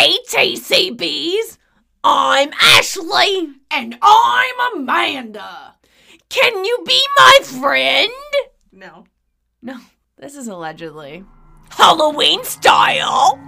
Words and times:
Hey, 0.00 0.16
TCBs! 0.28 1.58
I'm 2.04 2.50
Ashley! 2.62 3.48
And 3.68 3.98
I'm 4.00 4.76
Amanda. 4.76 5.74
Can 6.28 6.64
you 6.64 6.78
be 6.86 7.02
my 7.16 7.38
friend? 7.42 8.12
No. 8.70 9.06
No, 9.60 9.80
this 10.16 10.36
is 10.36 10.46
allegedly. 10.46 11.24
Halloween 11.70 12.44
style. 12.44 13.40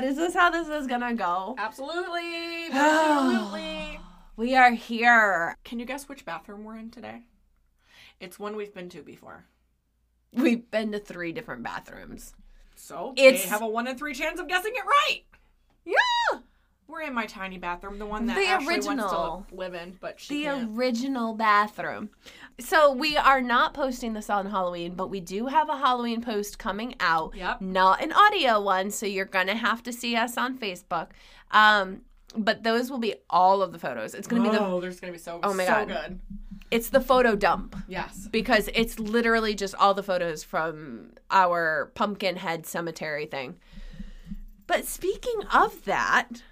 God, 0.00 0.08
is 0.08 0.16
this 0.16 0.34
how 0.34 0.50
this 0.50 0.68
is 0.68 0.86
gonna 0.86 1.14
go? 1.14 1.54
Absolutely. 1.58 2.68
Absolutely. 2.72 4.00
We 4.36 4.54
are 4.54 4.72
here. 4.72 5.56
Can 5.64 5.78
you 5.78 5.86
guess 5.86 6.08
which 6.08 6.24
bathroom 6.24 6.64
we're 6.64 6.76
in 6.76 6.90
today? 6.90 7.22
It's 8.20 8.38
one 8.38 8.56
we've 8.56 8.74
been 8.74 8.88
to 8.90 9.02
before. 9.02 9.44
We've 10.32 10.70
been 10.70 10.92
to 10.92 10.98
three 10.98 11.32
different 11.32 11.62
bathrooms. 11.62 12.34
So 12.74 13.14
It's- 13.16 13.44
they 13.44 13.48
have 13.48 13.62
a 13.62 13.66
one 13.66 13.86
in 13.86 13.96
three 13.96 14.14
chance 14.14 14.38
of 14.38 14.48
guessing 14.48 14.72
it 14.74 14.84
right. 14.84 15.22
Yeah! 15.84 16.40
We're 16.88 17.02
in 17.02 17.14
my 17.14 17.26
tiny 17.26 17.58
bathroom, 17.58 17.98
the 17.98 18.06
one 18.06 18.26
that 18.26 18.36
The 18.36 18.46
Ashley 18.46 18.74
original. 18.76 19.08
wants 19.08 19.50
to 19.50 19.56
live 19.56 19.74
in, 19.74 19.98
but 20.00 20.20
she 20.20 20.38
The 20.38 20.44
can't. 20.44 20.78
original 20.78 21.34
bathroom. 21.34 22.10
So 22.60 22.92
we 22.92 23.16
are 23.16 23.40
not 23.40 23.74
posting 23.74 24.12
this 24.12 24.30
on 24.30 24.46
Halloween, 24.46 24.94
but 24.94 25.08
we 25.10 25.20
do 25.20 25.46
have 25.46 25.68
a 25.68 25.76
Halloween 25.76 26.22
post 26.22 26.58
coming 26.58 26.94
out. 27.00 27.34
Yep. 27.34 27.60
Not 27.60 28.02
an 28.02 28.12
audio 28.12 28.60
one, 28.60 28.90
so 28.92 29.04
you're 29.04 29.24
gonna 29.24 29.56
have 29.56 29.82
to 29.82 29.92
see 29.92 30.14
us 30.16 30.36
on 30.38 30.56
Facebook. 30.58 31.08
Um, 31.50 32.02
but 32.36 32.62
those 32.62 32.90
will 32.90 32.98
be 32.98 33.14
all 33.30 33.62
of 33.62 33.72
the 33.72 33.78
photos. 33.78 34.14
It's 34.14 34.28
gonna 34.28 34.42
be 34.44 34.50
the 34.50 34.60
oh, 34.64 34.80
there's 34.80 35.00
gonna 35.00 35.12
be 35.12 35.18
so 35.18 35.40
Oh 35.42 35.52
my 35.54 35.64
so 35.66 35.72
God. 35.72 35.88
good. 35.88 36.20
it's 36.70 36.90
the 36.90 37.00
photo 37.00 37.34
dump. 37.34 37.74
Yes. 37.88 38.28
because 38.30 38.68
it's 38.74 38.98
literally 39.00 39.54
just 39.54 39.74
all 39.74 39.92
the 39.94 40.02
photos 40.04 40.44
from 40.44 41.10
our 41.32 41.90
pumpkin 41.94 42.36
head 42.36 42.64
cemetery 42.64 43.26
thing. 43.26 43.56
But 44.66 44.84
speaking 44.86 45.42
of 45.52 45.84
that, 45.84 46.42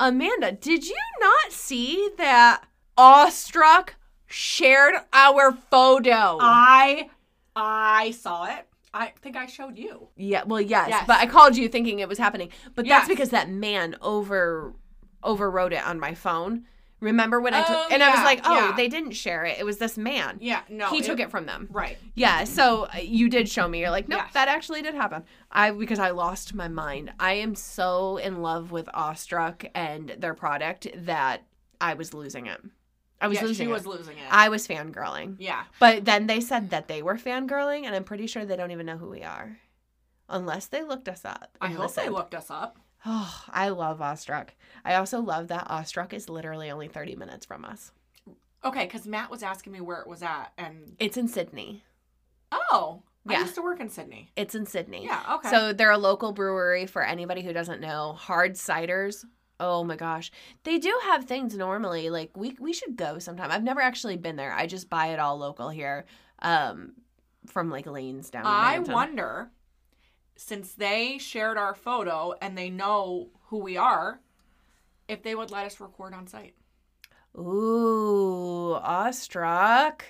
Amanda, 0.00 0.52
did 0.52 0.86
you 0.86 0.96
not 1.20 1.52
see 1.52 2.10
that 2.18 2.62
Awestruck 2.96 3.94
shared 4.26 4.94
our 5.12 5.52
photo? 5.52 6.38
I 6.40 7.10
I 7.56 8.12
saw 8.12 8.44
it. 8.44 8.66
I 8.94 9.12
think 9.20 9.36
I 9.36 9.46
showed 9.46 9.76
you. 9.76 10.08
yeah, 10.16 10.44
well, 10.44 10.60
yes, 10.60 10.88
Yes. 10.88 11.04
but 11.06 11.18
I 11.18 11.26
called 11.26 11.56
you 11.56 11.68
thinking 11.68 11.98
it 11.98 12.08
was 12.08 12.18
happening. 12.18 12.50
But 12.74 12.86
that's 12.86 13.06
Yes. 13.06 13.08
because 13.08 13.30
that 13.30 13.50
man 13.50 13.96
over 14.00 14.72
overwrote 15.24 15.72
it 15.72 15.84
on 15.84 15.98
my 16.00 16.14
phone. 16.14 16.64
Remember 17.00 17.40
when 17.40 17.54
I 17.54 17.62
took 17.62 17.76
Oh, 17.76 17.88
and 17.90 18.02
I 18.02 18.10
was 18.10 18.24
like, 18.24 18.40
"Oh, 18.44 18.54
yeah. 18.70 18.76
they 18.76 18.88
didn't 18.88 19.12
share 19.12 19.44
it. 19.44 19.58
It 19.58 19.64
was 19.64 19.78
this 19.78 19.96
man." 19.96 20.38
Yeah. 20.40 20.62
No. 20.68 20.88
he 20.90 21.00
took 21.00 21.20
it 21.20 21.30
from 21.30 21.46
them. 21.46 21.68
Right. 21.70 21.96
Yeah, 22.14 22.42
so 22.44 22.84
uh, 22.92 22.98
you 23.00 23.28
did 23.28 23.48
show 23.48 23.68
me. 23.68 23.80
You're 23.80 23.90
like, 23.90 24.08
nope, 24.08 24.22
Yes. 24.24 24.32
that 24.34 24.48
actually 24.48 24.82
did 24.82 24.94
happen. 24.94 25.22
I 25.52 25.70
because 25.70 26.00
I 26.00 26.10
lost 26.10 26.54
my 26.54 26.66
mind. 26.68 27.12
I 27.20 27.34
am 27.34 27.54
so 27.54 28.16
in 28.16 28.42
love 28.42 28.72
with 28.72 28.88
Awestruck 28.94 29.64
and 29.74 30.10
their 30.18 30.34
product 30.34 30.88
that 30.96 31.44
I 31.80 31.94
was 31.94 32.12
losing 32.14 32.46
it. 32.46 32.60
I 33.20 33.28
was 33.28 33.36
yeah, 33.38 33.44
losing 33.44 33.66
she 33.66 33.70
it. 33.70 33.74
was 33.74 33.86
losing 33.86 34.16
it. 34.18 34.24
I 34.30 34.48
was 34.48 34.66
fangirling. 34.66 35.36
yeah. 35.38 35.64
But 35.80 36.04
then 36.04 36.26
they 36.26 36.40
said 36.40 36.70
that 36.70 36.88
they 36.88 37.02
were 37.02 37.16
fangirling, 37.16 37.84
and 37.84 37.94
I'm 37.94 38.04
pretty 38.04 38.26
sure 38.26 38.44
they 38.44 38.56
don't 38.56 38.70
even 38.70 38.86
know 38.86 38.96
who 38.96 39.08
we 39.08 39.22
are, 39.22 39.58
unless 40.28 40.66
they 40.66 40.82
looked 40.84 41.08
us 41.08 41.24
up. 41.24 41.56
I 41.60 41.68
hope 41.68 41.94
they 41.94 42.08
looked 42.08 42.34
us 42.34 42.50
up. 42.50 42.78
Oh, 43.10 43.44
I 43.48 43.70
love 43.70 44.02
Awestruck. 44.02 44.52
I 44.84 44.94
also 44.96 45.20
love 45.20 45.48
that 45.48 45.66
Awestruck 45.70 46.12
is 46.12 46.28
literally 46.28 46.70
only 46.70 46.88
30 46.88 47.16
minutes 47.16 47.46
from 47.46 47.64
us. 47.64 47.90
Okay, 48.62 48.84
because 48.84 49.06
Matt 49.06 49.30
was 49.30 49.42
asking 49.42 49.72
me 49.72 49.80
where 49.80 50.00
it 50.02 50.06
was 50.06 50.22
at, 50.22 50.52
and 50.58 50.94
It's 50.98 51.16
in 51.16 51.26
Sidney. 51.28 51.84
oh, 52.52 53.02
Yeah. 53.24 53.38
I 53.38 53.40
used 53.40 53.54
to 53.54 53.62
work 53.62 53.80
in 53.80 53.88
Sidney. 53.88 54.30
It's 54.36 54.54
in 54.54 54.66
Sidney. 54.66 55.04
Yeah. 55.04 55.36
Okay. 55.36 55.48
So 55.48 55.72
they're 55.72 55.90
a 55.90 55.96
local 55.98 56.32
brewery 56.32 56.84
for 56.86 57.02
anybody 57.02 57.42
who 57.42 57.52
doesn't 57.54 57.80
know. 57.80 58.12
Hard 58.12 58.52
ciders. 58.54 59.24
Oh 59.60 59.84
my 59.84 59.96
gosh. 59.96 60.30
They 60.64 60.78
do 60.78 60.98
have 61.04 61.24
things 61.24 61.56
normally. 61.56 62.10
Like 62.10 62.36
we 62.36 62.56
we 62.60 62.72
should 62.72 62.96
go 62.96 63.18
sometime. 63.18 63.50
I've 63.50 63.64
never 63.64 63.80
actually 63.80 64.16
been 64.16 64.36
there. 64.36 64.52
I 64.52 64.66
just 64.66 64.88
buy 64.88 65.08
it 65.08 65.18
all 65.18 65.36
local 65.36 65.68
here. 65.68 66.04
Um 66.40 66.92
from 67.46 67.70
like 67.70 67.86
lanes 67.86 68.30
down 68.30 68.44
I 68.46 68.78
wonder, 68.78 69.50
since 70.38 70.72
they 70.74 71.18
shared 71.18 71.58
our 71.58 71.74
photo 71.74 72.32
and 72.40 72.56
they 72.56 72.70
know 72.70 73.28
who 73.48 73.58
we 73.58 73.76
are, 73.76 74.20
if 75.08 75.22
they 75.22 75.34
would 75.34 75.50
let 75.50 75.66
us 75.66 75.80
record 75.80 76.14
on 76.14 76.26
site. 76.28 76.54
Ooh, 77.36 78.74
awestruck. 78.74 80.04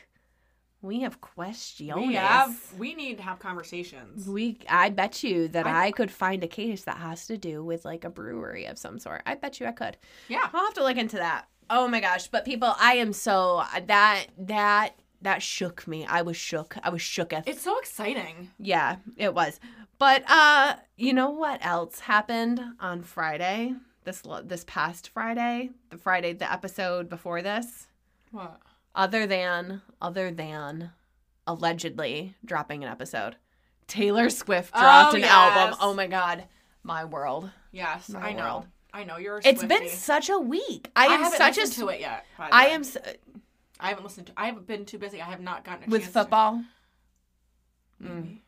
We 0.80 1.00
have 1.00 1.20
questions. 1.20 1.96
We 1.96 2.14
have. 2.14 2.56
We 2.78 2.94
need 2.94 3.16
to 3.16 3.22
have 3.24 3.38
conversations. 3.40 4.28
We, 4.28 4.58
I 4.68 4.90
bet 4.90 5.24
you 5.24 5.48
that 5.48 5.66
I, 5.66 5.86
I- 5.86 5.90
could 5.90 6.10
find 6.10 6.44
a 6.44 6.48
case 6.48 6.84
that 6.84 6.98
has 6.98 7.26
to 7.26 7.36
do 7.36 7.64
with 7.64 7.84
like 7.84 8.04
a 8.04 8.10
brewery 8.10 8.66
of 8.66 8.78
some 8.78 8.98
sort. 8.98 9.22
I 9.26 9.34
bet 9.34 9.58
you 9.58 9.66
I 9.66 9.72
could. 9.72 9.96
Yeah. 10.28 10.48
I'll 10.52 10.64
have 10.64 10.74
to 10.74 10.84
look 10.84 10.96
into 10.96 11.16
that. 11.16 11.46
Oh 11.70 11.86
my 11.88 12.00
gosh! 12.00 12.28
But 12.28 12.46
people, 12.46 12.74
I 12.78 12.94
am 12.94 13.12
so 13.12 13.62
that 13.88 14.26
that 14.38 14.94
that 15.22 15.42
shook 15.42 15.86
me. 15.88 16.06
I 16.06 16.22
was 16.22 16.36
shook. 16.36 16.76
I 16.82 16.90
was 16.90 17.00
shooketh. 17.02 17.44
It's 17.46 17.62
so 17.62 17.78
exciting. 17.78 18.50
yeah, 18.58 18.96
it 19.16 19.34
was. 19.34 19.58
But 19.98 20.22
uh, 20.28 20.76
you 20.96 21.12
know 21.12 21.30
what 21.30 21.64
else 21.64 22.00
happened 22.00 22.60
on 22.80 23.02
Friday? 23.02 23.74
This 24.04 24.22
this 24.44 24.64
past 24.66 25.10
Friday, 25.10 25.70
the 25.90 25.98
Friday, 25.98 26.32
the 26.32 26.50
episode 26.50 27.08
before 27.08 27.42
this. 27.42 27.88
What? 28.30 28.60
Other 28.94 29.26
than 29.26 29.82
other 30.00 30.30
than 30.30 30.92
allegedly 31.46 32.34
dropping 32.44 32.84
an 32.84 32.90
episode, 32.90 33.36
Taylor 33.86 34.30
Swift 34.30 34.72
dropped 34.72 35.12
Oh, 35.14 35.16
an 35.16 35.22
yes. 35.22 35.30
album. 35.30 35.78
Oh 35.80 35.94
my 35.94 36.06
god, 36.06 36.44
my 36.82 37.04
world. 37.04 37.50
Yes, 37.72 38.08
My 38.08 38.28
I 38.28 38.32
know. 38.32 38.66
I 38.94 39.04
know 39.04 39.18
you're. 39.18 39.38
A 39.38 39.40
It's 39.44 39.64
been 39.64 39.88
such 39.88 40.30
a 40.30 40.38
week. 40.38 40.90
I 40.96 41.06
I 41.08 41.12
am 41.14 41.32
such 41.32 41.58
a. 41.58 41.66
to 41.72 41.88
it 41.88 42.00
yet. 42.00 42.24
I 42.38 42.68
am. 42.68 42.82
I 43.80 43.88
haven't 43.90 44.04
listened 44.04 44.26
to. 44.28 44.32
I 44.36 44.46
haven't 44.46 44.66
been 44.66 44.84
too 44.84 44.98
busy. 44.98 45.20
I 45.20 45.26
have 45.26 45.40
not 45.40 45.64
gotten 45.64 45.84
a 45.84 45.86
with 45.90 46.02
chance 46.02 46.12
football. 46.14 46.52
To, 48.02 48.08
Mm. 48.08 48.38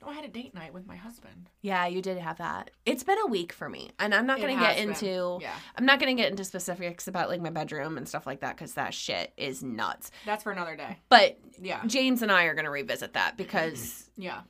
No, 0.00 0.08
I 0.08 0.14
had 0.14 0.24
a 0.24 0.28
date 0.28 0.54
night 0.54 0.72
with 0.72 0.86
my 0.86 0.96
husband. 0.96 1.50
Yeah, 1.60 1.86
you 1.86 2.00
did 2.00 2.16
have 2.16 2.38
that. 2.38 2.70
It's 2.86 3.02
been 3.02 3.18
a 3.22 3.26
week 3.26 3.52
for 3.52 3.68
me, 3.68 3.90
and 3.98 4.14
I'm 4.14 4.26
not 4.26 4.40
gonna 4.40 4.56
get 4.58 4.76
been. 4.78 4.88
into. 4.90 5.38
Yeah, 5.42 5.52
I'm 5.76 5.84
not 5.84 6.00
gonna 6.00 6.14
get 6.14 6.30
into 6.30 6.42
specifics 6.44 7.06
about 7.06 7.28
like 7.28 7.42
my 7.42 7.50
bedroom 7.50 7.98
and 7.98 8.08
stuff 8.08 8.26
like 8.26 8.40
that 8.40 8.56
because 8.56 8.72
that 8.74 8.94
shit 8.94 9.34
is 9.36 9.62
nuts. 9.62 10.10
that's 10.24 10.42
for 10.42 10.52
another 10.52 10.74
day. 10.74 10.96
But 11.10 11.38
Yeah, 11.60 11.84
James 11.86 12.22
and 12.22 12.32
I 12.32 12.44
are 12.44 12.54
gonna 12.54 12.70
revisit 12.70 13.12
that 13.12 13.36
because 13.36 14.08
yeah, 14.16 14.40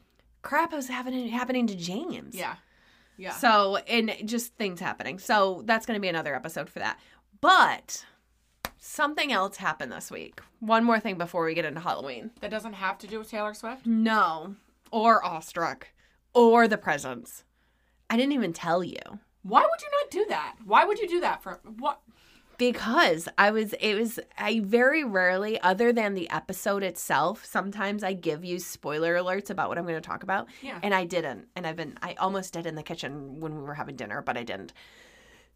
crap 0.43 0.73
was 0.73 0.87
happening 0.87 1.27
happening 1.31 1.67
to 1.67 1.75
James. 1.75 2.37
yeah, 2.37 2.55
yeah. 3.17 3.33
So 3.33 3.75
and 3.89 4.15
just 4.27 4.55
things 4.55 4.79
happening. 4.79 5.19
So 5.19 5.63
that's 5.65 5.85
gonna 5.85 5.99
be 5.99 6.07
another 6.09 6.37
episode 6.37 6.71
for 6.71 6.79
that. 6.79 7.01
But 7.41 8.05
something 8.81 9.31
else 9.33 9.59
happened 9.59 9.93
this 9.93 10.11
week. 10.11 10.41
One 10.59 10.83
more 10.85 10.99
thing 10.99 11.17
before 11.19 11.45
we 11.45 11.55
get 11.55 11.65
into 11.65 11.81
Halloween. 11.81 12.31
that 12.41 12.51
doesn't 12.51 12.73
have 12.73 12.99
to 12.99 13.07
do 13.07 13.19
with 13.19 13.31
Taylor 13.31 13.55
Swift. 13.55 13.87
No, 13.87 14.57
or 14.91 15.25
awestruck, 15.25 15.89
or 16.35 16.67
the 16.67 16.79
presents. 16.79 17.45
I 18.09 18.17
didn't 18.17 18.33
even 18.33 18.53
tell 18.53 18.83
you. 18.83 18.99
Why 19.43 19.61
would 19.63 19.81
you 19.81 19.89
not 20.03 20.11
do 20.11 20.27
that? 20.31 20.57
Why 20.65 20.85
would 20.85 20.99
you 20.99 21.09
do 21.09 21.21
that 21.21 21.43
for 21.43 21.61
what? 21.79 22.01
because 22.59 23.27
I 23.39 23.53
was 23.53 23.73
it 23.81 23.95
was 23.95 24.21
I 24.37 24.61
very 24.61 25.03
rarely 25.03 25.59
other 25.63 25.95
than 25.95 26.13
the 26.13 26.29
episode 26.29 26.83
itself 26.83 27.43
sometimes 27.47 28.05
I 28.05 28.13
give 28.13 28.45
you 28.45 28.59
spoiler 28.59 29.15
alerts 29.15 29.49
about 29.49 29.71
what 29.71 29.79
I'm 29.79 29.85
going 29.87 29.95
to 29.95 30.07
talk 30.07 30.23
about 30.23 30.47
Yeah. 30.61 30.79
and 30.83 30.93
I 30.95 31.07
didn't 31.07 31.49
and 31.57 31.67
I've 31.67 31.77
been 31.77 31.97
I 32.03 32.17
almost 32.19 32.53
did 32.53 32.67
in 32.67 32.75
the 32.75 32.83
kitchen 32.83 33.41
when 33.41 33.57
we 33.57 33.63
were 33.63 33.73
having 33.73 33.97
dinner 33.97 34.21
but 34.21 34.37
I 34.37 34.43
didn't. 34.43 34.75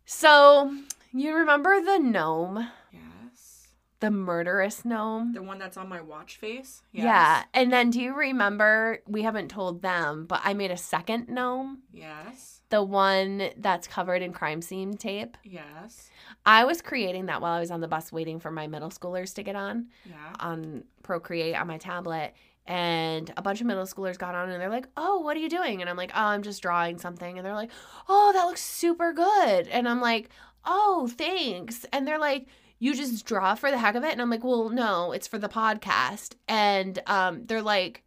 So, 0.07 0.75
you 1.21 1.35
remember 1.35 1.81
the 1.81 1.99
gnome, 1.99 2.69
Yes. 2.93 3.69
the 4.01 4.11
murderous 4.11 4.85
gnome? 4.85 5.33
The 5.33 5.43
one 5.43 5.59
that's 5.59 5.77
on 5.77 5.89
my 5.89 6.01
watch 6.01 6.37
face. 6.37 6.83
Yeah. 6.93 7.45
And 7.55 7.73
then 7.73 7.91
do 7.91 8.01
you 8.01 8.15
remember 8.15 8.99
we 9.07 9.23
haven't 9.23 9.49
told 9.49 9.83
them, 9.83 10.27
but 10.27 10.41
I 10.45 10.55
made 10.55 10.71
a 10.71 10.77
second 10.77 11.29
gnome, 11.29 11.83
Yes. 11.93 12.61
the 12.71 12.83
one 12.83 13.51
that's 13.57 13.87
covered 13.87 14.23
in 14.23 14.33
crime 14.33 14.61
scene 14.63 14.97
tape. 14.97 15.37
Yes. 15.45 16.11
I 16.47 16.65
was 16.65 16.83
creating 16.83 17.27
that 17.27 17.41
while 17.41 17.53
I 17.53 17.61
was 17.61 17.71
on 17.71 17.81
the 17.81 17.89
bus 17.89 18.11
waiting 18.13 18.41
for 18.41 18.51
my 18.51 18.67
middle 18.67 18.91
schoolers 18.91 19.35
to 19.37 19.43
get 19.43 19.57
on 19.57 19.89
Yeah. 20.05 20.33
on 20.41 20.85
Procreate 21.03 21.55
on 21.57 21.67
my 21.67 21.79
tablet. 21.79 22.35
And 22.67 23.31
a 23.37 23.43
bunch 23.43 23.61
of 23.61 23.67
middle 23.67 23.85
schoolers 23.85 24.17
got 24.19 24.35
on 24.35 24.49
and 24.49 24.59
they're 24.61 24.71
like, 24.71 24.89
Oh, 24.97 25.21
what 25.21 25.37
are 25.37 25.41
you 25.41 25.51
doing? 25.51 25.81
And 25.83 25.91
I'm 25.91 25.97
like, 25.99 26.13
Oh, 26.15 26.21
I'm 26.25 26.43
just 26.43 26.63
drawing 26.63 26.99
something. 26.99 27.37
And 27.39 27.45
they're 27.47 27.55
like, 27.55 27.71
Oh, 28.09 28.33
that 28.33 28.45
looks 28.47 28.63
super 28.63 29.13
good. 29.13 29.69
And 29.69 29.87
I'm 29.89 30.01
like, 30.01 30.31
Oh, 30.65 31.11
thanks. 31.17 31.85
And 31.93 32.07
they're 32.07 32.19
like, 32.19 32.47
you 32.79 32.95
just 32.95 33.25
draw 33.25 33.55
for 33.55 33.71
the 33.71 33.79
heck 33.79 33.95
of 33.95 34.05
it? 34.05 34.13
And 34.13 34.21
I'm 34.21 34.31
like, 34.31 34.45
well, 34.45 34.69
no, 34.69 35.13
it's 35.13 35.27
for 35.27 35.39
the 35.39 35.49
podcast. 35.49 36.35
And 36.49 36.99
um, 37.07 37.47
they're 37.47 37.63
like, 37.63 38.03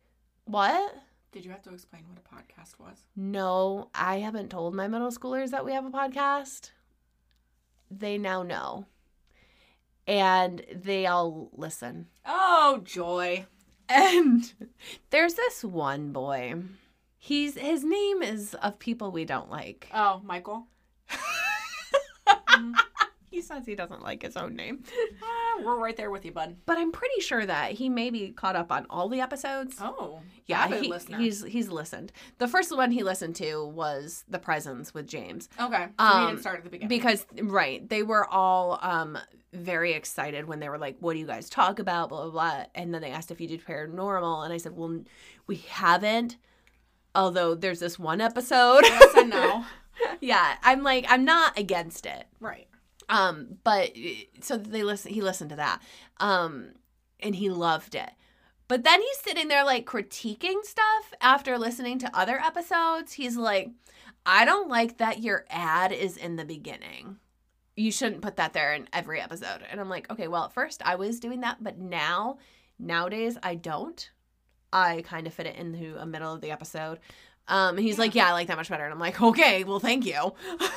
what? 0.45 0.95
Did 1.31 1.45
you 1.45 1.51
have 1.51 1.62
to 1.63 1.74
explain 1.74 2.04
what 2.07 2.18
a 2.18 2.36
podcast 2.36 2.80
was? 2.80 2.98
No, 3.15 3.89
I 3.94 4.19
haven't 4.19 4.50
told 4.50 4.75
my 4.75 4.88
middle 4.88 5.12
schoolers 5.12 5.51
that 5.51 5.65
we 5.65 5.74
have 5.74 5.86
a 5.86 5.89
podcast. 5.89 6.71
They 7.92 8.18
now 8.18 8.44
know. 8.44 8.86
And 10.06 10.63
they 10.74 11.06
all 11.06 11.50
listen. 11.54 12.07
Oh, 12.25 12.81
joy. 12.83 13.45
And 13.89 14.51
there's 15.09 15.36
this 15.36 15.63
one 15.63 16.12
boy. 16.12 16.56
He's 17.18 17.56
his 17.56 17.83
name 17.83 18.21
is 18.21 18.54
of 18.56 18.80
people 18.80 19.12
we 19.12 19.25
don't 19.25 19.50
like. 19.50 19.89
Oh, 19.94 20.21
Michael. 20.24 20.68
He 23.30 23.42
says 23.42 23.65
he 23.65 23.75
doesn't 23.75 24.01
like 24.01 24.24
his 24.24 24.38
own 24.38 24.56
name. 24.56 24.83
Ah, 25.21 25.62
we're 25.63 25.77
right 25.77 25.95
there 25.98 26.09
with 26.09 26.24
you, 26.24 26.31
bud. 26.31 26.56
But 26.65 26.77
I'm 26.77 26.92
pretty 26.92 27.19
sure 27.19 27.45
that 27.45 27.74
he 27.74 27.89
maybe 27.89 28.30
caught 28.30 28.56
up 28.56 28.71
on 28.71 28.86
all 28.89 29.09
the 29.09 29.19
episodes. 29.19 29.75
Oh, 29.81 30.21
yeah, 30.45 30.68
he- 30.69 30.92
he's 31.18 31.44
he's 31.44 31.68
listened. 31.69 32.12
The 32.38 32.48
first 32.48 32.75
one 32.75 32.89
he 32.92 33.04
listened 33.04 33.36
to 33.38 33.65
was 33.68 34.24
The 34.30 34.39
Presents 34.39 34.94
with 34.94 35.07
James. 35.07 35.50
okay. 35.59 35.88
So 36.00 36.06
Um, 36.06 36.21
we 36.21 36.27
didn't 36.31 36.42
start 36.42 36.57
at 36.59 36.63
the 36.63 36.69
beginning. 36.69 36.88
Because 36.88 37.25
right, 37.44 37.88
they 37.88 38.01
were 38.01 38.25
all 38.27 38.80
um 38.81 39.18
very 39.54 39.92
excited 39.94 40.48
when 40.48 40.59
they 40.59 40.69
were 40.69 40.77
like, 40.80 40.95
"What 41.01 41.13
do 41.13 41.19
you 41.19 41.27
guys 41.27 41.50
talk 41.50 41.80
about?" 41.80 42.09
Blah 42.09 42.24
blah 42.24 42.31
blah. 42.31 42.65
And 42.75 42.94
then 42.94 43.01
they 43.01 43.12
asked 43.12 43.30
if 43.30 43.42
you 43.42 43.48
did 43.48 43.63
paranormal, 43.65 44.45
and 44.45 44.54
I 44.54 44.57
said, 44.57 44.75
"Well, 44.75 45.04
we 45.48 45.57
haven't." 45.69 46.38
Although 47.13 47.56
there's 47.56 47.80
this 47.80 48.00
one 48.00 48.21
episode. 48.21 48.81
yes 48.83 49.15
and 49.15 49.30
no. 49.31 49.65
yeah, 50.21 50.55
I'm 50.63 50.83
like, 50.83 51.05
I'm 51.09 51.25
not 51.25 51.57
against 51.57 52.05
it. 52.05 52.25
Right. 52.39 52.67
Um, 53.09 53.57
but 53.63 53.91
so 54.41 54.57
they 54.57 54.83
listen. 54.83 55.13
He 55.13 55.21
listened 55.21 55.51
to 55.51 55.55
that, 55.57 55.81
um, 56.19 56.73
and 57.19 57.35
he 57.35 57.49
loved 57.49 57.95
it. 57.95 58.09
But 58.67 58.83
then 58.83 59.01
he's 59.01 59.17
sitting 59.19 59.47
there 59.47 59.63
like 59.63 59.85
critiquing 59.85 60.63
stuff 60.63 61.13
after 61.21 61.57
listening 61.57 61.99
to 61.99 62.17
other 62.17 62.38
episodes. 62.38 63.13
He's 63.13 63.38
like, 63.38 63.71
I 64.25 64.44
don't 64.44 64.69
like 64.69 64.97
that 64.97 65.21
your 65.21 65.45
ad 65.49 65.94
is 65.94 66.17
in 66.17 66.35
the 66.35 66.44
beginning. 66.44 67.17
You 67.77 67.91
shouldn't 67.91 68.21
put 68.23 68.35
that 68.38 68.53
there 68.53 68.73
in 68.73 68.89
every 68.91 69.21
episode. 69.21 69.61
And 69.69 69.79
I'm 69.79 69.89
like, 69.89 70.11
okay, 70.11 70.27
well, 70.27 70.45
at 70.45 70.53
first 70.53 70.81
I 70.83 70.95
was 70.95 71.19
doing 71.19 71.41
that, 71.41 71.63
but 71.63 71.77
now, 71.77 72.39
nowadays, 72.77 73.38
I 73.41 73.55
don't. 73.55 74.09
I 74.73 75.01
kind 75.05 75.27
of 75.27 75.33
fit 75.33 75.45
it 75.45 75.55
into 75.55 75.95
a 75.97 76.05
middle 76.05 76.33
of 76.33 76.41
the 76.41 76.51
episode. 76.51 76.99
Um, 77.47 77.77
and 77.77 77.85
he's 77.85 77.97
like, 77.97 78.15
yeah, 78.15 78.27
I 78.29 78.31
like 78.33 78.47
that 78.47 78.57
much 78.57 78.69
better. 78.69 78.83
And 78.83 78.94
I'm 78.94 78.99
like, 78.99 79.21
okay, 79.21 79.63
well, 79.63 79.79
thank 79.79 80.05
you. 80.05 80.13
and 80.49 80.59
then 80.59 80.69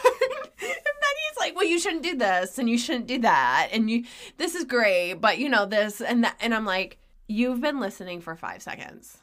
he's 0.62 1.38
like, 1.38 1.54
well, 1.56 1.64
you 1.64 1.78
shouldn't 1.78 2.02
do 2.02 2.16
this 2.16 2.58
and 2.58 2.68
you 2.70 2.78
shouldn't 2.78 3.06
do 3.06 3.18
that. 3.20 3.70
And 3.72 3.90
you, 3.90 4.04
this 4.36 4.54
is 4.54 4.64
great, 4.64 5.14
but 5.14 5.38
you 5.38 5.48
know, 5.48 5.66
this 5.66 6.00
and 6.00 6.24
that. 6.24 6.36
And 6.40 6.54
I'm 6.54 6.64
like, 6.64 6.98
you've 7.26 7.60
been 7.60 7.80
listening 7.80 8.20
for 8.20 8.36
five 8.36 8.62
seconds. 8.62 9.18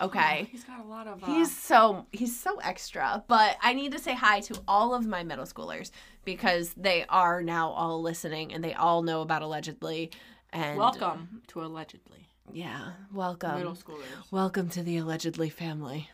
Okay. 0.00 0.40
Oh, 0.42 0.48
he's 0.50 0.64
got 0.64 0.80
a 0.80 0.88
lot 0.88 1.06
of. 1.06 1.22
Uh, 1.22 1.26
He's 1.26 1.56
so 1.56 2.06
he's 2.10 2.36
so 2.36 2.56
extra, 2.56 3.22
but 3.28 3.56
I 3.62 3.72
need 3.72 3.92
to 3.92 4.00
say 4.00 4.14
hi 4.14 4.40
to 4.40 4.60
all 4.66 4.94
of 4.94 5.06
my 5.06 5.22
middle 5.22 5.44
schoolers 5.44 5.92
because 6.24 6.74
they 6.76 7.04
are 7.08 7.40
now 7.42 7.70
all 7.70 8.02
listening 8.02 8.52
and 8.52 8.64
they 8.64 8.74
all 8.74 9.02
know 9.02 9.20
about 9.20 9.42
allegedly. 9.42 10.10
And 10.50 10.76
welcome 10.76 11.42
to 11.48 11.62
allegedly 11.62 12.26
yeah, 12.52 12.92
welcome, 13.12 13.56
middle 13.58 13.74
schoolers. 13.76 14.02
welcome 14.30 14.68
to 14.70 14.82
the 14.82 14.96
allegedly 14.96 15.48
family. 15.48 16.10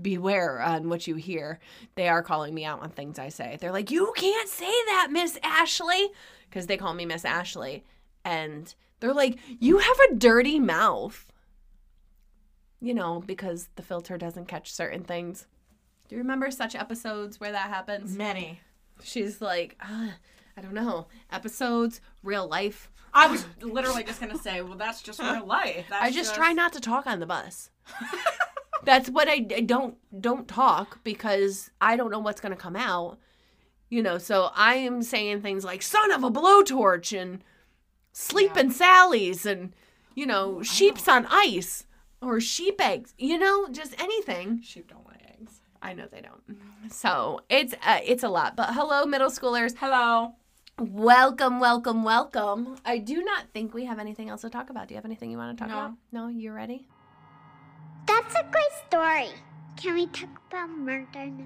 Beware 0.00 0.60
on 0.60 0.88
what 0.88 1.06
you 1.06 1.14
hear. 1.14 1.60
They 1.94 2.08
are 2.08 2.22
calling 2.22 2.54
me 2.54 2.64
out 2.64 2.82
on 2.82 2.90
things 2.90 3.18
I 3.18 3.28
say. 3.28 3.56
They're 3.60 3.72
like, 3.72 3.90
"You 3.90 4.12
can't 4.16 4.48
say 4.48 4.64
that, 4.64 5.08
Miss 5.10 5.38
Ashley," 5.42 6.10
because 6.48 6.66
they 6.66 6.76
call 6.76 6.94
me 6.94 7.06
Miss 7.06 7.24
Ashley, 7.24 7.84
and 8.24 8.74
they're 9.00 9.14
like, 9.14 9.38
"You 9.60 9.78
have 9.78 9.98
a 10.10 10.14
dirty 10.14 10.58
mouth." 10.58 11.26
You 12.80 12.92
know, 12.94 13.22
because 13.24 13.68
the 13.76 13.82
filter 13.82 14.18
doesn't 14.18 14.46
catch 14.46 14.72
certain 14.72 15.04
things. 15.04 15.46
Do 16.08 16.16
you 16.16 16.20
remember 16.20 16.50
such 16.50 16.74
episodes 16.74 17.40
where 17.40 17.52
that 17.52 17.70
happens? 17.70 18.16
Many. 18.16 18.60
She's 19.02 19.40
like, 19.40 19.76
uh, 19.80 20.08
I 20.56 20.60
don't 20.60 20.74
know, 20.74 21.06
episodes, 21.32 22.00
real 22.22 22.46
life. 22.46 22.90
I 23.12 23.28
was 23.28 23.46
literally 23.60 24.04
just 24.04 24.20
gonna 24.20 24.36
say, 24.38 24.60
well, 24.60 24.76
that's 24.76 25.00
just 25.02 25.18
real 25.22 25.46
life. 25.46 25.86
That's 25.88 26.04
I 26.04 26.10
just 26.10 26.34
try 26.34 26.52
not 26.52 26.72
to 26.74 26.80
talk 26.80 27.06
on 27.06 27.20
the 27.20 27.26
bus. 27.26 27.70
That's 28.84 29.08
what 29.10 29.28
I, 29.28 29.46
I 29.54 29.60
don't 29.60 29.96
don't 30.20 30.46
talk 30.48 31.02
because 31.04 31.70
I 31.80 31.96
don't 31.96 32.10
know 32.10 32.18
what's 32.18 32.40
gonna 32.40 32.56
come 32.56 32.76
out. 32.76 33.18
You 33.90 34.02
know, 34.02 34.18
so 34.18 34.50
I 34.54 34.74
am 34.76 35.02
saying 35.02 35.42
things 35.42 35.64
like 35.64 35.82
"son 35.82 36.10
of 36.12 36.24
a 36.24 36.30
blowtorch" 36.30 37.16
and 37.18 37.42
"sleeping 38.12 38.70
Sally's" 38.70 39.46
and 39.46 39.72
you 40.14 40.26
know 40.26 40.62
"sheep's 40.62 41.08
on 41.08 41.26
ice" 41.30 41.86
or 42.20 42.40
"sheep 42.40 42.80
eggs." 42.80 43.14
You 43.18 43.38
know, 43.38 43.68
just 43.68 44.00
anything. 44.00 44.60
Sheep 44.62 44.90
don't 44.90 45.06
lay 45.06 45.20
eggs. 45.40 45.60
I 45.82 45.92
know 45.92 46.06
they 46.10 46.20
don't. 46.22 46.92
So 46.92 47.40
it's 47.48 47.74
uh, 47.86 48.00
it's 48.04 48.22
a 48.22 48.28
lot. 48.28 48.56
But 48.56 48.74
hello, 48.74 49.04
middle 49.04 49.30
schoolers. 49.30 49.74
Hello. 49.78 50.34
Welcome, 50.80 51.60
welcome, 51.60 52.02
welcome. 52.02 52.76
I 52.84 52.98
do 52.98 53.22
not 53.22 53.44
think 53.52 53.74
we 53.74 53.84
have 53.84 54.00
anything 54.00 54.28
else 54.28 54.40
to 54.40 54.50
talk 54.50 54.70
about. 54.70 54.88
Do 54.88 54.94
you 54.94 54.96
have 54.96 55.04
anything 55.04 55.30
you 55.30 55.38
want 55.38 55.56
to 55.56 55.62
talk 55.62 55.70
No. 55.70 55.78
about? 55.78 55.92
No, 56.10 56.26
you 56.26 56.52
ready? 56.52 56.88
That's 58.06 58.34
a 58.34 58.42
great 58.50 58.72
story. 58.86 59.30
Can 59.76 59.94
we 59.94 60.06
talk 60.08 60.40
about 60.48 60.70
murder 60.70 61.26
now? 61.26 61.44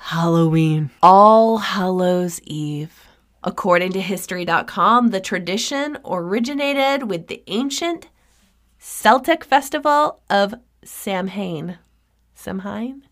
Halloween. 0.00 0.90
All 1.02 1.58
Hallows 1.58 2.40
Eve. 2.42 3.06
According 3.44 3.92
to 3.92 4.00
History.com, 4.00 5.10
the 5.10 5.20
tradition 5.20 5.98
originated 6.04 7.08
with 7.08 7.28
the 7.28 7.42
ancient 7.46 8.08
Celtic 8.78 9.44
festival 9.44 10.20
of 10.28 10.54
Samhain. 10.88 11.78
Samhain? 12.34 13.04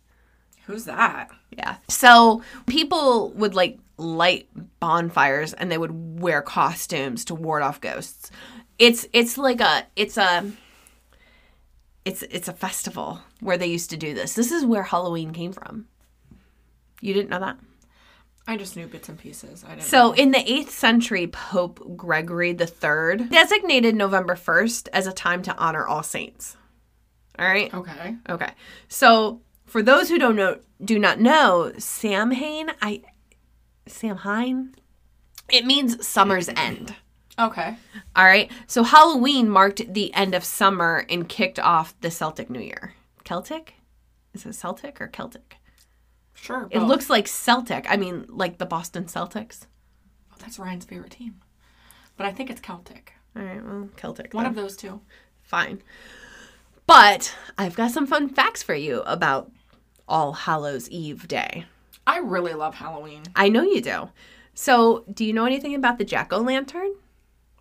Who's 0.66 0.84
that? 0.84 1.30
Yeah. 1.50 1.76
So 1.88 2.42
people 2.66 3.30
would 3.32 3.54
like 3.54 3.78
light 3.98 4.48
bonfires 4.80 5.52
and 5.52 5.70
they 5.70 5.78
would 5.78 6.20
wear 6.20 6.42
costumes 6.42 7.24
to 7.26 7.34
ward 7.34 7.62
off 7.62 7.80
ghosts. 7.80 8.30
It's 8.78 9.06
it's 9.12 9.38
like 9.38 9.60
a 9.60 9.86
it's 9.94 10.16
a 10.16 10.50
it's 12.04 12.22
it's 12.22 12.48
a 12.48 12.52
festival 12.52 13.20
where 13.40 13.58
they 13.58 13.66
used 13.66 13.90
to 13.90 13.96
do 13.96 14.14
this. 14.14 14.34
This 14.34 14.50
is 14.50 14.64
where 14.64 14.82
Halloween 14.82 15.32
came 15.32 15.52
from. 15.52 15.86
You 17.00 17.14
didn't 17.14 17.30
know 17.30 17.40
that? 17.40 17.58
I 18.48 18.56
just 18.56 18.76
knew 18.76 18.86
bits 18.86 19.08
and 19.08 19.18
pieces. 19.18 19.64
I 19.64 19.70
didn't. 19.70 19.82
So, 19.82 20.08
know. 20.08 20.14
in 20.14 20.30
the 20.30 20.38
8th 20.38 20.68
century, 20.68 21.26
Pope 21.26 21.96
Gregory 21.96 22.50
III 22.50 23.26
designated 23.28 23.96
November 23.96 24.36
1st 24.36 24.88
as 24.92 25.08
a 25.08 25.12
time 25.12 25.42
to 25.42 25.56
honor 25.56 25.84
all 25.84 26.04
saints. 26.04 26.56
All 27.38 27.46
right? 27.46 27.72
okay. 27.74 28.16
Okay. 28.28 28.50
So 28.88 29.40
for 29.64 29.82
those 29.82 30.08
who 30.08 30.18
don't 30.18 30.36
know, 30.36 30.58
do 30.82 30.98
not 30.98 31.20
know, 31.20 31.72
Samhain, 31.78 32.70
I, 32.80 33.02
Samhain, 33.86 34.74
it 35.50 35.64
means 35.64 36.06
summer's 36.06 36.48
end. 36.48 36.94
Okay. 37.38 37.76
All 38.14 38.24
right. 38.24 38.50
So 38.66 38.82
Halloween 38.82 39.48
marked 39.50 39.92
the 39.92 40.12
end 40.14 40.34
of 40.34 40.44
summer 40.44 41.04
and 41.10 41.28
kicked 41.28 41.58
off 41.58 41.94
the 42.00 42.10
Celtic 42.10 42.48
New 42.48 42.60
Year. 42.60 42.94
Celtic? 43.24 43.74
Is 44.32 44.46
it 44.46 44.54
Celtic 44.54 45.00
or 45.00 45.08
Celtic? 45.08 45.56
Sure. 46.32 46.68
It 46.70 46.80
looks 46.80 47.10
like 47.10 47.26
Celtic. 47.26 47.86
I 47.90 47.96
mean, 47.96 48.26
like 48.28 48.58
the 48.58 48.66
Boston 48.66 49.04
Celtics. 49.04 49.66
Oh, 50.30 50.36
that's 50.38 50.58
Ryan's 50.58 50.84
favorite 50.84 51.12
team, 51.12 51.40
but 52.16 52.26
I 52.26 52.32
think 52.32 52.50
it's 52.50 52.60
Celtic. 52.60 53.12
All 53.34 53.42
right. 53.42 53.64
Well, 53.64 53.88
Celtic. 53.96 54.32
One 54.32 54.44
then. 54.44 54.50
of 54.50 54.56
those 54.56 54.76
two. 54.76 55.00
fine. 55.42 55.82
But 56.86 57.34
I've 57.58 57.74
got 57.74 57.90
some 57.90 58.06
fun 58.06 58.28
facts 58.28 58.62
for 58.62 58.74
you 58.74 59.02
about 59.02 59.50
All 60.08 60.32
Hallows 60.32 60.88
Eve 60.88 61.26
Day. 61.26 61.64
I 62.06 62.18
really 62.18 62.54
love 62.54 62.76
Halloween. 62.76 63.24
I 63.34 63.48
know 63.48 63.62
you 63.62 63.80
do. 63.80 64.10
So, 64.54 65.04
do 65.12 65.24
you 65.24 65.32
know 65.32 65.44
anything 65.44 65.74
about 65.74 65.98
the 65.98 66.04
jack 66.04 66.32
o' 66.32 66.38
lantern? 66.38 66.94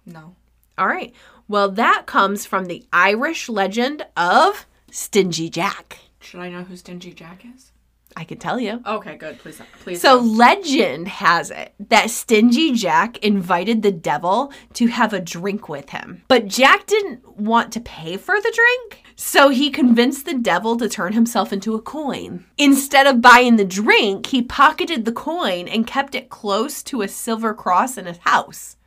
No. 0.05 0.35
All 0.77 0.87
right. 0.87 1.13
Well, 1.47 1.69
that 1.71 2.03
comes 2.05 2.45
from 2.45 2.65
the 2.65 2.85
Irish 2.93 3.49
legend 3.49 4.05
of 4.15 4.65
Stingy 4.91 5.49
Jack. 5.49 5.99
Should 6.19 6.39
I 6.39 6.49
know 6.49 6.63
who 6.63 6.77
Stingy 6.77 7.13
Jack 7.13 7.43
is? 7.45 7.71
I 8.17 8.23
can 8.23 8.37
tell 8.37 8.59
you. 8.59 8.81
Okay, 8.85 9.17
good. 9.17 9.39
Please, 9.39 9.61
please. 9.81 10.01
So, 10.01 10.15
legend 10.15 11.07
has 11.07 11.51
it 11.51 11.73
that 11.89 12.09
Stingy 12.09 12.71
Jack 12.73 13.17
invited 13.17 13.81
the 13.81 13.91
devil 13.91 14.53
to 14.73 14.87
have 14.87 15.13
a 15.13 15.19
drink 15.19 15.67
with 15.67 15.89
him. 15.89 16.23
But 16.29 16.47
Jack 16.47 16.87
didn't 16.87 17.37
want 17.37 17.73
to 17.73 17.81
pay 17.81 18.15
for 18.15 18.39
the 18.39 18.53
drink, 18.55 19.03
so 19.17 19.49
he 19.49 19.69
convinced 19.69 20.25
the 20.25 20.33
devil 20.33 20.77
to 20.77 20.87
turn 20.87 21.11
himself 21.13 21.51
into 21.51 21.75
a 21.75 21.81
coin. 21.81 22.45
Instead 22.57 23.05
of 23.05 23.21
buying 23.21 23.57
the 23.57 23.65
drink, 23.65 24.27
he 24.27 24.41
pocketed 24.41 25.03
the 25.03 25.11
coin 25.11 25.67
and 25.67 25.85
kept 25.85 26.15
it 26.15 26.29
close 26.29 26.81
to 26.83 27.01
a 27.01 27.07
silver 27.09 27.53
cross 27.53 27.97
in 27.97 28.05
his 28.05 28.19
house. 28.19 28.77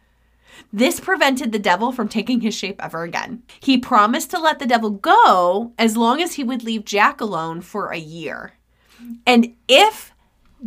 This 0.72 1.00
prevented 1.00 1.52
the 1.52 1.58
devil 1.58 1.92
from 1.92 2.08
taking 2.08 2.40
his 2.40 2.54
shape 2.54 2.82
ever 2.82 3.02
again. 3.02 3.42
He 3.60 3.78
promised 3.78 4.30
to 4.30 4.38
let 4.38 4.58
the 4.58 4.66
devil 4.66 4.90
go 4.90 5.72
as 5.78 5.96
long 5.96 6.20
as 6.20 6.34
he 6.34 6.44
would 6.44 6.64
leave 6.64 6.84
Jack 6.84 7.20
alone 7.20 7.60
for 7.60 7.90
a 7.90 7.98
year. 7.98 8.54
And 9.26 9.54
if 9.68 10.12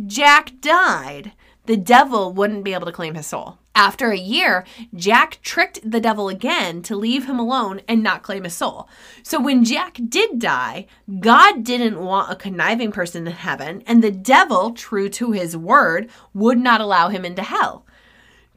Jack 0.06 0.52
died, 0.60 1.32
the 1.66 1.76
devil 1.76 2.32
wouldn't 2.32 2.64
be 2.64 2.74
able 2.74 2.86
to 2.86 2.92
claim 2.92 3.14
his 3.14 3.26
soul. 3.26 3.58
After 3.74 4.10
a 4.10 4.18
year, 4.18 4.64
Jack 4.94 5.38
tricked 5.42 5.80
the 5.88 6.00
devil 6.00 6.28
again 6.28 6.82
to 6.82 6.96
leave 6.96 7.24
him 7.26 7.38
alone 7.38 7.80
and 7.88 8.02
not 8.02 8.22
claim 8.22 8.44
his 8.44 8.54
soul. 8.54 8.88
So 9.22 9.40
when 9.40 9.64
Jack 9.64 9.98
did 10.08 10.38
die, 10.38 10.86
God 11.20 11.64
didn't 11.64 11.98
want 11.98 12.30
a 12.30 12.36
conniving 12.36 12.92
person 12.92 13.26
in 13.26 13.32
heaven, 13.32 13.82
and 13.86 14.02
the 14.02 14.10
devil, 14.10 14.72
true 14.72 15.08
to 15.10 15.32
his 15.32 15.56
word, 15.56 16.10
would 16.34 16.58
not 16.58 16.82
allow 16.82 17.08
him 17.08 17.24
into 17.24 17.42
hell. 17.42 17.86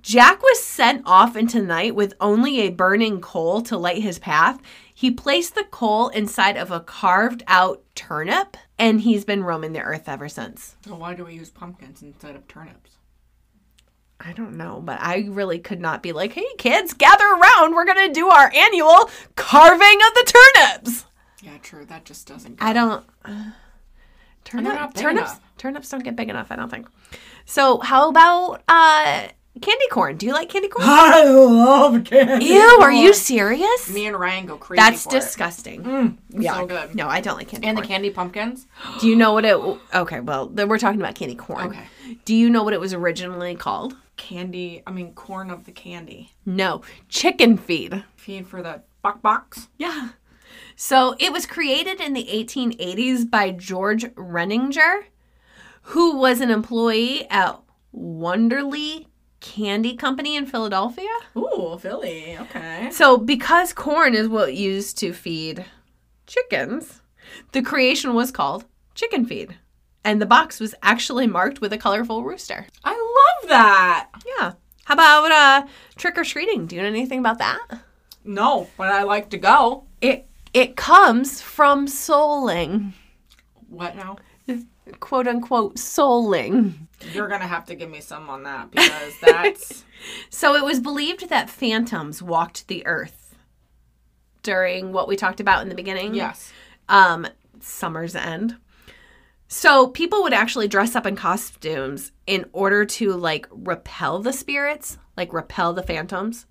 Jack 0.02 0.44
was 0.44 0.62
sent 0.62 1.02
off 1.06 1.36
into 1.36 1.62
night 1.62 1.96
with 1.96 2.14
only 2.20 2.60
a 2.60 2.70
burning 2.70 3.22
coal 3.22 3.62
to 3.62 3.78
light 3.78 4.04
his 4.04 4.20
path. 4.20 4.62
He 4.94 5.10
placed 5.10 5.56
the 5.56 5.64
coal 5.64 6.10
inside 6.10 6.58
of 6.58 6.72
a 6.72 6.82
carved 6.82 7.42
out 7.48 7.82
turnip, 7.96 8.58
and 8.78 9.02
he's 9.02 9.26
been 9.26 9.44
roaming 9.44 9.74
the 9.74 9.82
earth 9.82 10.08
ever 10.08 10.30
since. 10.30 10.76
So 10.86 10.96
why 10.96 11.14
do 11.14 11.26
we 11.26 11.34
use 11.34 11.50
pumpkins 11.50 12.02
instead 12.02 12.36
of 12.36 12.48
turnips? 12.48 12.92
I 14.20 14.34
don't 14.34 14.56
know, 14.56 14.82
but 14.84 15.00
I 15.02 15.28
really 15.30 15.60
could 15.60 15.82
not 15.82 16.02
be 16.02 16.14
like, 16.14 16.34
hey 16.34 16.48
kids, 16.58 16.94
gather 16.94 17.26
around. 17.26 17.74
We're 17.74 17.86
going 17.86 18.08
to 18.08 18.14
do 18.14 18.30
our 18.30 18.52
annual 18.54 19.10
carving 19.36 19.98
of 20.08 20.14
the 20.14 20.34
turnips. 20.34 21.06
Yeah, 21.42 21.58
true. 21.62 21.86
That 21.86 22.06
just 22.06 22.28
doesn't. 22.28 22.58
Go. 22.60 22.66
I 22.66 22.74
don't. 22.74 23.06
Uh, 23.24 23.52
turnip, 24.46 24.94
turnips, 24.96 25.32
enough. 25.32 25.42
turnips 25.58 25.90
don't 25.90 26.04
get 26.04 26.16
big 26.16 26.30
enough, 26.30 26.48
I 26.50 26.56
don't 26.56 26.70
think. 26.70 26.88
So, 27.46 27.80
how 27.80 28.10
about 28.10 28.64
uh, 28.68 29.28
candy 29.62 29.88
corn? 29.90 30.18
Do 30.18 30.26
you 30.26 30.34
like 30.34 30.50
candy 30.50 30.68
corn? 30.68 30.86
I 30.88 31.24
love 31.24 32.04
candy. 32.04 32.46
Ew, 32.46 32.80
are 32.82 32.92
you 32.92 33.14
serious? 33.14 33.90
Me 33.90 34.06
and 34.08 34.20
Ryan 34.20 34.46
go 34.46 34.58
crazy. 34.58 34.82
That's 34.82 35.04
for 35.04 35.10
it. 35.10 35.20
disgusting. 35.20 35.84
Mm, 35.84 36.18
yeah, 36.30 36.56
so 36.56 36.66
good. 36.66 36.96
No, 36.96 37.08
I 37.08 37.22
don't 37.22 37.38
like 37.38 37.48
candy 37.48 37.66
corn. 37.66 37.78
And 37.78 37.84
the 37.84 37.88
candy 37.88 38.10
pumpkins. 38.10 38.68
Do 39.00 39.08
you 39.08 39.16
know 39.16 39.34
what 39.34 39.46
it? 39.46 39.56
Okay, 39.94 40.20
well, 40.20 40.48
then 40.48 40.68
we're 40.68 40.80
talking 40.80 41.00
about 41.00 41.16
candy 41.16 41.36
corn. 41.36 41.68
Okay. 41.68 41.84
Do 42.26 42.36
you 42.36 42.50
know 42.50 42.64
what 42.64 42.74
it 42.74 42.80
was 42.80 42.94
originally 42.94 43.56
called? 43.56 43.96
Candy. 44.18 44.84
I 44.86 44.92
mean, 44.92 45.14
corn 45.14 45.50
of 45.50 45.66
the 45.66 45.72
candy. 45.72 46.34
No, 46.46 46.82
chicken 47.10 47.58
feed. 47.58 48.04
Feed 48.16 48.48
for 48.48 48.62
the 48.62 48.82
buck 49.02 49.22
box. 49.22 49.70
Yeah. 49.78 50.10
So 50.76 51.16
it 51.20 51.32
was 51.32 51.46
created 51.46 52.02
in 52.02 52.14
the 52.14 52.26
1880s 52.26 53.30
by 53.30 53.52
George 53.52 54.04
Renninger, 54.16 55.04
who 55.84 56.18
was 56.18 56.42
an 56.42 56.50
employee 56.50 57.30
at 57.30 57.60
Wunderle 57.96 59.06
Candy 59.40 59.96
Company 59.96 60.36
in 60.36 60.46
Philadelphia. 60.46 61.10
Ooh, 61.38 61.78
Philly. 61.80 62.38
Okay. 62.40 62.90
So, 62.92 63.18
because 63.18 63.74
corn 63.74 64.16
is 64.16 64.28
what 64.28 64.56
used 64.56 64.98
to 65.00 65.14
feed 65.14 65.66
chickens, 66.28 67.02
the 67.52 67.62
creation 67.62 68.14
was 68.14 68.32
called 68.32 68.66
chicken 68.96 69.26
feed. 69.26 69.58
And 70.04 70.22
the 70.22 70.26
box 70.26 70.60
was 70.60 70.76
actually 70.84 71.26
marked 71.28 71.62
with 71.62 71.74
a 71.74 71.78
colorful 71.78 72.24
rooster. 72.24 72.68
I 72.84 72.92
love 72.92 73.50
that. 73.50 74.10
Yeah. 74.38 74.54
How 74.86 74.94
about 74.94 75.32
uh, 75.32 75.68
trick 75.96 76.18
or 76.18 76.24
treating? 76.24 76.68
Do 76.68 76.76
you 76.76 76.82
know 76.84 76.88
anything 76.88 77.20
about 77.20 77.40
that? 77.40 77.60
No, 78.24 78.68
but 78.78 78.90
I 78.90 79.04
like 79.04 79.30
to 79.32 79.38
go. 79.38 79.86
It 80.02 80.28
it 80.54 80.76
comes 80.76 81.42
from 81.42 81.86
souling, 81.88 82.94
What 83.68 83.96
now? 83.96 84.18
quote 85.00 85.28
unquote 85.28 85.76
souling. 85.78 86.85
You're 87.14 87.28
gonna 87.28 87.48
have 87.48 87.66
to 87.66 87.76
give 87.76 87.90
me 87.90 88.02
some 88.02 88.30
on 88.30 88.44
that 88.44 88.72
because 88.72 89.14
that's 89.22 89.84
So 90.30 90.56
it 90.56 90.64
was 90.64 90.80
believed 90.80 91.30
that 91.30 91.50
phantoms 91.50 92.22
walked 92.22 92.68
the 92.68 92.86
earth 92.86 93.36
during 94.44 94.92
what 94.92 95.08
we 95.08 95.16
talked 95.16 95.40
about 95.40 95.62
in 95.64 95.70
the 95.70 95.76
beginning. 95.76 96.14
yes. 96.14 96.52
um, 96.88 97.28
summer's 97.60 98.16
end. 98.16 98.58
So 99.48 99.88
people 99.88 100.24
would 100.24 100.34
actually 100.34 100.68
dress 100.68 100.96
up 100.96 101.06
in 101.06 101.16
costumes 101.16 102.12
in 102.28 102.46
order 102.52 102.86
to 102.86 103.14
like 103.14 103.48
repel 103.52 104.20
the 104.20 104.34
spirits, 104.34 104.98
like 105.16 105.34
repel 105.34 105.74
the 105.74 105.84
phantoms. 105.84 106.46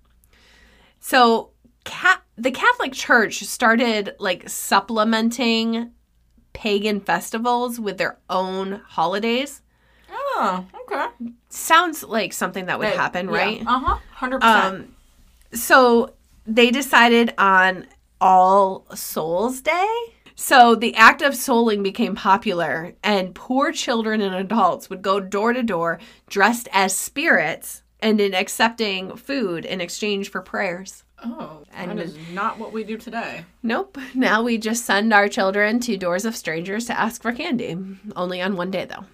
So 0.99 1.51
cat 1.83 2.21
the 2.37 2.51
Catholic 2.51 2.93
Church 2.93 3.39
started 3.43 4.15
like 4.19 4.49
supplementing 4.49 5.91
pagan 6.53 6.99
festivals 6.99 7.79
with 7.79 7.97
their 7.97 8.17
own 8.29 8.81
holidays. 8.87 9.61
Oh, 10.17 10.65
okay. 10.83 11.07
Sounds 11.49 12.03
like 12.03 12.33
something 12.33 12.65
that 12.67 12.79
would 12.79 12.87
happen, 12.89 13.29
right? 13.29 13.61
Uh 13.65 13.79
huh. 13.79 13.97
Hundred 14.13 14.39
percent. 14.41 14.75
Um, 14.75 14.95
so 15.53 16.13
they 16.45 16.71
decided 16.71 17.33
on 17.37 17.87
All 18.21 18.85
Souls 18.95 19.61
Day. 19.61 19.87
So 20.37 20.75
the 20.75 20.95
act 20.95 21.21
of 21.21 21.33
souling 21.33 21.81
became 21.81 22.13
popular, 22.15 22.93
and 23.03 23.33
poor 23.33 23.71
children 23.71 24.19
and 24.21 24.35
adults 24.35 24.89
would 24.89 25.01
go 25.01 25.19
door 25.21 25.53
to 25.53 25.63
door 25.63 25.99
dressed 26.29 26.67
as 26.73 26.95
spirits 26.95 27.83
and 28.01 28.19
in 28.19 28.33
accepting 28.33 29.15
food 29.15 29.63
in 29.63 29.79
exchange 29.79 30.29
for 30.29 30.41
prayers. 30.41 31.03
Oh, 31.23 31.63
and- 31.73 31.91
that 31.97 32.03
is 32.03 32.17
not 32.33 32.59
what 32.59 32.73
we 32.73 32.83
do 32.83 32.97
today. 32.97 33.45
Nope. 33.63 33.97
Now 34.13 34.43
we 34.43 34.57
just 34.57 34.85
send 34.85 35.13
our 35.13 35.29
children 35.29 35.79
to 35.81 35.95
doors 35.95 36.25
of 36.25 36.35
strangers 36.35 36.85
to 36.87 36.99
ask 36.99 37.21
for 37.21 37.31
candy. 37.31 37.77
Only 38.15 38.41
on 38.41 38.57
one 38.57 38.69
day, 38.71 38.83
though. 38.85 39.05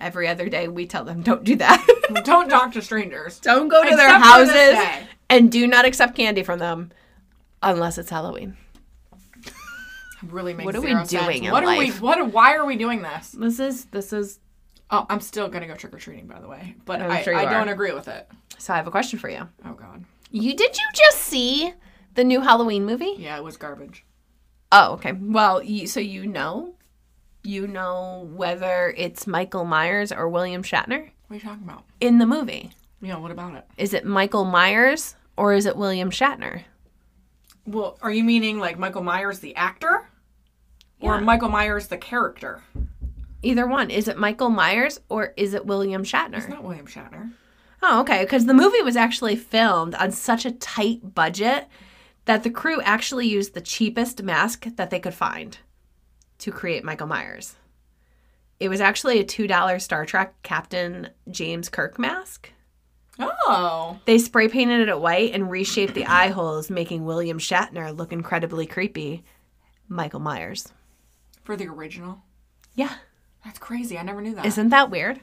Every 0.00 0.28
other 0.28 0.48
day, 0.48 0.68
we 0.68 0.86
tell 0.86 1.04
them 1.04 1.22
don't 1.22 1.44
do 1.44 1.56
that. 1.56 1.84
Don't 2.24 2.48
talk 2.48 2.72
to 2.72 2.82
strangers. 2.82 3.40
don't 3.40 3.66
go 3.68 3.82
to 3.82 3.96
their 3.96 4.16
Except 4.16 4.46
this 4.46 4.76
houses 4.78 5.08
and 5.28 5.50
do 5.50 5.66
not 5.66 5.84
accept 5.84 6.14
candy 6.14 6.44
from 6.44 6.60
them 6.60 6.92
unless 7.62 7.98
it's 7.98 8.10
Halloween. 8.10 8.56
Really 10.22 10.54
makes 10.54 10.64
What 10.66 10.76
are 10.76 10.80
we 10.80 10.92
sense. 10.92 11.10
doing 11.10 11.44
in 11.44 11.52
What 11.52 11.62
are 11.64 11.66
life? 11.66 12.00
we? 12.00 12.06
What? 12.06 12.32
Why 12.32 12.54
are 12.54 12.64
we 12.64 12.76
doing 12.76 13.02
this? 13.02 13.30
This 13.32 13.58
is 13.60 13.86
this 13.86 14.12
is 14.12 14.38
Oh, 14.90 15.04
I'm 15.10 15.20
still 15.20 15.48
gonna 15.48 15.66
go 15.66 15.74
trick 15.74 15.92
or 15.92 15.98
treating, 15.98 16.26
by 16.28 16.40
the 16.40 16.48
way, 16.48 16.76
but 16.84 17.02
I'm 17.02 17.10
I, 17.10 17.22
sure 17.22 17.34
I 17.34 17.44
don't 17.44 17.68
agree 17.68 17.92
with 17.92 18.06
it. 18.08 18.28
so 18.56 18.72
I 18.72 18.76
have 18.76 18.86
a 18.86 18.90
question 18.92 19.18
for 19.18 19.28
you. 19.28 19.48
Oh 19.64 19.72
God. 19.74 20.04
You 20.30 20.54
did 20.56 20.76
you 20.76 20.84
just 20.94 21.18
see 21.18 21.72
the 22.14 22.22
new 22.24 22.40
Halloween 22.40 22.86
movie? 22.86 23.14
Yeah, 23.18 23.36
it 23.36 23.42
was 23.44 23.56
garbage. 23.56 24.04
Oh, 24.72 24.92
okay. 24.94 25.12
Well, 25.12 25.62
you, 25.62 25.86
so 25.86 26.00
you 26.00 26.26
know 26.26 26.75
you 27.46 27.66
know 27.66 28.28
whether 28.34 28.92
it's 28.96 29.26
Michael 29.26 29.64
Myers 29.64 30.12
or 30.12 30.28
William 30.28 30.62
Shatner 30.62 31.10
What 31.28 31.30
are 31.30 31.34
you 31.34 31.40
talking 31.40 31.64
about? 31.64 31.84
in 32.00 32.18
the 32.18 32.26
movie. 32.26 32.70
Yeah, 33.00 33.16
what 33.18 33.30
about 33.30 33.54
it? 33.54 33.64
Is 33.78 33.94
it 33.94 34.04
Michael 34.04 34.44
Myers 34.44 35.14
or 35.36 35.54
is 35.54 35.66
it 35.66 35.76
William 35.76 36.10
Shatner? 36.10 36.62
Well, 37.66 37.98
are 38.02 38.10
you 38.12 38.24
meaning 38.24 38.58
like 38.58 38.78
Michael 38.78 39.02
Myers 39.02 39.40
the 39.40 39.54
actor, 39.56 40.08
or 41.00 41.14
Yeah. 41.16 41.20
Michael 41.20 41.48
Myers 41.48 41.88
the 41.88 41.98
character? 41.98 42.62
Either 43.42 43.66
one. 43.66 43.90
Is 43.90 44.08
it 44.08 44.16
Michael 44.18 44.50
Myers 44.50 45.00
or 45.08 45.34
is 45.36 45.52
it 45.54 45.66
William 45.66 46.04
Shatner? 46.04 46.38
It's 46.38 46.48
not 46.48 46.64
William 46.64 46.86
Shatner. 46.86 47.32
Oh, 47.82 48.00
okay. 48.00 48.22
Because 48.24 48.46
the 48.46 48.54
movie 48.54 48.82
was 48.82 48.96
actually 48.96 49.36
filmed 49.36 49.94
on 49.96 50.10
such 50.10 50.44
a 50.46 50.52
tight 50.52 51.14
budget 51.14 51.66
that 52.24 52.42
the 52.42 52.50
crew 52.50 52.80
actually 52.80 53.26
used 53.28 53.54
the 53.54 53.60
cheapest 53.60 54.22
mask 54.22 54.66
that 54.76 54.90
they 54.90 54.98
could 54.98 55.14
find 55.14 55.58
to 56.38 56.50
create 56.52 56.84
Michael 56.84 57.06
Myers. 57.06 57.54
It 58.58 58.68
was 58.68 58.80
actually 58.80 59.20
a 59.20 59.24
$2 59.24 59.80
Star 59.80 60.06
Trek 60.06 60.34
Captain 60.42 61.10
James 61.30 61.68
Kirk 61.68 61.98
mask. 61.98 62.50
Oh, 63.18 63.98
They 64.04 64.18
spray 64.18 64.48
painted 64.48 64.88
it 64.88 65.00
white 65.00 65.32
and 65.32 65.50
reshaped 65.50 65.94
the 65.94 66.04
eye 66.06 66.28
holes, 66.28 66.68
making 66.70 67.04
William 67.06 67.38
Shatner 67.38 67.96
look 67.96 68.12
incredibly 68.12 68.66
creepy. 68.66 69.24
Michael 69.88 70.20
Myers. 70.20 70.72
for 71.44 71.56
the 71.56 71.68
original. 71.68 72.22
Yeah. 72.74 72.94
That's 73.44 73.58
crazy. 73.60 73.96
I 73.96 74.02
never 74.02 74.20
knew 74.20 74.34
that. 74.34 74.44
Isn't 74.44 74.70
that 74.70 74.90
weird? 74.90 75.20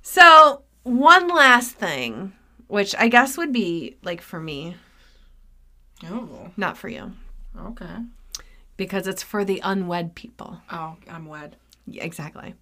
So, 0.00 0.62
one 0.84 1.28
last 1.28 1.72
thing, 1.74 2.32
which 2.66 2.94
I 2.98 3.08
guess 3.08 3.36
would 3.36 3.52
be 3.52 3.96
like 4.02 4.22
for 4.22 4.40
me, 4.40 4.76
Oh, 6.04 6.50
not 6.56 6.78
for 6.78 6.88
you, 6.88 7.12
okay. 7.60 7.96
Because 8.78 9.06
it's 9.06 9.22
for 9.22 9.44
the 9.44 9.60
unwed 9.62 10.14
people. 10.14 10.62
Oh, 10.70 10.96
I'm 11.10 11.26
wed. 11.26 11.56
Yeah, 11.86 12.04
exactly. 12.04 12.54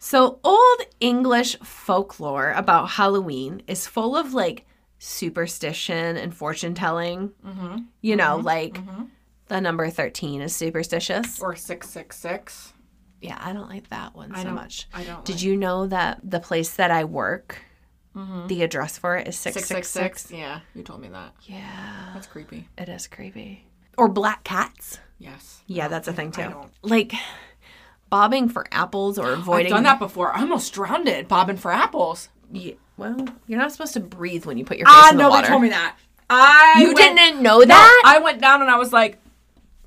So, 0.00 0.40
old 0.42 0.80
English 0.98 1.56
folklore 1.60 2.52
about 2.52 2.90
Halloween 2.90 3.62
is 3.68 3.86
full 3.86 4.16
of 4.16 4.34
like 4.34 4.66
superstition 4.98 6.16
and 6.16 6.34
fortune 6.34 6.74
telling. 6.74 7.32
Mm-hmm. 7.46 7.78
You 8.00 8.16
know, 8.16 8.38
mm-hmm. 8.38 8.46
like 8.46 8.74
mm-hmm. 8.74 9.04
the 9.46 9.60
number 9.60 9.88
13 9.90 10.40
is 10.40 10.56
superstitious. 10.56 11.40
Or 11.40 11.54
six 11.54 11.88
six 11.90 12.18
six. 12.18 12.72
Yeah, 13.20 13.38
I 13.38 13.52
don't 13.52 13.68
like 13.68 13.90
that 13.90 14.14
one 14.14 14.32
I 14.34 14.42
so 14.42 14.50
much. 14.50 14.88
I 14.94 15.04
don't. 15.04 15.24
Did 15.24 15.36
like 15.36 15.42
you 15.42 15.56
know 15.56 15.86
that 15.86 16.20
the 16.24 16.40
place 16.40 16.74
that 16.76 16.90
I 16.90 17.04
work, 17.04 17.58
mm-hmm. 18.16 18.46
the 18.46 18.62
address 18.62 18.96
for 18.96 19.16
it 19.16 19.28
is 19.28 19.36
six 19.36 19.56
666? 19.56 19.88
six 19.88 20.22
six? 20.22 20.32
Yeah, 20.32 20.60
you 20.74 20.82
told 20.82 21.02
me 21.02 21.08
that. 21.08 21.34
Yeah, 21.42 22.12
That's 22.14 22.26
creepy. 22.26 22.68
it 22.78 22.88
is 22.88 23.06
creepy. 23.06 23.66
Or 23.98 24.08
black 24.08 24.44
cats. 24.44 25.00
Yes. 25.20 25.60
Yeah, 25.66 25.86
that's 25.86 26.08
a 26.08 26.12
thing 26.12 26.32
too. 26.32 26.52
Like 26.82 27.12
bobbing 28.08 28.48
for 28.48 28.66
apples 28.72 29.18
or 29.18 29.32
avoiding. 29.32 29.66
I've 29.66 29.76
done 29.76 29.82
that 29.84 29.98
before. 30.00 30.32
I 30.34 30.40
almost 30.40 30.72
drowned 30.72 31.06
it 31.08 31.28
bobbing 31.28 31.58
for 31.58 31.70
apples. 31.70 32.28
Yeah, 32.50 32.72
well, 32.96 33.28
you're 33.46 33.58
not 33.60 33.70
supposed 33.70 33.92
to 33.94 34.00
breathe 34.00 34.44
when 34.46 34.58
you 34.58 34.64
put 34.64 34.78
your 34.78 34.88
Ah, 34.88 35.02
face 35.02 35.12
in 35.12 35.18
the 35.18 35.22
nobody 35.22 35.42
water. 35.42 35.48
told 35.48 35.62
me 35.62 35.68
that. 35.68 35.96
I 36.28 36.76
You 36.80 36.86
went- 36.94 36.96
didn't 37.16 37.42
know 37.42 37.58
No, 37.58 37.64
that? 37.66 38.02
I 38.04 38.18
went 38.18 38.40
down 38.40 38.62
and 38.62 38.70
I 38.70 38.76
was 38.78 38.92
like, 38.92 39.18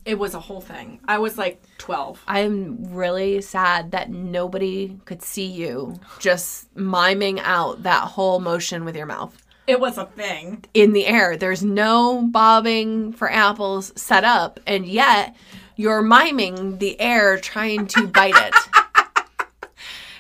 it 0.06 0.20
was 0.20 0.34
a 0.34 0.40
whole 0.40 0.62
thing. 0.62 1.00
I 1.08 1.18
was 1.18 1.38
like 1.38 1.62
12. 1.78 2.22
I'm 2.28 2.94
really 2.94 3.42
sad 3.42 3.92
that 3.92 4.10
nobody 4.10 5.00
could 5.06 5.22
see 5.22 5.46
you 5.48 5.96
just 6.20 6.68
miming 6.76 7.40
out 7.40 7.84
that 7.84 8.04
whole 8.10 8.40
motion 8.40 8.84
with 8.86 8.96
your 8.96 9.06
mouth 9.06 9.36
It 9.66 9.80
was 9.80 9.98
a 9.98 10.06
thing. 10.06 10.66
in 10.74 10.92
the 10.94 11.06
air. 11.06 11.38
There's 11.38 11.64
no 11.64 12.28
bobbing 12.28 13.14
for 13.14 13.32
apples 13.32 13.94
set 13.96 14.24
up, 14.24 14.60
and 14.68 14.86
yet 14.86 15.36
you're 15.78 16.02
miming 16.02 16.80
the 16.80 17.00
air 17.00 17.38
trying 17.38 17.88
to 17.88 18.08
bite 18.08 18.36
it. 18.36 18.54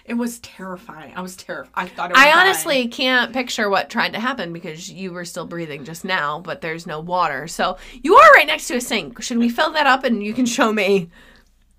It 0.05 0.15
was 0.15 0.39
terrifying. 0.39 1.13
I 1.15 1.21
was 1.21 1.37
terrified. 1.37 1.71
I 1.75 1.87
thought 1.87 2.09
it 2.11 2.15
was 2.15 2.21
I 2.21 2.25
dying. 2.29 2.37
honestly 2.47 2.87
can't 2.89 3.31
picture 3.31 3.69
what 3.69 3.89
tried 3.89 4.11
to 4.11 4.19
happen 4.19 4.51
because 4.51 4.89
you 4.91 5.13
were 5.13 5.23
still 5.23 5.45
breathing 5.45 5.85
just 5.85 6.03
now, 6.03 6.39
but 6.41 6.59
there's 6.59 6.85
no 6.85 6.99
water. 6.99 7.47
So 7.47 7.77
you 8.01 8.13
are 8.17 8.31
right 8.33 8.45
next 8.45 8.67
to 8.67 8.75
a 8.75 8.81
sink. 8.81 9.23
Should 9.23 9.37
we 9.37 9.47
fill 9.47 9.71
that 9.71 9.87
up 9.87 10.03
and 10.03 10.21
you 10.21 10.33
can 10.33 10.45
show 10.45 10.73
me? 10.73 11.09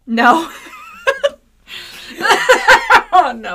No. 0.07 0.51
Oh 3.17 3.33
no. 3.33 3.55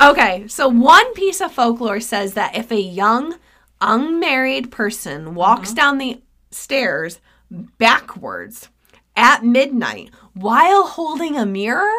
Okay, 0.00 0.48
so 0.48 0.66
one 0.68 1.12
piece 1.14 1.40
of 1.40 1.52
folklore 1.52 2.00
says 2.00 2.34
that 2.34 2.56
if 2.56 2.72
a 2.72 2.80
young, 2.80 3.36
unmarried 3.80 4.70
person 4.70 5.34
walks 5.34 5.70
mm-hmm. 5.70 5.76
down 5.76 5.98
the 5.98 6.22
stairs 6.50 7.20
backwards 7.50 8.68
at 9.14 9.44
midnight 9.44 10.10
while 10.34 10.86
holding 10.86 11.36
a 11.36 11.46
mirror, 11.46 11.90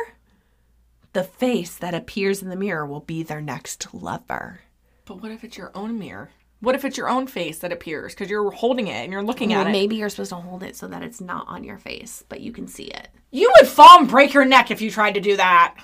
the 1.14 1.24
face 1.24 1.76
that 1.76 1.94
appears 1.94 2.42
in 2.42 2.50
the 2.50 2.56
mirror 2.56 2.86
will 2.86 3.00
be 3.00 3.24
their 3.24 3.42
next 3.42 3.94
lover. 3.94 4.62
But 5.06 5.22
what 5.22 5.32
if 5.32 5.44
it's 5.44 5.58
your 5.58 5.72
own 5.74 5.98
mirror? 5.98 6.30
What 6.60 6.76
if 6.76 6.86
it's 6.86 6.98
your 6.98 7.10
own 7.10 7.28
face 7.28 7.60
that 7.60 7.72
appears 7.72 8.14
because 8.14 8.30
you're 8.30 8.50
holding 8.52 8.88
it 8.88 9.04
and 9.04 9.12
you're 9.12 9.24
looking 9.24 9.50
Well, 9.50 9.62
at 9.62 9.68
it? 9.68 9.72
maybe 9.72 9.96
you're 9.96 10.10
supposed 10.10 10.30
to 10.30 10.36
hold 10.38 10.64
it 10.64 10.76
so 10.76 10.88
that 10.88 11.04
it's 11.04 11.22
not 11.22 11.48
on 11.48 11.64
your 11.64 11.78
face, 11.78 12.24
but 12.30 12.42
you 12.42 12.52
can 12.52 12.68
see 12.68 12.86
it. 12.86 13.10
You 13.32 13.52
would 13.58 13.68
fall 13.68 14.00
and 14.00 14.08
break 14.08 14.34
your 14.34 14.46
neck 14.46 14.72
if 14.72 14.82
you 14.82 14.90
tried 14.90 15.14
to 15.14 15.22
do 15.22 15.38
that. 15.38 15.76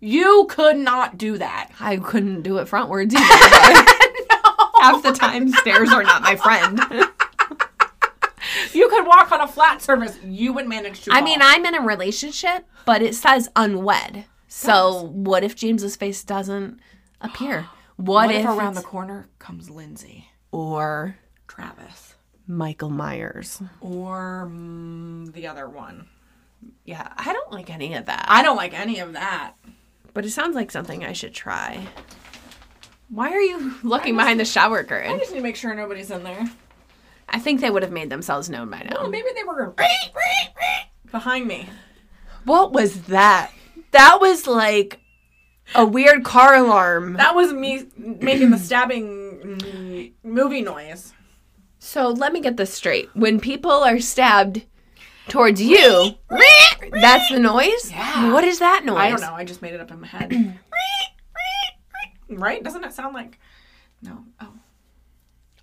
You 0.00 0.46
could 0.48 0.76
not 0.76 1.18
do 1.18 1.36
that. 1.38 1.70
I 1.78 1.96
couldn't 1.96 2.42
do 2.42 2.58
it 2.58 2.68
frontwards 2.68 3.12
either. 3.14 3.86
Half 4.80 5.02
the 5.02 5.12
time, 5.12 5.48
stairs 5.50 5.92
are 5.92 6.02
not 6.02 6.22
my 6.22 6.36
friend. 6.36 6.80
You 8.72 8.88
could 8.88 9.06
walk 9.06 9.30
on 9.32 9.40
a 9.40 9.46
flat 9.46 9.80
surface. 9.82 10.18
You 10.24 10.52
would 10.54 10.66
manage 10.66 11.02
to. 11.02 11.12
I 11.12 11.16
fall. 11.16 11.24
mean, 11.24 11.38
I'm 11.42 11.64
in 11.66 11.74
a 11.74 11.80
relationship, 11.82 12.66
but 12.84 13.02
it 13.02 13.14
says 13.14 13.48
unwed. 13.54 14.24
So 14.48 15.04
what 15.12 15.44
if 15.44 15.54
James's 15.54 15.94
face 15.96 16.24
doesn't 16.24 16.80
appear? 17.20 17.66
What, 17.96 18.28
what 18.28 18.30
if, 18.34 18.40
if 18.40 18.46
around 18.46 18.74
the 18.76 18.80
it's- 18.80 18.90
corner 18.90 19.28
comes 19.38 19.68
Lindsay, 19.68 20.28
or 20.52 21.18
Travis, 21.46 22.14
Michael 22.46 22.88
Myers? 22.88 23.60
or 23.82 24.48
mm, 24.50 25.30
the 25.34 25.46
other 25.46 25.68
one? 25.68 26.06
Yeah, 26.86 27.12
I 27.18 27.34
don't 27.34 27.52
like 27.52 27.68
any 27.68 27.92
of 27.92 28.06
that. 28.06 28.24
I 28.26 28.42
don't 28.42 28.56
like 28.56 28.72
any 28.72 29.00
of 29.00 29.12
that. 29.12 29.52
But 30.14 30.24
it 30.24 30.30
sounds 30.30 30.54
like 30.56 30.70
something 30.70 31.04
I 31.04 31.12
should 31.12 31.34
try. 31.34 31.86
Why 33.10 33.30
are 33.30 33.40
you 33.40 33.74
looking 33.82 34.16
behind 34.16 34.40
the 34.40 34.44
shower 34.44 34.84
curtain? 34.84 35.12
I 35.12 35.18
just 35.18 35.32
need 35.32 35.38
to 35.38 35.42
make 35.42 35.56
sure 35.56 35.74
nobody's 35.74 36.10
in 36.10 36.22
there. 36.24 36.48
I 37.28 37.38
think 37.38 37.60
they 37.60 37.70
would 37.70 37.82
have 37.82 37.92
made 37.92 38.10
themselves 38.10 38.48
known 38.50 38.70
by 38.70 38.82
now. 38.90 39.06
maybe 39.06 39.28
they 39.34 39.44
were 39.44 39.74
behind 41.12 41.46
me. 41.46 41.68
What 42.44 42.72
was 42.72 43.02
that? 43.02 43.52
That 43.92 44.18
was 44.20 44.46
like 44.46 45.00
a 45.74 45.84
weird 45.84 46.24
car 46.24 46.54
alarm. 46.56 47.14
That 47.14 47.34
was 47.34 47.52
me 47.52 47.86
making 47.96 48.50
the 48.50 48.58
stabbing 48.58 50.12
movie 50.24 50.62
noise. 50.62 51.12
So 51.78 52.08
let 52.08 52.32
me 52.32 52.40
get 52.40 52.56
this 52.56 52.74
straight. 52.74 53.08
When 53.14 53.38
people 53.40 53.70
are 53.70 54.00
stabbed 54.00 54.66
towards 55.28 55.62
you, 55.62 56.12
that's 56.90 57.30
the 57.30 57.38
noise? 57.38 57.90
Yeah. 57.90 58.32
What 58.32 58.44
is 58.44 58.58
that 58.58 58.84
noise? 58.84 58.98
I 58.98 59.10
don't 59.10 59.20
know. 59.20 59.34
I 59.34 59.44
just 59.44 59.62
made 59.62 59.74
it 59.74 59.80
up 59.80 59.90
in 59.90 60.00
my 60.00 60.06
head. 60.06 60.58
right? 62.38 62.62
Doesn't 62.62 62.84
it 62.84 62.92
sound 62.92 63.14
like? 63.14 63.38
No. 64.02 64.24
Oh. 64.40 64.52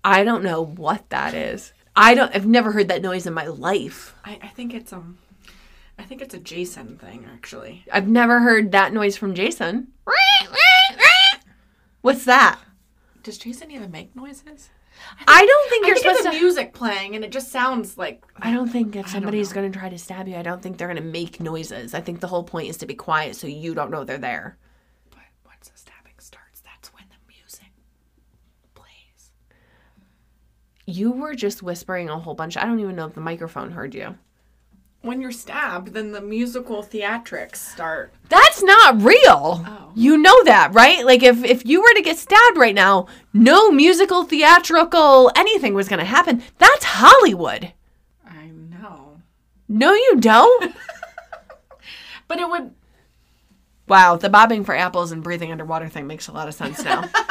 I 0.04 0.24
don't 0.24 0.42
know 0.44 0.64
what 0.64 1.08
that 1.10 1.34
is. 1.34 1.72
I 1.96 2.14
don't 2.14 2.34
I've 2.34 2.46
never 2.46 2.72
heard 2.72 2.88
that 2.88 3.02
noise 3.02 3.26
in 3.26 3.34
my 3.34 3.46
life. 3.46 4.14
I, 4.24 4.38
I 4.42 4.48
think 4.48 4.74
it's 4.74 4.92
um. 4.92 5.18
I 5.98 6.04
think 6.04 6.22
it's 6.22 6.34
a 6.34 6.38
Jason 6.38 6.96
thing, 6.96 7.26
actually. 7.32 7.84
I've 7.92 8.06
never 8.06 8.38
heard 8.38 8.70
that 8.70 8.92
noise 8.92 9.16
from 9.16 9.34
Jason. 9.34 9.88
What's 12.02 12.24
that? 12.26 12.60
Does 13.24 13.36
Jason 13.36 13.70
even 13.72 13.90
make 13.90 14.14
noises? 14.14 14.70
I 15.26 15.44
don't 15.44 15.70
think 15.70 15.84
I 15.84 15.88
you're 15.88 15.96
think 15.96 16.18
supposed 16.18 16.32
to 16.32 16.40
music 16.40 16.72
playing, 16.72 17.14
and 17.14 17.24
it 17.24 17.32
just 17.32 17.50
sounds 17.50 17.98
like. 17.98 18.24
I 18.36 18.52
don't 18.52 18.68
think 18.68 18.96
if 18.96 19.08
somebody's 19.08 19.52
going 19.52 19.70
to 19.70 19.78
try 19.78 19.88
to 19.88 19.98
stab 19.98 20.28
you, 20.28 20.36
I 20.36 20.42
don't 20.42 20.62
think 20.62 20.78
they're 20.78 20.88
going 20.88 21.02
to 21.02 21.02
make 21.02 21.40
noises. 21.40 21.94
I 21.94 22.00
think 22.00 22.20
the 22.20 22.28
whole 22.28 22.44
point 22.44 22.68
is 22.68 22.76
to 22.78 22.86
be 22.86 22.94
quiet 22.94 23.36
so 23.36 23.46
you 23.46 23.74
don't 23.74 23.90
know 23.90 24.04
they're 24.04 24.18
there. 24.18 24.56
But 25.10 25.20
once 25.44 25.68
the 25.68 25.78
stabbing 25.78 26.14
starts, 26.18 26.60
that's 26.60 26.92
when 26.94 27.04
the 27.10 27.32
music 27.32 27.72
plays. 28.74 29.30
You 30.88 31.10
were 31.12 31.34
just 31.34 31.62
whispering 31.62 32.08
a 32.08 32.18
whole 32.18 32.32
bunch. 32.32 32.56
I 32.56 32.64
don't 32.64 32.80
even 32.80 32.96
know 32.96 33.04
if 33.04 33.12
the 33.12 33.20
microphone 33.20 33.72
heard 33.72 33.94
you. 33.94 34.16
When 35.02 35.20
you're 35.20 35.32
stabbed, 35.32 35.88
then 35.88 36.12
the 36.12 36.22
musical 36.22 36.82
theatrics 36.82 37.56
start. 37.56 38.14
That's 38.30 38.62
not 38.62 39.02
real. 39.02 39.62
Oh. 39.66 39.92
You 39.94 40.16
know 40.16 40.42
that, 40.44 40.72
right? 40.72 41.04
Like 41.04 41.22
if 41.22 41.44
if 41.44 41.66
you 41.66 41.82
were 41.82 41.92
to 41.94 42.00
get 42.00 42.16
stabbed 42.16 42.56
right 42.56 42.74
now, 42.74 43.06
no 43.34 43.70
musical, 43.70 44.24
theatrical, 44.24 45.30
anything 45.36 45.74
was 45.74 45.90
going 45.90 45.98
to 45.98 46.06
happen. 46.06 46.42
That's 46.56 46.84
Hollywood. 46.84 47.74
I 48.26 48.46
know. 48.46 49.20
No, 49.68 49.92
you 49.92 50.16
don't. 50.18 50.74
But 52.28 52.40
it 52.40 52.48
would. 52.50 52.74
wow, 53.86 54.16
the 54.16 54.28
bobbing 54.28 54.62
for 54.62 54.74
apples 54.76 55.12
and 55.12 55.22
breathing 55.22 55.50
underwater 55.50 55.88
thing 55.88 56.06
makes 56.06 56.28
a 56.28 56.32
lot 56.32 56.46
of 56.46 56.52
sense 56.52 56.84
now. 56.84 57.08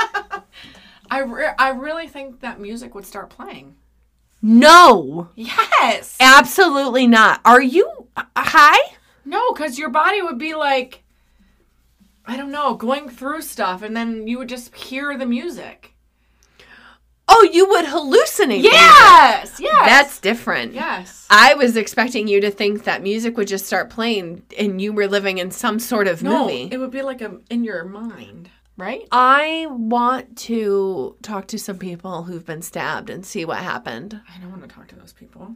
I, 1.09 1.19
re- 1.19 1.53
I 1.57 1.69
really 1.69 2.07
think 2.07 2.41
that 2.41 2.59
music 2.59 2.93
would 2.95 3.05
start 3.05 3.29
playing. 3.29 3.75
no, 4.41 5.29
Yes. 5.35 6.15
absolutely 6.19 7.07
not. 7.07 7.41
Are 7.45 7.61
you 7.61 8.07
uh, 8.15 8.23
high? 8.35 8.93
No, 9.25 9.51
because 9.51 9.77
your 9.79 9.89
body 9.89 10.21
would 10.21 10.37
be 10.37 10.55
like, 10.55 11.03
I 12.25 12.37
don't 12.37 12.51
know, 12.51 12.75
going 12.75 13.09
through 13.09 13.41
stuff, 13.41 13.81
and 13.81 13.95
then 13.95 14.27
you 14.27 14.37
would 14.37 14.49
just 14.49 14.73
hear 14.75 15.17
the 15.17 15.25
music. 15.25 15.93
Oh, 17.29 17.49
you 17.51 17.67
would 17.67 17.85
hallucinate. 17.85 18.47
music. 18.61 18.71
Yes. 18.71 19.59
Yes. 19.59 19.85
That's 19.85 20.19
different. 20.19 20.73
yes. 20.73 21.27
I 21.29 21.55
was 21.55 21.75
expecting 21.75 22.27
you 22.29 22.39
to 22.39 22.49
think 22.49 22.85
that 22.85 23.03
music 23.03 23.35
would 23.35 23.49
just 23.49 23.65
start 23.65 23.89
playing 23.89 24.43
and 24.57 24.81
you 24.81 24.93
were 24.93 25.07
living 25.07 25.37
in 25.39 25.51
some 25.51 25.77
sort 25.79 26.07
of 26.07 26.23
No, 26.23 26.43
movie. 26.45 26.69
it 26.71 26.77
would 26.77 26.91
be 26.91 27.01
like 27.01 27.21
a 27.21 27.39
in 27.49 27.65
your 27.65 27.83
mind, 27.83 28.49
right? 28.77 29.07
I 29.11 29.67
want 29.69 30.37
to 30.39 31.15
talk 31.21 31.47
to 31.47 31.59
some 31.59 31.77
people 31.77 32.23
who've 32.23 32.45
been 32.45 32.61
stabbed 32.61 33.09
and 33.09 33.25
see 33.25 33.43
what 33.45 33.57
happened. 33.57 34.21
I 34.33 34.39
don't 34.39 34.51
want 34.51 34.61
to 34.63 34.67
talk 34.69 34.87
to 34.89 34.95
those 34.95 35.13
people. 35.13 35.55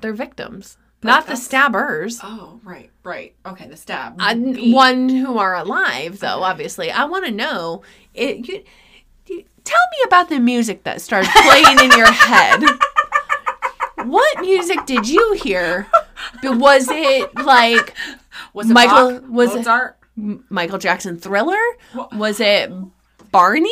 They're 0.00 0.12
victims, 0.12 0.78
not 1.02 1.26
the 1.26 1.36
stabbers. 1.36 2.20
Oh, 2.22 2.60
right, 2.64 2.90
right. 3.04 3.34
Okay, 3.46 3.66
the 3.68 3.76
stab. 3.76 4.16
Uh, 4.18 4.34
Beat. 4.34 4.74
one 4.74 5.08
who 5.08 5.38
are 5.38 5.54
alive, 5.56 6.20
though. 6.20 6.42
Obviously, 6.42 6.90
I 6.90 7.04
want 7.04 7.24
to 7.26 7.30
know. 7.30 7.82
It, 8.14 8.48
you, 8.48 8.62
you, 9.26 9.44
tell 9.64 9.80
me 9.92 9.98
about 10.06 10.28
the 10.28 10.38
music 10.40 10.84
that 10.84 11.00
started 11.00 11.30
playing 11.30 11.78
in 11.80 11.96
your 11.98 12.10
head. 12.10 12.62
What 14.04 14.40
music 14.40 14.86
did 14.86 15.08
you 15.08 15.32
hear? 15.42 15.86
Was 16.44 16.86
it 16.88 17.34
like 17.34 17.94
was 18.54 18.70
it 18.70 18.72
Michael- 18.72 19.20
Bach? 19.20 19.28
was 19.28 19.50
it- 19.54 19.56
Mozart? 19.58 19.97
M- 20.18 20.44
Michael 20.50 20.78
Jackson 20.78 21.16
Thriller? 21.18 21.56
Was 22.12 22.40
it 22.40 22.70
Barney? 23.30 23.70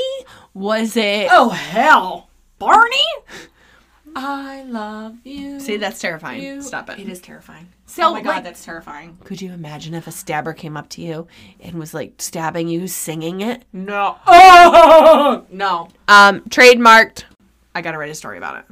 Was 0.55 0.97
it? 0.97 1.29
Oh 1.31 1.51
hell, 1.51 2.31
Barney! 2.59 3.05
I 4.19 4.63
love 4.63 5.17
you. 5.25 5.61
See, 5.61 5.77
that's 5.77 6.01
terrifying. 6.01 6.43
you. 6.43 6.63
Stop 6.63 6.89
it. 6.89 6.99
It 6.99 7.09
is 7.09 7.21
terrifying. 7.21 7.69
So, 7.85 8.05
oh 8.09 8.13
my 8.15 8.23
god, 8.23 8.37
like- 8.37 8.45
that's 8.45 8.65
terrifying. 8.65 9.19
Could 9.25 9.43
you 9.43 9.53
imagine 9.53 9.93
if 9.95 10.07
a 10.07 10.11
stabber 10.13 10.55
came 10.55 10.77
up 10.77 10.89
to 10.91 11.03
you 11.03 11.27
and 11.61 11.75
was 11.75 11.93
like 11.93 12.15
stabbing 12.19 12.69
you, 12.69 12.89
singing 12.89 13.41
it? 13.43 13.65
No. 13.73 14.17
Oh 14.27 15.45
no. 15.51 15.89
Um, 16.09 16.41
trademarked. 16.43 17.25
I 17.75 17.83
gotta 17.83 17.99
write 17.99 18.11
a 18.11 18.15
story 18.15 18.39
about 18.39 18.59
it. 18.59 18.65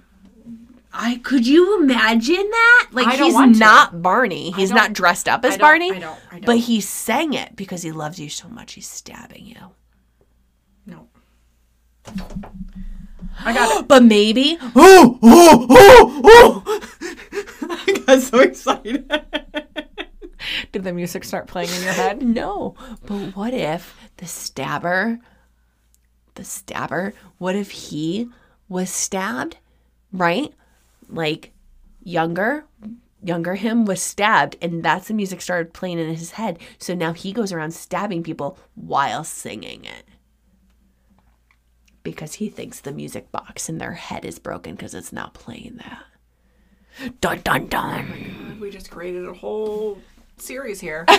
I 0.96 1.16
could 1.24 1.44
you 1.46 1.82
imagine 1.82 2.36
that? 2.50 2.88
Like 2.92 3.18
he's 3.18 3.34
want 3.34 3.54
to. 3.54 3.58
not 3.60 4.00
Barney. 4.00 4.52
He's 4.52 4.70
don't- 4.70 4.92
dressed 4.92 5.28
up 5.28 5.44
as 5.44 5.54
I 5.54 5.58
Barney. 5.58 5.90
I 5.92 5.98
don't- 5.98 6.18
I 6.30 6.38
But 6.38 6.46
don't. 6.46 6.58
he 6.58 6.80
sang 6.80 7.32
it 7.34 7.56
because 7.56 7.82
he 7.82 7.90
loves 7.90 8.20
you 8.20 8.28
so 8.28 8.48
much. 8.48 8.74
He's 8.74 8.86
stabbing 8.88 9.44
you. 9.44 9.56
No. 10.86 11.08
I 13.44 13.52
got 13.52 13.80
it. 13.80 13.88
But 13.88 14.04
maybe. 14.04 14.56
Oh, 14.76 15.18
oh, 15.22 15.66
oh, 15.68 16.20
oh! 16.24 16.80
I 17.86 18.02
got 18.06 18.20
so 18.22 18.38
excited. 18.40 19.10
Did 20.72 20.84
the 20.84 20.92
music 20.92 21.24
start 21.24 21.46
playing 21.48 21.70
in 21.70 21.82
your 21.82 21.92
head? 21.92 22.22
no, 22.40 22.74
but 23.06 23.34
what 23.34 23.54
if 23.54 23.96
the 24.18 24.26
stabber 24.26 25.18
the 26.34 26.44
stabber? 26.44 27.14
What 27.38 27.56
if 27.56 27.70
he 27.70 28.28
was 28.68 28.90
stabbed, 28.90 29.56
right? 30.12 30.52
Like 31.08 31.52
younger, 32.02 32.64
younger 33.22 33.54
him 33.54 33.84
was 33.84 34.02
stabbed, 34.02 34.56
and 34.60 34.82
that's 34.82 35.08
the 35.08 35.14
music 35.14 35.40
started 35.40 35.72
playing 35.72 35.98
in 35.98 36.14
his 36.14 36.32
head. 36.32 36.58
So 36.78 36.94
now 36.94 37.12
he 37.12 37.32
goes 37.32 37.52
around 37.52 37.72
stabbing 37.72 38.22
people 38.22 38.58
while 38.74 39.24
singing 39.24 39.84
it. 39.84 40.04
Because 42.02 42.34
he 42.34 42.48
thinks 42.48 42.80
the 42.80 42.92
music 42.92 43.32
box 43.32 43.68
in 43.68 43.78
their 43.78 43.92
head 43.92 44.24
is 44.24 44.38
broken 44.38 44.74
because 44.74 44.94
it's 44.94 45.12
not 45.12 45.32
playing 45.32 45.78
that. 45.78 46.04
Dun 47.20 47.40
dun 47.40 47.66
dun. 47.68 48.06
Oh 48.56 48.60
we 48.60 48.70
just 48.70 48.90
created 48.90 49.26
a 49.26 49.32
whole 49.32 49.98
series 50.36 50.80
here. 50.80 51.06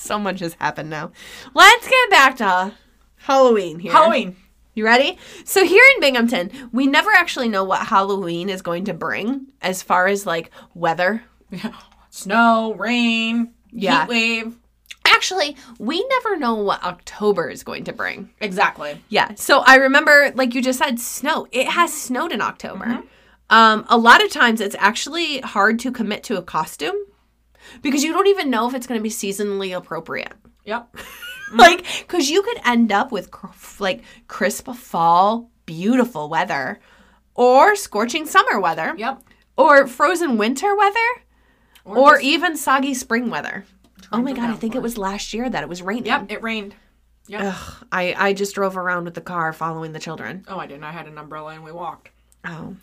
So 0.00 0.18
much 0.18 0.40
has 0.40 0.54
happened 0.54 0.88
now. 0.88 1.12
Let's 1.52 1.86
get 1.86 2.10
back 2.10 2.36
to 2.36 2.72
Halloween 3.16 3.78
here. 3.78 3.92
Halloween. 3.92 4.34
You 4.74 4.84
ready? 4.84 5.18
So 5.44 5.64
here 5.64 5.82
in 5.94 6.00
Binghamton, 6.00 6.50
we 6.72 6.86
never 6.86 7.10
actually 7.10 7.48
know 7.48 7.64
what 7.64 7.86
Halloween 7.86 8.48
is 8.48 8.62
going 8.62 8.84
to 8.86 8.94
bring 8.94 9.46
as 9.60 9.82
far 9.82 10.06
as 10.06 10.26
like 10.26 10.50
weather. 10.74 11.22
Snow, 12.10 12.74
rain, 12.74 13.52
Yeah. 13.70 14.02
heat 14.02 14.08
wave. 14.10 14.56
Actually, 15.06 15.56
we 15.78 16.06
never 16.08 16.36
know 16.36 16.54
what 16.54 16.82
October 16.84 17.48
is 17.50 17.62
going 17.64 17.84
to 17.84 17.92
bring. 17.92 18.30
Exactly. 18.40 19.02
Yeah. 19.08 19.34
So 19.34 19.60
I 19.66 19.76
remember, 19.76 20.32
like 20.34 20.54
you 20.54 20.62
just 20.62 20.78
said, 20.78 20.98
snow. 21.00 21.46
It 21.52 21.66
has 21.68 21.92
snowed 21.92 22.32
in 22.32 22.40
October. 22.40 23.02
Um, 23.50 23.84
a 23.88 23.98
lot 23.98 24.24
of 24.24 24.30
times 24.30 24.60
it's 24.60 24.76
actually 24.78 25.40
hard 25.40 25.80
to 25.80 25.90
commit 25.90 26.22
to 26.24 26.38
a 26.38 26.42
costume 26.42 26.94
because 27.82 28.04
you 28.04 28.12
don't 28.12 28.28
even 28.28 28.50
know 28.50 28.68
if 28.68 28.74
it's 28.74 28.86
going 28.86 28.98
to 28.98 29.02
be 29.02 29.10
seasonally 29.10 29.76
appropriate. 29.76 30.32
Yep. 30.64 30.96
like 31.54 31.84
because 32.00 32.30
you 32.30 32.42
could 32.42 32.58
end 32.64 32.92
up 32.92 33.10
with 33.12 33.30
cr- 33.30 33.46
like 33.82 34.02
crisp 34.28 34.68
fall 34.72 35.50
beautiful 35.66 36.28
weather 36.28 36.80
or 37.34 37.74
scorching 37.76 38.26
summer 38.26 38.60
weather 38.60 38.94
Yep. 38.96 39.22
or 39.56 39.86
frozen 39.86 40.36
winter 40.36 40.74
weather 40.76 40.98
or, 41.84 42.12
just 42.14 42.24
even 42.24 42.56
soggy 42.56 42.94
spring 42.94 43.30
weather 43.30 43.64
oh 44.12 44.20
my 44.20 44.32
god 44.32 44.50
i 44.50 44.54
think 44.54 44.74
it 44.74 44.82
was 44.82 44.98
last 44.98 45.32
year 45.34 45.48
that 45.48 45.62
it 45.62 45.68
was 45.68 45.82
raining 45.82 46.06
Yep. 46.06 46.30
It 46.32 46.42
rained. 46.42 46.74
Yep. 47.28 47.40
Ugh, 47.44 47.86
I, 47.92 48.14
I 48.18 48.32
just 48.32 48.54
drove 48.56 48.76
around 48.76 49.04
with 49.04 49.14
the 49.14 49.20
car 49.20 49.52
following 49.52 49.92
the 49.92 50.00
children 50.00 50.44
Oh, 50.48 50.58
I 50.58 50.66
didn't. 50.66 50.82
I 50.84 50.90
had 50.90 51.06
an 51.06 51.16
umbrella 51.16 51.52
and 51.54 51.62
we 51.62 51.70
walked. 51.70 52.10
Oh 52.44 52.76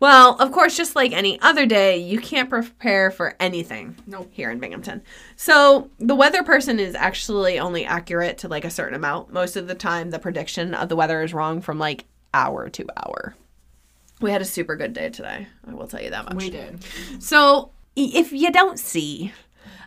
well 0.00 0.36
of 0.36 0.50
course 0.50 0.76
just 0.76 0.96
like 0.96 1.12
any 1.12 1.38
other 1.40 1.66
day 1.66 1.98
you 1.98 2.18
can't 2.18 2.48
prepare 2.48 3.10
for 3.10 3.36
anything 3.38 3.96
Nope. 4.06 4.30
here 4.32 4.50
in 4.50 4.58
Binghamton. 4.58 5.02
So 5.36 5.90
the 5.98 6.14
weather 6.14 6.42
person 6.42 6.78
is 6.80 6.94
actually 6.94 7.58
only 7.58 7.84
accurate 7.84 8.38
to 8.38 8.48
like 8.48 8.64
a 8.64 8.70
certain 8.70 8.94
amount. 8.94 9.32
Most 9.32 9.56
of 9.56 9.66
the 9.68 9.74
time, 9.74 10.10
the 10.10 10.18
prediction 10.18 10.74
of 10.74 10.88
the 10.88 10.96
weather 10.96 11.22
is 11.22 11.34
wrong 11.34 11.60
from 11.60 11.78
like 11.78 12.06
hour 12.32 12.68
to 12.70 12.86
hour. 12.96 13.34
We 14.20 14.30
had 14.30 14.40
a 14.40 14.46
super 14.46 14.74
good 14.76 14.94
day 14.94 15.10
today. 15.10 15.48
I 15.66 15.74
will 15.74 15.86
tell 15.86 16.00
you 16.02 16.10
that 16.10 16.24
much. 16.24 16.36
We 16.42 16.48
did. 16.50 16.82
So 17.18 17.72
if 17.94 18.32
you 18.32 18.50
don't 18.50 18.78
see, 18.78 19.32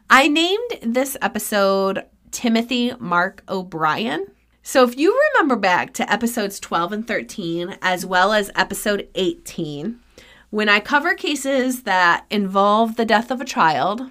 I 0.09 0.27
named 0.27 0.69
this 0.83 1.17
episode 1.21 2.05
Timothy 2.31 2.93
Marc 2.99 3.43
O'Bryan. 3.49 4.27
So 4.67 4.83
if 4.83 4.97
you 4.97 5.17
remember 5.31 5.55
back 5.55 5.93
to 5.93 6.11
episodes 6.11 6.59
12 6.59 6.91
and 6.91 7.07
13, 7.07 7.77
as 7.81 8.05
well 8.05 8.33
as 8.33 8.51
episode 8.53 9.07
18, 9.15 9.97
when 10.49 10.67
I 10.67 10.81
cover 10.81 11.15
cases 11.15 11.83
that 11.83 12.25
involve 12.29 12.97
the 12.97 13.05
death 13.05 13.31
of 13.31 13.39
a 13.39 13.45
child, 13.45 14.01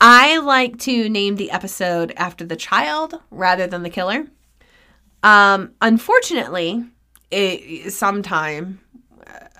I 0.00 0.38
like 0.38 0.78
to 0.78 1.10
name 1.10 1.36
the 1.36 1.50
episode 1.50 2.14
after 2.16 2.46
the 2.46 2.56
child 2.56 3.20
rather 3.30 3.66
than 3.66 3.82
the 3.82 3.90
killer. 3.90 4.28
Um, 5.22 5.74
unfortunately, 5.82 6.86
it, 7.30 7.92
sometime, 7.92 8.80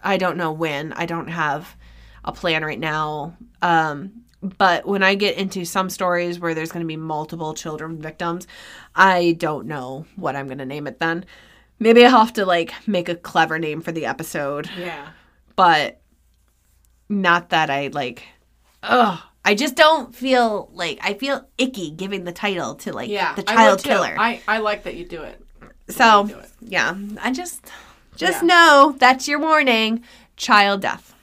I 0.03 0.17
don't 0.17 0.39
know 0.39 0.53
when, 0.53 0.95
I 0.95 1.05
don't 1.05 1.29
have 1.29 1.77
a 2.25 2.33
plan 2.33 2.65
right 2.65 2.81
now. 2.81 3.37
Um, 3.61 4.25
but 4.43 4.87
when 4.87 5.03
I 5.03 5.15
get 5.15 5.37
into 5.37 5.65
some 5.65 5.91
stories 5.91 6.39
where 6.39 6.55
there's 6.55 6.71
going 6.73 6.85
to 6.85 6.87
be 6.89 6.97
multiple 6.97 7.55
children 7.55 8.01
victims, 8.01 8.47
I 8.95 9.33
don't 9.39 9.67
know 9.67 10.07
what 10.17 10.37
I'm 10.37 10.47
going 10.47 10.59
to 10.59 10.67
name 10.67 10.87
it 10.87 11.01
then. 11.01 11.25
Maybe 11.81 12.05
I'll 12.05 12.19
have 12.25 12.33
to 12.35 12.47
like 12.47 12.73
make 12.87 13.09
a 13.09 13.15
clever 13.15 13.59
name 13.59 13.81
for 13.81 13.93
the 13.93 14.07
episode 14.07 14.69
Yeah. 14.79 15.09
but 15.57 16.01
not 17.09 17.51
that 17.51 17.71
I 17.71 17.89
like. 17.89 18.25
Ugh, 18.83 19.19
I 19.45 19.55
just 19.55 19.75
don't 19.77 20.15
feel 20.15 20.71
like 20.73 20.99
I 21.03 21.15
feel 21.15 21.49
icky 21.57 21.91
giving 21.91 22.25
the 22.25 22.33
title 22.33 22.75
to 22.77 22.93
like 22.93 23.09
Yeah. 23.09 23.35
the 23.35 23.43
child 23.43 23.79
too. 23.81 23.89
killer. 23.91 24.15
I, 24.19 24.41
I 24.47 24.59
like 24.59 24.85
that 24.85 24.95
you 24.97 25.05
do 25.05 25.23
it. 25.23 25.41
so 25.89 26.27
do 26.27 26.39
it. 26.39 26.51
yeah, 26.61 26.95
I 27.23 27.33
just 27.33 27.65
just 28.17 28.43
Yeah. 28.43 28.47
know 28.47 28.95
that's 28.99 29.27
your 29.29 29.39
warning: 29.41 30.03
child 30.37 30.83
death. 30.83 31.15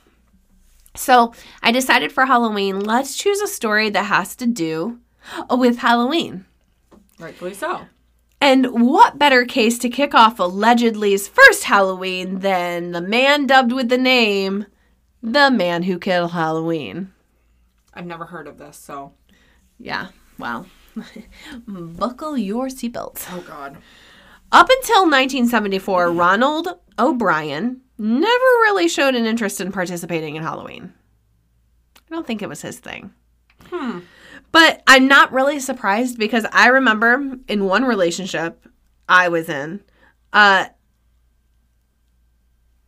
So 1.05 1.33
I 1.61 1.71
decided 1.71 2.11
for 2.11 2.25
Halloween, 2.25 2.79
let's 2.79 3.15
choose 3.15 3.39
a 3.39 3.47
story 3.47 3.91
that 3.91 4.05
has 4.05 4.35
to 4.37 4.47
do 4.47 4.99
with 5.51 5.77
Halloween. 5.77 6.45
Rightfully 7.19 7.53
so. 7.53 7.81
And 8.41 8.81
what 8.81 9.19
better 9.19 9.45
case 9.45 9.77
to 9.79 9.89
kick 9.89 10.15
off 10.15 10.39
allegedly's 10.39 11.27
first 11.27 11.65
Halloween 11.65 12.39
than 12.39 12.91
the 12.91 13.01
man 13.01 13.45
dubbed 13.45 13.71
with 13.71 13.89
the 13.89 13.99
name 13.99 14.65
The 15.21 15.51
Man 15.51 15.83
Who 15.83 15.99
Killed 15.99 16.31
Halloween? 16.31 17.13
I've 17.93 18.07
never 18.07 18.25
heard 18.25 18.47
of 18.47 18.57
this, 18.57 18.75
so. 18.75 19.13
Yeah, 19.79 20.07
well, 20.39 20.65
buckle 21.67 22.35
your 22.35 22.65
seatbelts. 22.65 23.27
Oh, 23.31 23.41
God. 23.41 23.77
Up 24.51 24.69
until 24.69 25.03
1974, 25.03 26.11
Ronald 26.11 26.79
O'Bryan 26.97 27.81
never 27.97 28.45
really 28.63 28.87
showed 28.87 29.15
an 29.15 29.25
interest 29.25 29.61
in 29.61 29.71
participating 29.71 30.35
in 30.35 30.43
Halloween. 30.43 30.93
I 31.95 32.13
don't 32.15 32.27
think 32.27 32.41
it 32.41 32.49
was 32.49 32.61
his 32.61 32.79
thing. 32.79 33.13
Hmm. 33.69 33.99
But 34.51 34.83
I'm 34.87 35.07
not 35.07 35.33
really 35.33 35.59
surprised 35.59 36.17
because 36.17 36.45
I 36.51 36.67
remember 36.67 37.37
in 37.47 37.65
one 37.65 37.83
relationship 37.83 38.65
I 39.09 39.27
was 39.29 39.49
in, 39.49 39.81
uh, 40.31 40.67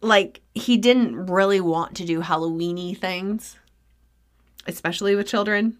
like 0.02 0.42
he 0.54 0.78
didn't 0.78 1.28
really 1.28 1.60
want 1.60 1.96
to 1.98 2.06
do 2.06 2.22
Halloweeny 2.22 2.98
things, 2.98 3.58
especially 4.66 5.16
with 5.16 5.28
children. 5.28 5.78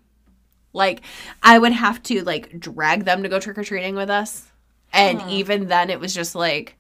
Like 0.74 1.02
I 1.42 1.58
would 1.58 1.72
have 1.72 2.04
to 2.04 2.24
like 2.24 2.60
drag 2.60 3.06
them 3.06 3.24
to 3.24 3.30
go 3.30 3.40
trick 3.40 3.58
or 3.58 3.64
treating 3.64 3.96
with 3.96 4.10
us, 4.10 4.48
and 4.92 5.22
even 5.30 5.68
then 5.68 5.90
it 5.90 6.00
was 6.00 6.14
just 6.14 6.36
like, 6.36 6.78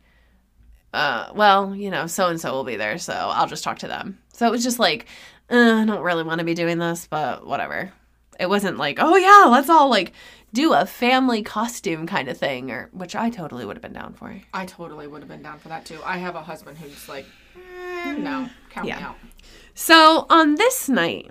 uh, 0.98 1.32
well, 1.36 1.76
you 1.76 1.92
know, 1.92 2.08
so 2.08 2.28
and 2.28 2.42
so 2.42 2.52
will 2.52 2.64
be 2.64 2.76
there, 2.76 2.98
so 2.98 3.14
I'll 3.14 3.48
just 3.48 3.64
talk 3.64 3.80
to 3.80 3.88
them. 3.88 4.18
So 4.34 4.48
it 4.48 4.52
was 4.52 4.64
just 4.64 4.80
like, 4.80 5.06
uh, 5.50 5.82
I 5.82 5.86
don't 5.86 6.02
really 6.02 6.24
want 6.24 6.40
to 6.40 6.46
be 6.46 6.56
doing 6.56 6.80
this, 6.80 7.08
but 7.08 7.46
whatever. 7.46 7.92
It 8.40 8.50
wasn't 8.50 8.78
like, 8.78 8.98
oh 9.00 9.16
yeah, 9.16 9.50
let's 9.50 9.70
all 9.70 9.90
like 9.90 10.14
do 10.54 10.74
a 10.74 10.86
family 10.86 11.44
costume 11.44 12.08
kind 12.08 12.28
of 12.28 12.38
thing, 12.38 12.72
or 12.72 12.90
which 12.94 13.16
I 13.16 13.30
totally 13.30 13.64
would 13.66 13.76
have 13.76 13.82
been 13.84 13.94
down 13.94 14.14
for. 14.14 14.42
I 14.54 14.66
totally 14.66 15.08
would 15.08 15.22
have 15.22 15.30
been 15.30 15.44
down 15.44 15.60
for 15.60 15.68
that, 15.70 15.86
too. 15.86 16.00
I 16.04 16.18
have 16.18 16.36
a 16.36 16.42
husband 16.42 16.78
who's 16.80 17.08
like, 17.08 17.26
eh, 17.56 18.14
no, 18.14 18.50
count 18.72 18.88
me 18.88 18.94
out. 18.94 19.18
So 19.76 20.26
on 20.30 20.56
this 20.56 20.90
night, 20.90 21.30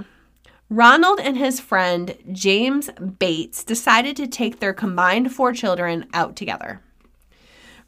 Ronald 0.70 1.18
and 1.20 1.36
his 1.36 1.58
friend 1.58 2.16
James 2.30 2.90
Bates 3.18 3.64
decided 3.64 4.16
to 4.16 4.26
take 4.26 4.60
their 4.60 4.74
combined 4.74 5.32
four 5.32 5.52
children 5.52 6.06
out 6.12 6.36
together. 6.36 6.82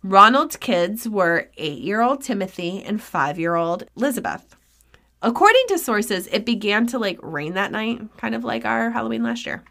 Ronald's 0.02 0.56
kids 0.56 1.08
were 1.08 1.50
eight 1.56 1.78
year 1.78 2.00
old 2.00 2.22
Timothy 2.22 2.82
and 2.82 3.02
five 3.02 3.38
year 3.38 3.54
old 3.56 3.84
Elizabeth. 3.96 4.56
According 5.20 5.64
to 5.68 5.78
sources, 5.78 6.28
it 6.28 6.46
began 6.46 6.86
to 6.88 6.98
like 6.98 7.18
rain 7.22 7.54
that 7.54 7.72
night, 7.72 8.00
kind 8.16 8.34
of 8.34 8.44
like 8.44 8.64
our 8.64 8.90
Halloween 8.90 9.24
last 9.24 9.44
year. 9.46 9.64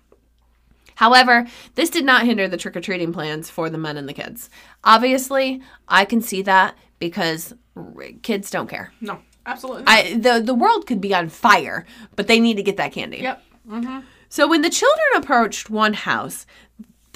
However, 0.96 1.46
this 1.76 1.90
did 1.90 2.04
not 2.04 2.26
hinder 2.26 2.48
the 2.48 2.58
trick 2.58 2.76
or 2.76 2.82
treating 2.82 3.13
plans 3.13 3.50
for 3.50 3.70
the 3.70 3.78
men 3.78 3.98
and 3.98 4.10
the 4.10 4.13
kids. 4.13 4.50
Obviously, 4.84 5.62
I 5.88 6.06
can 6.06 6.22
see 6.22 6.42
that 6.42 6.76
because 7.00 7.54
r- 7.76 7.94
kids 8.24 8.50
don't 8.50 8.68
care. 8.68 8.92
No, 9.00 9.20
absolutely 9.46 9.84
not. 9.84 9.92
I 9.94 10.13
the 10.16 10.42
the 10.44 10.56
world 10.56 10.88
could 10.88 11.00
be 11.00 11.13
on 11.13 11.30
fire, 11.30 11.86
but 12.16 12.28
they 12.28 12.40
need 12.40 12.58
to 12.58 12.63
get 12.63 12.78
that 12.78 12.92
candy. 12.92 13.20
yep. 13.20 13.42
Mm-hmm. 13.70 14.00
So 14.30 14.48
when 14.48 14.62
the 14.62 14.70
children 14.70 15.06
approached 15.16 15.70
one 15.70 15.94
house, 15.94 16.46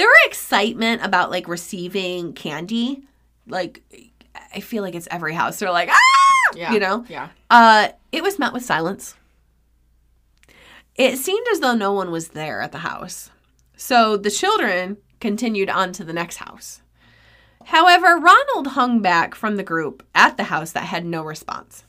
their 0.02 0.10
excitement 0.26 1.04
about 1.06 1.30
like 1.30 1.48
receiving 1.48 2.34
candy, 2.34 3.04
like 3.48 3.84
I 4.56 4.60
feel 4.62 4.82
like 4.82 4.96
it's 4.96 5.08
every 5.12 5.34
house. 5.36 5.60
They're 5.60 5.70
like, 5.72 5.90
ah, 5.92 6.56
Yeah. 6.56 6.74
you 6.74 6.80
know, 6.80 7.06
Yeah. 7.08 7.30
uh, 7.52 7.90
it 8.12 8.24
was 8.24 8.40
met 8.40 8.52
with 8.52 8.66
silence. 8.66 9.14
It 10.96 11.18
seemed 11.18 11.46
as 11.52 11.60
though 11.60 11.76
no 11.76 11.94
one 11.94 12.10
was 12.12 12.30
there 12.30 12.62
at 12.62 12.72
the 12.72 12.80
house. 12.80 13.30
So 13.78 14.18
the 14.18 14.32
children 14.32 14.98
continued 15.20 15.70
on 15.70 15.92
to 15.94 16.04
the 16.04 16.14
next 16.14 16.38
house. 16.38 16.82
However, 17.66 18.18
Ronald 18.18 18.68
hung 18.70 19.02
back 19.02 19.36
from 19.36 19.56
the 19.56 19.64
group 19.64 20.04
at 20.16 20.36
the 20.38 20.46
house 20.46 20.72
that 20.72 20.86
had 20.86 21.06
no 21.06 21.22
response. 21.24 21.86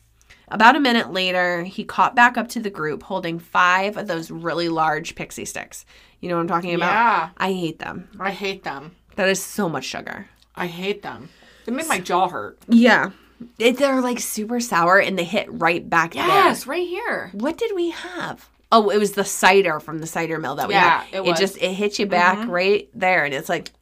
About 0.49 0.77
a 0.77 0.81
minute 0.81 1.11
later, 1.11 1.65
he 1.65 1.83
caught 1.83 2.15
back 2.15 2.37
up 2.37 2.49
to 2.49 2.61
the 2.61 2.69
group 2.69 3.05
holding 3.05 3.39
five 3.39 3.97
of 3.97 4.07
those 4.07 4.31
really 4.31 4.69
large 4.69 5.15
Pixy 5.15 5.45
Stix. 5.45 5.87
You 6.23 6.29
know 6.29 6.37
what 6.37 6.43
I'm 6.43 6.49
talking 6.49 6.75
about? 6.75 6.93
Yeah. 6.93 7.29
I 7.37 7.53
hate 7.53 7.81
them. 7.81 8.09
I 8.19 8.31
hate 8.31 8.63
them. 8.63 8.95
That 9.17 9.29
is 9.29 9.43
so 9.43 9.69
much 9.69 9.85
sugar. 9.85 10.29
I 10.55 10.69
hate 10.69 11.03
them. 11.03 11.29
They 11.67 11.73
make 11.73 11.89
my 11.89 11.99
jaw 11.99 12.29
hurt. 12.29 12.59
Yeah. 12.69 13.11
It, 13.59 13.77
they're 13.77 14.01
like 14.01 14.21
super 14.21 14.61
sour 14.61 15.01
and 15.01 15.19
they 15.19 15.25
hit 15.25 15.49
right 15.51 15.89
back 15.91 16.15
there. 16.15 16.27
Yes, 16.27 16.65
right 16.67 16.87
here. 16.87 17.31
What 17.33 17.59
did 17.59 17.75
we 17.75 17.91
have? 17.91 18.49
Oh, 18.71 18.89
it 18.91 18.99
was 18.99 19.13
the 19.13 19.25
cider 19.25 19.81
from 19.81 19.99
the 19.99 20.07
cider 20.07 20.39
mill 20.39 20.55
that 20.55 20.69
we 20.69 20.75
Yeah, 20.75 21.03
had. 21.03 21.15
it 21.15 21.25
was. 21.25 21.39
just 21.41 21.57
it 21.61 21.73
hits 21.73 21.99
you 21.99 22.07
back 22.07 22.39
mm-hmm. 22.39 22.51
right 22.51 22.89
there 22.95 23.25
and 23.25 23.35
it's 23.35 23.49
like, 23.49 23.73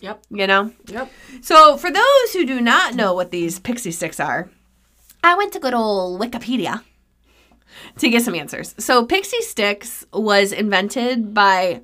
Yep. 0.00 0.22
you 0.30 0.46
know? 0.46 0.72
Yep. 0.86 1.12
So, 1.42 1.76
for 1.76 1.90
those 1.92 2.32
who 2.32 2.46
do 2.46 2.58
not 2.58 2.94
know 2.94 3.12
what 3.12 3.30
these 3.30 3.60
Pixy 3.60 3.92
Stix 3.92 4.24
are, 4.24 4.48
I 5.22 5.34
went 5.34 5.52
to 5.52 5.60
good 5.60 5.74
old 5.74 6.18
Wikipedia 6.18 6.82
to 7.98 8.08
get 8.08 8.22
some 8.22 8.34
answers. 8.34 8.74
So, 8.78 9.06
Pixy 9.06 9.40
Stix 9.42 10.04
was 10.12 10.52
invented 10.52 11.34
by 11.34 11.82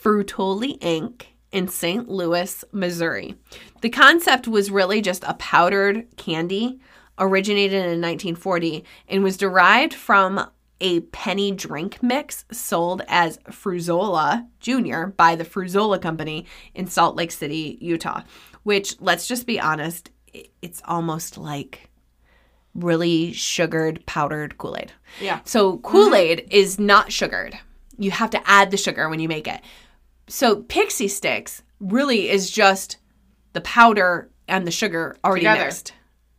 Frutoli 0.00 0.78
Inc. 0.80 1.24
in 1.52 1.68
St. 1.68 2.08
Louis, 2.08 2.64
Missouri. 2.72 3.34
The 3.80 3.90
concept 3.90 4.48
was 4.48 4.70
really 4.70 5.00
just 5.00 5.24
a 5.24 5.34
powdered 5.34 6.06
candy, 6.16 6.80
originated 7.18 7.82
in 7.82 8.00
1940, 8.00 8.84
and 9.08 9.24
was 9.24 9.36
derived 9.36 9.94
from 9.94 10.48
a 10.80 11.00
penny 11.00 11.50
drink 11.50 12.02
mix 12.02 12.44
sold 12.52 13.02
as 13.08 13.38
Fruzola 13.50 14.46
Jr. 14.60 15.06
by 15.06 15.34
the 15.34 15.44
Fruzola 15.44 16.00
Company 16.00 16.46
in 16.74 16.86
Salt 16.86 17.16
Lake 17.16 17.32
City, 17.32 17.78
Utah. 17.80 18.22
Which, 18.62 19.00
let's 19.00 19.26
just 19.26 19.46
be 19.46 19.58
honest, 19.58 20.10
it's 20.62 20.82
almost 20.84 21.38
like 21.38 21.90
really 22.80 23.32
sugared 23.32 24.04
powdered 24.06 24.58
Kool 24.58 24.76
Aid. 24.78 24.92
Yeah. 25.20 25.40
So 25.44 25.78
Kool 25.78 26.14
Aid 26.14 26.46
is 26.50 26.78
not 26.78 27.12
sugared. 27.12 27.58
You 27.98 28.10
have 28.10 28.30
to 28.30 28.40
add 28.50 28.70
the 28.70 28.76
sugar 28.76 29.08
when 29.08 29.20
you 29.20 29.28
make 29.28 29.48
it. 29.48 29.60
So 30.28 30.62
Pixy 30.62 31.06
Stix 31.06 31.62
really 31.80 32.28
is 32.30 32.50
just 32.50 32.98
the 33.52 33.60
powder 33.62 34.30
and 34.46 34.66
the 34.66 34.70
sugar 34.70 35.16
already 35.24 35.40
Together. 35.44 35.64
mixed. 35.64 35.88
So 35.88 35.94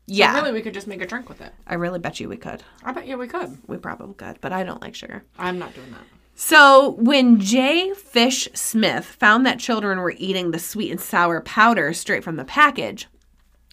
Yeah, 0.08 0.36
really, 0.36 0.52
we 0.52 0.62
could 0.62 0.74
just 0.74 0.88
make 0.88 1.02
a 1.02 1.06
drink 1.06 1.30
with 1.30 1.42
it. 1.42 1.54
I 1.68 1.76
really 1.76 2.00
bet 2.00 2.20
you 2.20 2.30
we 2.30 2.38
could. 2.38 2.64
I 2.84 2.92
bet 2.92 3.08
you 3.08 3.18
we 3.18 3.28
could. 3.28 3.58
We 3.68 3.78
probably 3.78 4.16
could, 4.16 4.40
but 4.42 4.52
I 4.52 4.64
don't 4.64 4.82
like 4.82 4.96
sugar. 4.96 5.24
I'm 5.38 5.60
not 5.60 5.74
doing 5.76 5.92
that. 5.92 6.02
So, 6.42 6.92
when 6.92 7.42
J. 7.42 7.94
Fish 7.94 8.48
Smith 8.54 9.06
found 9.06 9.46
that 9.46 9.60
children 9.60 10.00
were 10.00 10.14
eating 10.18 10.52
the 10.52 10.58
sweet 10.60 10.90
and 10.90 11.00
sour 11.02 11.42
powder 11.42 11.92
straight 11.92 12.24
from 12.24 12.38
the 12.38 12.46
package, 12.46 13.08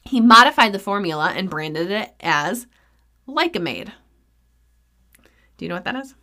he 0.06 0.20
modified 0.20 0.72
the 0.72 0.78
formula 0.78 1.32
and 1.34 1.50
branded 1.50 1.90
it 1.90 2.14
as 2.20 2.66
Lik-M-Aid. 3.26 3.92
Do 5.56 5.64
you 5.64 5.68
know 5.68 5.74
what 5.74 5.84
that 5.84 5.96
is? 5.96 6.14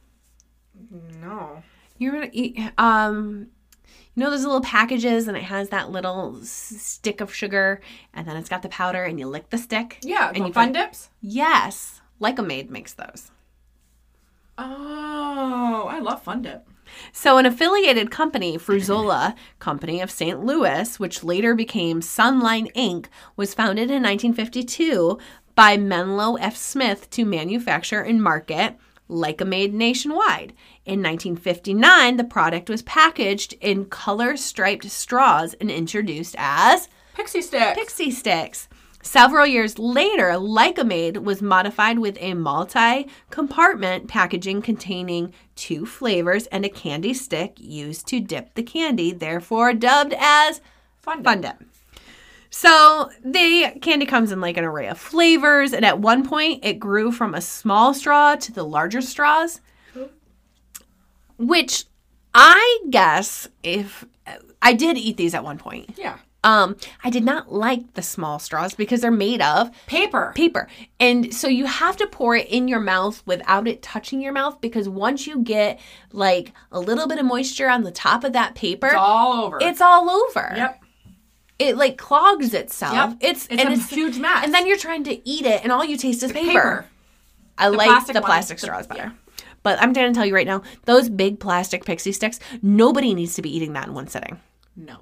No. 1.20 1.64
You're 1.98 2.14
gonna 2.14 2.30
eat, 2.32 2.60
um, 2.78 3.48
you 4.16 4.24
know 4.24 4.30
those 4.30 4.44
little 4.44 4.62
packages, 4.62 5.28
and 5.28 5.36
it 5.38 5.44
has 5.44 5.70
that 5.70 5.90
little 5.92 6.40
stick 6.44 7.20
of 7.22 7.34
sugar, 7.34 7.82
and 8.14 8.28
then 8.28 8.38
it's 8.38 8.50
got 8.50 8.62
the 8.62 8.70
powder, 8.70 9.04
and 9.04 9.20
you 9.20 9.28
lick 9.28 9.50
the 9.50 9.58
stick. 9.58 10.00
Yeah, 10.04 10.32
and 10.34 10.48
you 10.48 10.54
fun 10.54 10.68
put- 10.70 10.74
dips. 10.74 11.10
Yes, 11.22 12.02
Lik-M-Aid 12.20 12.70
makes 12.70 12.94
those. 12.94 13.32
Oh, 14.58 15.88
I 15.90 16.00
love 16.00 16.22
fun 16.24 16.42
dip. 16.44 16.68
So, 17.12 17.38
an 17.38 17.46
affiliated 17.46 18.12
company, 18.12 18.58
Fruzola 18.58 19.36
Company 19.60 20.02
of 20.02 20.12
St. 20.12 20.44
Louis, 20.44 21.00
which 21.00 21.24
later 21.24 21.56
became 21.56 22.02
Sunline 22.02 22.72
Inc., 22.74 23.06
was 23.36 23.54
founded 23.54 23.90
in 23.90 24.04
1952 24.04 25.18
by 25.56 25.78
Menlo 25.78 26.36
F. 26.36 26.56
Smith 26.56 27.10
to 27.12 27.26
manufacture 27.26 28.02
and 28.02 28.22
market 28.22 28.78
Lik-M-Aid 29.10 29.74
nationwide. 29.74 30.54
In 30.86 31.02
1959, 31.02 32.18
the 32.18 32.24
product 32.24 32.70
was 32.70 32.82
packaged 32.82 33.54
in 33.62 33.86
color 33.86 34.38
striped 34.38 34.90
straws 34.90 35.54
and 35.56 35.70
introduced 35.70 36.36
as 36.38 36.90
Pixy 37.16 37.48
Stix. 37.48 37.76
Pixy 37.76 38.08
Stix. 38.08 38.68
Several 39.06 39.46
years 39.46 39.78
later, 39.78 40.38
Lik-M-Aid 40.38 41.18
was 41.18 41.42
modified 41.42 42.00
with 42.00 42.18
a 42.22 42.34
multi 42.34 43.08
compartment 43.30 44.08
packaging 44.08 44.62
containing 44.62 45.34
two 45.56 45.86
flavors 45.86 46.48
and 46.48 46.66
a 46.66 46.70
candy 46.70 47.14
stick 47.14 47.54
used 47.58 48.08
to 48.08 48.22
dip 48.22 48.56
the 48.56 48.64
candy, 48.64 49.12
therefore 49.12 49.74
dubbed 49.74 50.16
as 50.18 50.62
fun 51.02 51.22
dip. 51.42 51.62
So 52.50 53.10
the 53.24 53.78
candy 53.82 54.06
comes 54.06 54.32
in 54.32 54.40
like 54.40 54.58
an 54.58 54.64
array 54.64 54.88
of 54.88 54.98
flavors, 54.98 55.74
and 55.74 55.84
at 55.84 56.00
one 56.00 56.26
point 56.26 56.64
it 56.64 56.80
grew 56.80 57.12
from 57.12 57.36
a 57.36 57.42
small 57.42 57.94
straw 57.94 58.36
to 58.36 58.52
the 58.54 58.64
larger 58.64 59.02
straws, 59.02 59.60
which 61.38 61.86
I 62.34 62.80
guess 62.90 63.50
if 63.64 64.06
I 64.62 64.74
did 64.74 64.98
eat 64.98 65.18
these 65.18 65.36
at 65.36 65.44
one 65.44 65.58
point. 65.58 65.96
Yeah. 65.98 66.20
Um, 66.44 66.76
I 67.04 67.10
did 67.10 67.24
not 67.24 67.54
like 67.54 67.94
the 67.94 68.02
small 68.02 68.38
straws 68.38 68.74
because 68.74 69.00
they're 69.02 69.12
made 69.12 69.42
of 69.42 69.72
Paper. 69.88 70.34
paper. 70.36 70.68
And 71.00 71.34
so 71.34 71.48
you 71.48 71.66
have 71.66 71.96
to 71.98 72.08
pour 72.08 72.36
it 72.36 72.48
in 72.50 72.68
your 72.68 72.82
mouth 72.82 73.24
without 73.26 73.68
it 73.68 73.82
touching 73.82 74.20
your 74.22 74.34
mouth 74.34 74.60
because 74.60 74.90
once 74.90 75.26
you 75.26 75.40
get 75.40 75.80
like 76.12 76.52
a 76.72 76.80
little 76.82 77.08
bit 77.08 77.18
of 77.20 77.26
moisture 77.26 77.70
on 77.70 77.84
the 77.84 77.92
top 77.92 78.24
of 78.26 78.34
that 78.34 78.56
paper, 78.56 78.88
It's 78.88 78.96
all 78.98 79.44
over. 79.46 79.58
it's 79.62 79.80
all 79.82 80.10
over. 80.10 80.52
Yep. 80.56 80.80
It 81.60 81.78
like 81.78 81.98
clogs 81.98 82.54
itself. 82.54 82.94
Yep. 82.94 83.18
It's 83.22 83.46
It's 83.50 83.62
and 83.62 83.70
a 83.70 83.72
it's 83.74 83.90
huge 83.90 84.18
mess. 84.18 84.44
And 84.44 84.54
then 84.54 84.68
you're 84.68 84.76
trying 84.78 85.06
to 85.06 85.30
eat 85.30 85.46
it 85.46 85.64
and 85.64 85.72
all 85.72 85.86
you 85.86 85.96
taste 85.96 86.24
is 86.24 86.34
paper. 86.34 86.48
paper. 86.48 86.86
I 87.58 87.70
like 87.70 87.88
plastic 87.88 88.16
the 88.16 88.22
one- 88.22 88.28
plastic 88.30 88.58
the- 88.58 88.66
straws 88.68 88.88
better. 88.88 89.14
But 89.62 89.82
I'm 89.82 89.94
going 89.94 90.12
to 90.12 90.18
tell 90.18 90.26
you 90.26 90.36
right 90.36 90.46
now, 90.48 90.62
those 90.84 91.08
big 91.08 91.40
plastic 91.40 91.86
Pixy 91.86 92.12
Stix, 92.12 92.38
nobody 92.62 93.14
needs 93.14 93.36
to 93.36 93.42
be 93.42 93.56
eating 93.56 93.72
that 93.74 93.88
in 93.88 93.94
one 93.94 94.08
sitting. 94.08 94.42
No. 94.76 94.98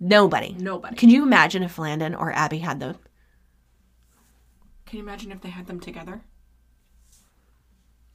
Nobody. 0.00 0.54
Nobody. 0.58 0.96
Can 0.96 1.08
you 1.10 1.22
imagine 1.22 1.62
if 1.62 1.78
Landon 1.78 2.14
or 2.14 2.32
Abby 2.32 2.58
had 2.58 2.80
those? 2.80 2.96
Can 4.86 4.98
you 4.98 5.02
imagine 5.04 5.32
if 5.32 5.40
they 5.40 5.48
had 5.50 5.66
them 5.66 5.80
together? 5.80 6.22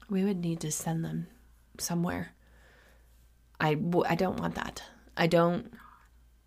We 0.09 0.23
would 0.23 0.37
need 0.39 0.59
to 0.61 0.71
send 0.71 1.03
them 1.03 1.27
somewhere. 1.77 2.33
I, 3.59 3.73
w- 3.75 4.05
I 4.07 4.15
don't 4.15 4.39
want 4.39 4.55
that. 4.55 4.83
I 5.17 5.27
don't. 5.27 5.71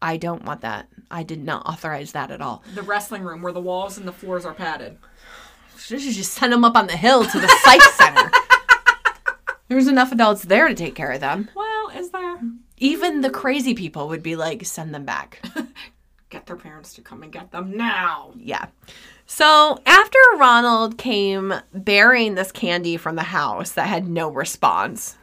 I 0.01 0.17
don't 0.17 0.45
want 0.45 0.63
that. 0.63 0.89
I 1.11 1.23
did 1.23 1.45
not 1.45 1.65
authorize 1.67 2.13
that 2.13 2.31
at 2.33 2.41
all. 2.41 2.65
The 2.75 2.83
wrestling 2.83 3.23
room 3.23 3.41
where 3.41 3.53
the 3.53 3.61
walls 3.61 3.99
and 3.99 4.09
the 4.09 4.13
floors 4.13 4.45
are 4.45 4.55
padded. 4.55 4.99
Should 5.79 6.01
just 6.01 6.33
send 6.33 6.53
them 6.53 6.65
up 6.65 6.75
on 6.77 6.87
the 6.89 6.97
hill 6.97 7.25
to 7.25 7.41
the 7.41 7.49
psych 7.63 7.83
center. 7.83 8.31
There's 9.69 9.87
enough 9.87 10.11
adults 10.11 10.43
there 10.43 10.67
to 10.69 10.75
take 10.75 10.95
care 10.95 11.13
of 11.13 11.21
them. 11.21 11.49
Well, 11.55 11.91
is 11.91 12.11
there? 12.11 12.41
Even 12.83 13.21
the 13.21 13.31
crazy 13.31 13.75
people 13.75 14.09
would 14.09 14.25
be 14.25 14.35
like, 14.35 14.67
send 14.67 14.93
them 14.93 15.05
back. 15.05 15.41
Get 16.31 16.47
their 16.47 16.57
parents 16.57 16.95
to 16.95 17.01
come 17.01 17.23
and 17.23 17.31
get 17.31 17.53
them 17.53 17.77
now. 17.77 18.33
Yeah. 18.37 18.67
So 19.27 19.79
after 19.87 20.19
Ronald 20.37 20.99
came 20.99 21.55
bearing 21.73 22.35
this 22.35 22.51
candy 22.51 22.97
from 22.97 23.15
the 23.15 23.23
house 23.23 23.71
that 23.73 23.87
had 23.87 24.09
no 24.09 24.31
response, 24.31 25.17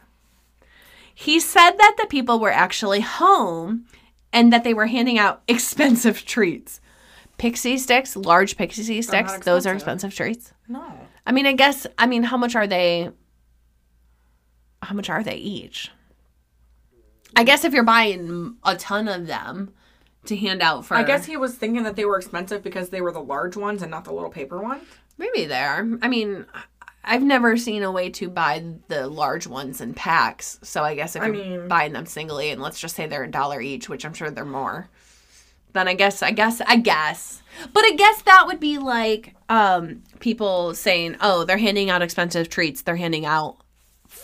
he 1.14 1.38
said 1.38 1.72
that 1.72 1.96
the 1.98 2.06
people 2.06 2.40
were 2.40 2.52
actually 2.52 3.00
home 3.00 3.84
and 4.32 4.52
that 4.54 4.64
they 4.64 4.72
were 4.72 4.86
handing 4.86 5.18
out 5.18 5.42
expensive 5.48 6.24
treats. 6.24 6.80
Pixy 7.38 7.74
Stix, 7.74 8.24
large 8.24 8.56
Pixy 8.56 9.00
Stix, 9.00 9.42
those 9.42 9.66
are 9.66 9.74
expensive. 9.74 10.14
treats. 10.14 10.54
No. 10.66 11.08
I 11.26 11.32
mean, 11.32 11.44
I 11.44 11.52
guess, 11.52 11.86
I 11.98 12.06
mean, 12.06 12.22
how 12.22 12.38
much 12.38 12.54
are 12.56 12.66
they? 12.66 13.10
How 14.80 14.94
much 14.94 15.10
are 15.10 15.22
they 15.22 15.36
each? 15.36 15.90
I 17.36 17.44
guess 17.44 17.64
if 17.64 17.72
you're 17.72 17.84
buying 17.84 18.56
a 18.64 18.76
ton 18.76 19.08
of 19.08 19.26
them 19.26 19.72
to 20.26 20.36
hand 20.36 20.62
out 20.62 20.84
for. 20.84 20.94
I 20.94 21.02
guess 21.02 21.24
he 21.24 21.36
was 21.36 21.54
thinking 21.54 21.84
that 21.84 21.96
they 21.96 22.04
were 22.04 22.18
expensive 22.18 22.62
because 22.62 22.90
they 22.90 23.00
were 23.00 23.12
the 23.12 23.22
large 23.22 23.56
ones 23.56 23.82
and 23.82 23.90
not 23.90 24.04
the 24.04 24.12
little 24.12 24.30
paper 24.30 24.60
ones. 24.60 24.84
Maybe 25.16 25.46
they 25.46 25.60
are. 25.62 25.86
I 26.02 26.08
mean, 26.08 26.46
I've 27.04 27.22
never 27.22 27.56
seen 27.56 27.82
a 27.82 27.90
way 27.90 28.10
to 28.10 28.28
buy 28.28 28.62
the 28.88 29.06
large 29.06 29.46
ones 29.46 29.80
in 29.80 29.94
packs. 29.94 30.58
So 30.62 30.82
I 30.82 30.94
guess 30.94 31.16
if 31.16 31.22
I 31.22 31.26
you're 31.26 31.34
mean- 31.34 31.68
buying 31.68 31.92
them 31.92 32.06
singly, 32.06 32.50
and 32.50 32.60
let's 32.60 32.78
just 32.80 32.96
say 32.96 33.06
they're 33.06 33.24
a 33.24 33.30
dollar 33.30 33.60
each, 33.60 33.88
which 33.88 34.04
I'm 34.04 34.12
sure 34.14 34.30
they're 34.30 34.44
more, 34.44 34.88
then 35.72 35.88
I 35.88 35.94
guess, 35.94 36.22
I 36.22 36.32
guess, 36.32 36.60
I 36.60 36.76
guess. 36.76 37.42
But 37.72 37.84
I 37.84 37.92
guess 37.92 38.22
that 38.22 38.44
would 38.46 38.60
be 38.60 38.78
like 38.78 39.34
um, 39.48 40.02
people 40.18 40.74
saying, 40.74 41.16
"Oh, 41.20 41.44
they're 41.44 41.58
handing 41.58 41.90
out 41.90 42.02
expensive 42.02 42.48
treats. 42.48 42.82
They're 42.82 42.96
handing 42.96 43.24
out." 43.24 43.56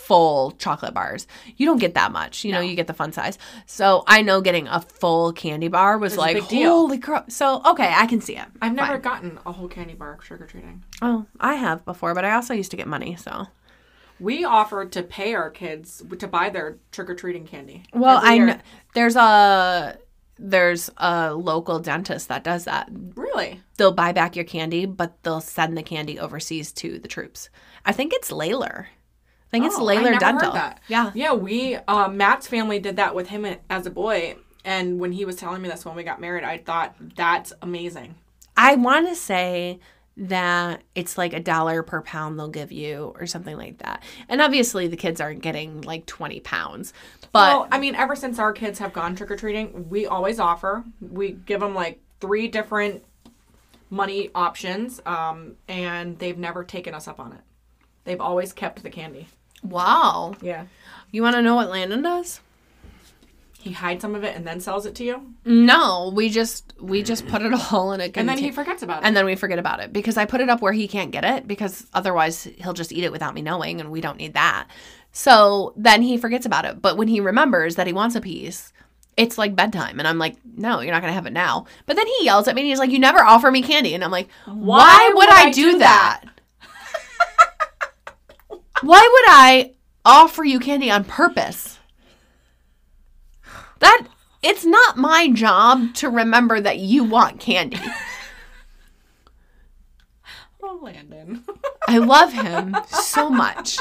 Full 0.07 0.51
chocolate 0.51 0.93
bars. 0.93 1.27
You 1.57 1.65
don't 1.65 1.79
get 1.79 1.95
that 1.95 2.13
much. 2.13 2.45
You 2.45 2.53
know, 2.53 2.61
you 2.61 2.75
get 2.75 2.87
the 2.87 2.93
fun 2.93 3.11
size. 3.11 3.37
So 3.65 4.05
I 4.07 4.21
know 4.21 4.39
getting 4.39 4.67
a 4.69 4.79
full 4.79 5.33
candy 5.33 5.67
bar 5.67 5.97
was 5.97 6.13
It's 6.13 6.17
like, 6.19 6.39
holy 6.39 6.97
crap. 6.97 7.29
So, 7.29 7.61
okay, 7.65 7.91
I 7.93 8.05
can 8.05 8.21
see 8.21 8.37
it. 8.37 8.45
I've 8.61 8.73
never 8.73 8.93
Fine. 8.93 9.01
gotten 9.01 9.39
a 9.45 9.51
whole 9.51 9.67
candy 9.67 9.95
bar 9.95 10.17
trick 10.21 10.39
or 10.39 10.45
treating. 10.45 10.83
Oh, 11.01 11.25
I 11.41 11.55
have 11.55 11.83
before, 11.83 12.15
but 12.15 12.23
I 12.23 12.31
also 12.35 12.53
used 12.53 12.71
to 12.71 12.77
get 12.77 12.87
money, 12.87 13.17
so. 13.17 13.47
We 14.19 14.45
offered 14.45 14.93
to 14.93 15.03
pay 15.03 15.35
our 15.35 15.49
kids 15.49 16.01
to 16.17 16.27
buy 16.27 16.49
their 16.51 16.77
trick 16.93 17.09
or 17.09 17.15
treating 17.15 17.45
candy. 17.45 17.83
Well, 17.93 18.19
I 18.23 18.33
year. 18.35 18.45
kn- 18.47 18.61
there's 18.93 19.15
a 19.17 19.97
there's 20.39 20.89
a 20.97 21.33
local 21.33 21.79
dentist 21.79 22.29
that 22.29 22.43
does 22.43 22.63
that. 22.65 22.89
Really? 23.15 23.59
They'll 23.77 23.91
buy 23.91 24.13
back 24.13 24.35
your 24.35 24.45
candy, 24.45 24.85
but 24.85 25.21
they'll 25.23 25.41
send 25.41 25.77
the 25.77 25.83
candy 25.83 26.17
overseas 26.17 26.71
to 26.73 26.97
the 26.97 27.07
troops. 27.07 27.49
I 27.85 27.91
think 27.91 28.13
it's 28.13 28.31
Layler. 28.31 28.85
I 29.47 29.49
think 29.51 29.65
it's 29.65 29.75
Oh, 29.77 29.87
I 29.87 29.95
Layler 29.95 30.01
never 30.03 30.13
heard 30.13 30.19
Dental. 30.19 30.51
that. 30.53 30.81
Yeah. 30.87 31.11
Yeah, 31.15 31.33
we 31.33 31.75
uh, 31.87 32.09
Matt's 32.09 32.47
family 32.47 32.79
did 32.79 32.97
that 32.97 33.15
with 33.15 33.29
him 33.29 33.45
as 33.69 33.85
a 33.85 33.89
boy, 33.89 34.35
And 34.65 34.99
when 34.99 35.13
he 35.13 35.23
was 35.25 35.37
telling 35.37 35.61
me 35.61 35.69
this 35.69 35.85
when 35.85 35.95
we 35.95 36.03
got 36.03 36.19
married, 36.19 36.43
I 36.43 36.57
thought 36.57 36.95
that's 37.15 37.53
amazing. 37.61 38.15
I 38.57 38.75
want 38.75 39.07
to 39.07 39.15
say 39.15 39.79
that 40.19 40.81
it's 40.95 41.17
like 41.17 41.31
a 41.33 41.39
dollar 41.39 41.83
per 41.83 42.01
pound 42.01 42.39
they'll 42.39 42.47
give 42.49 42.71
you 42.71 43.13
or 43.19 43.27
something 43.27 43.55
like 43.55 43.77
that. 43.77 44.01
And 44.27 44.41
obviously 44.41 44.87
the 44.87 44.97
kids 44.97 45.21
aren't 45.21 45.41
getting 45.43 45.81
like 45.81 46.07
20 46.07 46.39
pounds. 46.39 46.91
But 47.31 47.47
well, 47.47 47.67
I 47.71 47.77
mean, 47.79 47.93
ever 47.95 48.15
since 48.15 48.39
our 48.39 48.51
kids 48.51 48.79
have 48.79 48.93
gone 48.93 49.15
trick 49.15 49.29
or 49.29 49.35
treating, 49.37 49.87
we 49.89 50.07
always 50.07 50.39
offer. 50.39 50.83
We 50.99 51.33
give 51.33 51.59
them 51.59 51.75
like 51.75 52.01
three 52.19 52.47
different 52.47 53.03
money 53.91 54.31
options, 54.35 54.99
um, 55.05 55.55
and 55.67 56.17
they've 56.19 56.37
never 56.37 56.63
taken 56.63 56.93
us 56.95 57.07
up 57.07 57.19
on 57.19 57.31
it. 57.33 57.41
They've 58.03 58.19
always 58.19 58.53
kept 58.53 58.81
the 58.83 58.89
candy. 58.89 59.27
Wow. 59.63 60.35
Yeah. 60.41 60.65
You 61.11 61.21
want 61.23 61.35
to 61.35 61.41
know 61.41 61.55
what 61.55 61.69
Landon 61.69 62.01
does? 62.01 62.41
He 63.59 63.71
hides 63.73 64.01
some 64.01 64.15
of 64.15 64.23
it 64.23 64.35
and 64.35 64.45
then 64.47 64.59
sells 64.61 64.85
it 64.85 64.95
to 64.95 65.03
you, 65.03 65.33
No, 65.43 66.11
we 66.15 66.29
just 66.29 66.73
we 66.79 67.03
just 67.03 67.27
put 67.27 67.41
it 67.41 67.51
all 67.73 67.91
in 67.91 67.99
a 67.99 68.09
and 68.15 68.29
then 68.29 68.37
he 68.37 68.51
forgets 68.51 68.81
about 68.83 69.03
it. 69.03 69.05
and 69.05 69.15
then 69.15 69.25
we 69.25 69.35
forget 69.35 69.59
about 69.59 69.79
it 69.81 69.91
because 69.91 70.15
I 70.15 70.25
put 70.25 70.39
it 70.41 70.49
up 70.49 70.61
where 70.61 70.71
he 70.73 70.87
can't 70.87 71.11
get 71.11 71.25
it 71.25 71.47
because 71.47 71.85
otherwise 71.93 72.43
he'll 72.59 72.73
just 72.73 72.93
eat 72.93 73.03
it 73.03 73.11
without 73.11 73.33
me 73.33 73.41
knowing 73.41 73.81
and 73.81 73.91
we 73.91 73.99
don't 73.99 74.17
need 74.17 74.35
that. 74.35 74.67
So 75.11 75.73
then 75.75 76.01
he 76.01 76.17
forgets 76.17 76.45
about 76.45 76.65
it. 76.65 76.81
But 76.81 76.95
when 76.97 77.07
he 77.07 77.19
remembers 77.19 77.75
that 77.75 77.87
he 77.87 77.93
wants 77.93 78.15
a 78.15 78.21
piece, 78.21 78.71
it's 79.17 79.37
like 79.37 79.55
bedtime 79.55 79.99
and 79.99 80.07
I'm 80.07 80.19
like, 80.19 80.37
"No, 80.45 80.79
you're 80.79 80.93
not 80.93 81.01
going 81.01 81.11
to 81.11 81.15
have 81.15 81.25
it 81.25 81.33
now." 81.33 81.65
But 81.87 81.95
then 81.95 82.05
he 82.07 82.25
yells 82.25 82.47
at 82.47 82.55
me 82.55 82.61
and 82.61 82.69
he's 82.69 82.79
like, 82.79 82.91
"You 82.91 82.99
never 82.99 83.23
offer 83.23 83.49
me 83.49 83.63
candy." 83.63 83.95
And 83.95 84.03
I'm 84.03 84.11
like, 84.11 84.29
"Why, 84.45 85.11
would, 85.15 85.29
I, 85.29 85.49
do, 85.49 85.79
that?" 85.79 86.21
Why 88.81 88.99
would 88.99 89.25
I 89.35 89.73
offer 90.05 90.43
you 90.43 90.59
candy 90.59 90.91
on 90.91 91.03
purpose? 91.03 91.79
That 93.79 94.07
it's 94.41 94.65
not 94.65 94.97
my 94.97 95.29
job 95.29 95.93
to 95.95 96.09
remember 96.09 96.59
that 96.59 96.79
you 96.79 97.03
want 97.03 97.39
candy. 97.39 97.79
oh, 100.63 100.79
Landon. 100.81 101.43
I 101.87 101.97
love 101.97 102.33
him 102.33 102.75
so 102.87 103.29
much. 103.29 103.79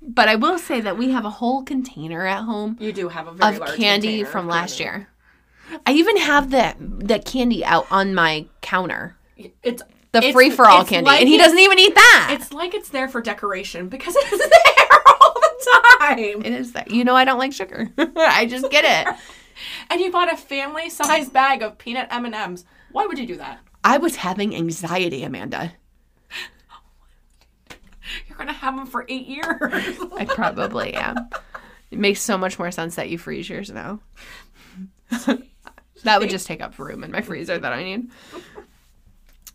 But 0.00 0.28
I 0.28 0.36
will 0.36 0.58
say 0.58 0.80
that 0.80 0.96
we 0.96 1.10
have 1.10 1.24
a 1.26 1.30
whole 1.30 1.62
container 1.62 2.26
at 2.26 2.44
home 2.44 2.78
you 2.80 2.92
do 2.92 3.08
have 3.08 3.26
a 3.26 3.32
very 3.32 3.54
of 3.54 3.60
large 3.60 3.76
candy 3.76 4.08
container 4.08 4.26
from 4.30 4.48
last 4.48 4.80
year. 4.80 5.08
I 5.86 5.92
even 5.92 6.16
have 6.16 6.50
the 6.50 6.74
the 6.78 7.18
candy 7.18 7.62
out 7.64 7.86
on 7.90 8.14
my 8.14 8.46
counter. 8.62 9.16
It's 9.62 9.82
The 10.12 10.18
it's- 10.18 10.32
free 10.32 10.50
for 10.50 10.66
all 10.66 10.84
candy. 10.84 11.06
like 11.06 11.20
and 11.20 11.28
he 11.28 11.36
doesn't 11.36 11.58
even 11.58 11.78
eat 11.78 11.94
that. 11.94 12.28
It's 12.38 12.52
like 12.52 12.74
it's 12.74 12.88
there 12.88 13.08
for 13.08 13.20
decoration 13.20 13.88
because 13.88 14.14
it's 14.16 14.30
there 14.38 14.98
all 15.20 15.34
the 15.34 15.78
time. 16.00 16.18
it 16.44 16.52
is 16.52 16.72
that. 16.72 16.90
You 16.90 17.04
know 17.04 17.14
I 17.14 17.24
don't 17.24 17.38
like 17.38 17.52
sugar. 17.52 17.90
I 18.16 18.46
just 18.46 18.70
get 18.70 18.84
it. 19.08 19.14
And 19.90 20.00
you 20.00 20.12
bought 20.12 20.32
a 20.32 20.36
family 20.36 20.88
size 20.88 21.28
bag 21.30 21.62
of 21.62 21.78
peanut 21.78 22.06
M&Ms. 22.12 22.64
Why 22.92 23.06
would 23.06 23.18
you 23.18 23.26
do 23.26 23.36
that? 23.38 23.58
I 23.82 23.98
was 23.98 24.14
having 24.14 24.54
anxiety, 24.54 25.24
Amanda. 25.24 25.72
You're 28.28 28.38
gonna 28.38 28.52
have 28.52 28.76
them 28.76 28.86
for 28.86 29.04
eight 29.08 29.26
years. 29.26 29.98
I 30.16 30.26
probably 30.28 30.94
am. 30.94 31.28
It 31.90 31.98
makes 31.98 32.20
so 32.22 32.38
much 32.38 32.56
more 32.58 32.70
sense 32.70 32.94
that 32.94 33.08
you 33.10 33.18
freeze 33.18 33.48
yours 33.48 33.68
now. 33.70 33.98
that 36.04 36.20
would 36.20 36.30
just 36.30 36.46
take 36.46 36.60
up 36.62 36.78
room 36.78 37.02
in 37.02 37.10
my 37.10 37.20
freezer 37.20 37.58
that 37.58 37.72
I 37.72 37.82
need. 37.82 38.10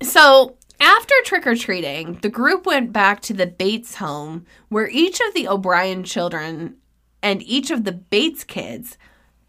So, 0.02 0.58
after 0.80 1.14
trick 1.24 1.48
or 1.48 1.56
treating, 1.56 2.16
the 2.22 2.30
group 2.30 2.66
went 2.66 2.92
back 2.92 3.22
to 3.22 3.34
the 3.34 3.48
Bates 3.48 3.96
home 3.96 4.46
where 4.70 4.90
each 4.90 5.20
of 5.22 5.34
the 5.34 5.48
O'Bryan 5.48 6.04
children 6.04 6.76
and 7.22 7.42
each 7.44 7.72
of 7.72 7.84
the 7.86 7.92
Bates 7.94 8.44
kids 8.44 8.98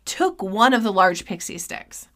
took 0.04 0.42
one 0.42 0.72
of 0.72 0.82
the 0.82 0.92
large 0.92 1.24
Pixy 1.24 1.56
Stix. 1.56 2.06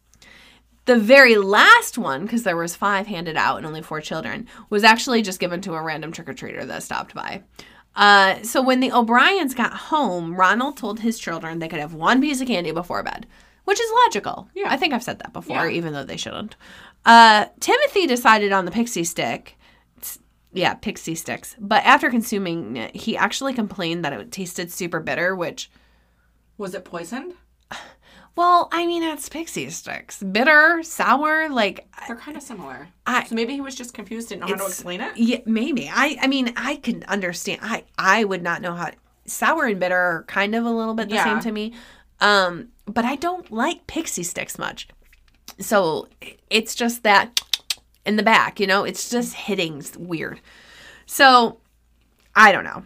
The 0.84 0.98
very 0.98 1.36
last 1.36 1.98
one, 1.98 2.22
because 2.22 2.44
there 2.44 2.56
was 2.56 2.76
five 2.76 3.06
handed 3.06 3.36
out 3.36 3.58
and 3.58 3.66
only 3.66 3.82
four 3.82 4.00
children, 4.00 4.46
was 4.70 4.84
actually 4.84 5.20
just 5.22 5.40
given 5.40 5.60
to 5.62 5.74
a 5.74 5.82
random 5.82 6.12
trick 6.12 6.28
or 6.28 6.34
treater 6.34 6.66
that 6.66 6.82
stopped 6.82 7.14
by. 7.14 7.42
Uh, 7.96 8.40
so 8.42 8.62
when 8.62 8.80
the 8.80 8.92
O'Bryans 8.92 9.52
got 9.54 9.72
home, 9.72 10.34
Ronald 10.36 10.76
told 10.76 11.00
his 11.00 11.18
children 11.18 11.58
they 11.58 11.68
could 11.68 11.80
have 11.80 11.92
one 11.94 12.20
piece 12.20 12.40
of 12.40 12.46
candy 12.46 12.70
before 12.70 13.02
bed, 13.02 13.26
which 13.64 13.80
is 13.80 13.90
logical. 14.06 14.48
Yeah. 14.54 14.68
I 14.70 14.76
think 14.76 14.94
I've 14.94 15.02
said 15.02 15.18
that 15.18 15.32
before, 15.32 15.68
Yeah. 15.68 15.76
even 15.76 15.92
though 15.92 16.04
they 16.04 16.16
shouldn't. 16.16 16.54
Uh, 17.08 17.46
Timothy 17.58 18.06
decided 18.06 18.52
on 18.52 18.64
the 18.66 18.70
pixie 18.70 19.02
stick. 19.04 19.56
It's- 19.96 20.18
yeah, 20.52 20.74
Pixy 20.74 21.12
Stix. 21.14 21.54
But 21.58 21.84
after 21.84 22.10
consuming 22.10 22.76
it, 22.76 22.94
he 22.94 23.16
actually 23.16 23.54
complained 23.54 24.04
that 24.04 24.12
it 24.12 24.30
tasted 24.30 24.70
super 24.70 25.00
bitter, 25.00 25.34
which 25.34 25.70
Was 26.58 26.74
it 26.74 26.84
poisoned? 26.84 27.34
well, 28.36 28.68
I 28.72 28.86
mean, 28.86 29.02
it's 29.02 29.28
Pixy 29.28 29.66
Stix. 29.68 30.20
Bitter, 30.32 30.82
sour, 30.82 31.48
like 31.48 31.88
They're 32.06 32.16
kind 32.16 32.36
of 32.36 32.42
similar. 32.42 32.88
I 33.06 33.24
So 33.24 33.34
maybe 33.34 33.54
he 33.54 33.60
was 33.60 33.74
just 33.74 33.94
confused, 33.94 34.28
didn't 34.28 34.42
know 34.42 34.48
how 34.48 34.54
to 34.56 34.66
explain 34.66 35.00
it. 35.00 35.16
Yeah, 35.16 35.38
maybe. 35.46 35.90
I 35.92 36.18
I 36.20 36.26
mean, 36.26 36.52
I 36.56 36.76
can 36.76 37.04
understand. 37.04 37.60
I 37.62 37.84
I 37.98 38.24
would 38.24 38.42
not 38.42 38.60
know 38.62 38.74
how 38.74 38.90
sour 39.24 39.64
and 39.66 39.80
bitter 39.80 39.96
are 39.96 40.24
kind 40.28 40.54
of 40.54 40.64
a 40.64 40.70
little 40.70 40.94
bit 40.94 41.08
the 41.08 41.16
Yeah. 41.16 41.24
same 41.24 41.40
to 41.40 41.52
me. 41.52 41.72
Um, 42.20 42.68
but 42.86 43.04
I 43.04 43.16
don't 43.16 43.50
like 43.52 43.86
Pixy 43.86 44.24
Stix 44.24 44.58
much. 44.58 44.88
So 45.58 46.08
it's 46.50 46.74
just 46.74 47.02
that 47.02 47.40
in 48.06 48.16
the 48.16 48.22
back, 48.22 48.60
you 48.60 48.66
know, 48.66 48.84
it's 48.84 49.10
just 49.10 49.34
hitting 49.34 49.82
weird. 49.98 50.40
So 51.06 51.58
I 52.34 52.52
don't 52.52 52.64
know. 52.64 52.84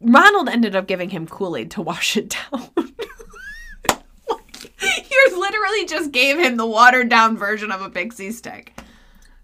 Ronald 0.00 0.48
ended 0.48 0.76
up 0.76 0.86
giving 0.86 1.10
him 1.10 1.26
Kool-Aid 1.26 1.70
to 1.72 1.82
wash 1.82 2.16
it 2.16 2.36
down. 2.52 2.68
you 4.82 5.40
literally 5.40 5.86
just 5.86 6.12
gave 6.12 6.38
him 6.38 6.56
the 6.56 6.66
watered 6.66 7.08
down 7.08 7.36
version 7.36 7.70
of 7.70 7.80
a 7.80 7.90
pixie 7.90 8.32
stick. 8.32 8.78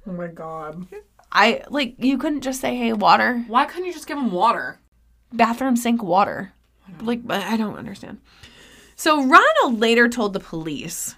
Oh 0.06 0.12
my 0.12 0.26
god. 0.26 0.86
I 1.30 1.62
like 1.70 1.94
you 1.98 2.18
couldn't 2.18 2.42
just 2.42 2.60
say, 2.60 2.76
"Hey, 2.76 2.92
water, 2.92 3.44
Why 3.46 3.64
couldn't 3.64 3.86
you 3.86 3.92
just 3.92 4.06
give 4.06 4.18
him 4.18 4.30
water? 4.32 4.78
bathroom 5.32 5.76
sink 5.76 6.02
water." 6.02 6.52
Like 7.00 7.26
but 7.26 7.42
I 7.42 7.56
don't 7.56 7.78
understand. 7.78 8.20
So 8.96 9.24
Ronald 9.24 9.80
later 9.80 10.08
told 10.08 10.32
the 10.34 10.40
police. 10.40 11.14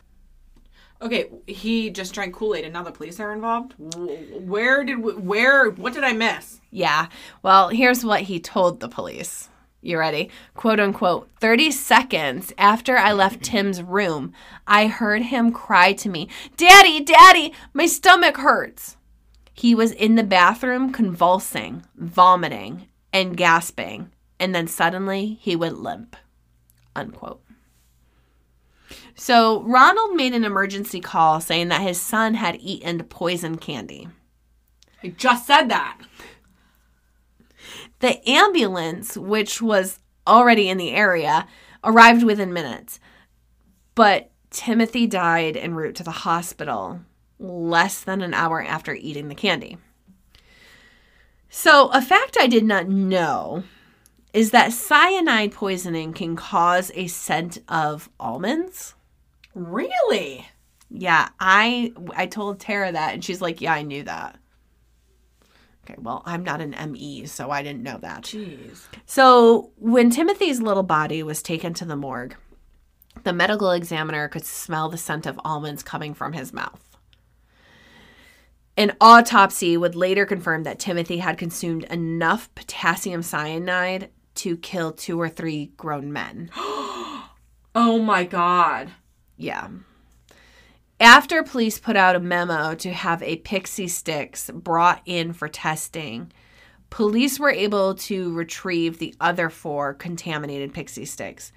Okay, 1.04 1.28
he 1.46 1.90
just 1.90 2.14
drank 2.14 2.34
Kool 2.34 2.54
Aid, 2.54 2.64
and 2.64 2.72
now 2.72 2.82
the 2.82 2.90
police 2.90 3.20
are 3.20 3.32
involved. 3.32 3.74
Where 3.76 4.82
did 4.84 5.00
we, 5.00 5.12
where? 5.12 5.68
What 5.68 5.92
did 5.92 6.02
I 6.02 6.14
miss? 6.14 6.60
Yeah. 6.70 7.08
Well, 7.42 7.68
here's 7.68 8.02
what 8.04 8.22
he 8.22 8.40
told 8.40 8.80
the 8.80 8.88
police. 8.88 9.50
You 9.82 9.98
ready? 9.98 10.30
Quote 10.54 10.80
unquote. 10.80 11.28
30 11.40 11.70
seconds 11.72 12.54
after 12.56 12.96
I 12.96 13.12
left 13.12 13.42
Tim's 13.42 13.82
room, 13.82 14.32
I 14.66 14.86
heard 14.86 15.24
him 15.24 15.52
cry 15.52 15.92
to 15.92 16.08
me, 16.08 16.30
Daddy, 16.56 17.00
Daddy, 17.00 17.52
my 17.74 17.84
stomach 17.84 18.38
hurts. 18.38 18.96
He 19.52 19.74
was 19.74 19.92
in 19.92 20.14
the 20.14 20.24
bathroom 20.24 20.90
convulsing, 20.90 21.84
vomiting, 21.96 22.88
and 23.12 23.36
gasping, 23.36 24.10
and 24.40 24.54
then 24.54 24.66
suddenly 24.68 25.38
he 25.42 25.54
went 25.54 25.80
limp. 25.82 26.16
Unquote. 26.96 27.42
So 29.16 29.62
Ronald 29.62 30.14
made 30.14 30.35
an 30.35 30.44
emergency 30.44 31.00
call 31.00 31.40
saying 31.40 31.68
that 31.68 31.83
his 31.83 32.00
son 32.00 32.35
had 32.35 32.57
eaten 32.61 33.03
poison 33.05 33.57
candy. 33.57 34.09
I 35.03 35.09
just 35.09 35.46
said 35.46 35.68
that. 35.68 35.98
The 38.00 38.29
ambulance, 38.29 39.16
which 39.16 39.62
was 39.62 40.00
already 40.27 40.68
in 40.68 40.79
the 40.79 40.90
area, 40.90 41.46
arrived 41.85 42.24
within 42.24 42.53
minutes. 42.53 42.98
But 43.94 44.31
Timothy 44.50 45.07
died 45.07 45.57
en 45.57 45.74
route 45.74 45.94
to 45.96 46.03
the 46.03 46.11
hospital 46.11 47.00
less 47.38 48.00
than 48.00 48.22
an 48.22 48.35
hour 48.35 48.62
after 48.62 48.94
eating 48.94 49.29
the 49.29 49.35
candy. 49.35 49.77
So, 51.48 51.88
a 51.88 52.03
fact 52.03 52.37
I 52.40 52.46
did 52.46 52.64
not 52.64 52.88
know 52.88 53.62
is 54.33 54.50
that 54.50 54.72
cyanide 54.72 55.53
poisoning 55.53 56.12
can 56.12 56.35
cause 56.35 56.90
a 56.94 57.07
scent 57.07 57.59
of 57.68 58.09
almonds. 58.18 58.94
Really? 59.54 60.46
Yeah, 60.90 61.29
I 61.40 61.92
I 62.16 62.26
told 62.26 62.60
Tara 62.60 62.92
that 62.92 63.14
and 63.14 63.24
she's 63.24 63.40
like, 63.40 63.60
"Yeah, 63.60 63.72
I 63.72 63.83
knew 63.83 64.02
that." 64.04 64.38
Okay, 65.85 65.96
well, 65.98 66.22
I'm 66.24 66.42
not 66.42 66.60
an 66.60 66.74
ME, 66.92 67.26
so 67.26 67.50
I 67.50 67.62
didn't 67.62 67.83
know 67.83 67.98
that. 67.98 68.22
Jeez. 68.22 68.87
So, 69.04 69.70
when 69.76 70.08
Timothy's 70.08 70.60
little 70.60 70.83
body 70.83 71.22
was 71.22 71.42
taken 71.42 71.74
to 71.74 71.85
the 71.85 71.96
morgue, 71.96 72.37
the 73.22 73.35
medical 73.35 73.70
examiner 73.70 74.29
could 74.29 74.46
smell 74.46 74.88
the 74.88 74.96
scent 74.96 75.26
of 75.26 75.38
almonds 75.44 75.83
coming 75.83 76.14
from 76.14 76.33
his 76.33 76.54
mouth. 76.54 76.96
An 78.79 78.96
autopsy 78.98 79.76
would 79.76 79.94
later 79.94 80.24
confirm 80.24 80.62
that 80.62 80.79
Timothy 80.79 81.18
had 81.18 81.37
consumed 81.37 81.85
enough 81.85 82.52
potassium 82.54 83.22
cyanide 83.22 84.10
to 84.37 84.56
kill 84.56 84.90
two 84.90 85.20
or 85.20 85.29
three 85.29 85.66
grown 85.76 86.12
men. 86.12 86.50
Oh 87.76 87.98
my 87.98 88.22
god. 88.22 88.92
Yeah. 89.37 89.68
After 91.00 91.42
police 91.42 91.78
put 91.78 91.96
out 91.96 92.16
a 92.16 92.20
memo 92.20 92.74
to 92.76 92.92
have 92.92 93.22
a 93.22 93.38
Pixy 93.38 93.87
Stix 93.87 94.52
brought 94.54 95.02
in 95.04 95.32
for 95.32 95.48
testing, 95.48 96.32
police 96.90 97.40
were 97.40 97.50
able 97.50 97.94
to 97.96 98.32
retrieve 98.32 98.98
the 98.98 99.14
other 99.20 99.50
four 99.50 99.92
contaminated 99.94 100.72
Pixy 100.72 101.02
Stix, 101.02 101.50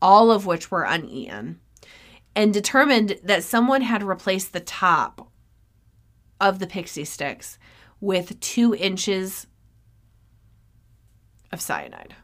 all 0.00 0.30
of 0.30 0.46
which 0.46 0.70
were 0.70 0.84
uneaten. 0.84 1.58
and 2.36 2.52
determined 2.52 3.18
that 3.22 3.44
someone 3.44 3.82
had 3.82 4.02
replaced 4.02 4.52
the 4.52 4.60
top 4.60 5.30
of 6.40 6.58
the 6.58 6.66
Pixy 6.66 7.02
Stix 7.02 7.58
with 8.00 8.38
two 8.40 8.74
inches 8.74 9.46
of 11.52 11.60
cyanide. 11.60 12.14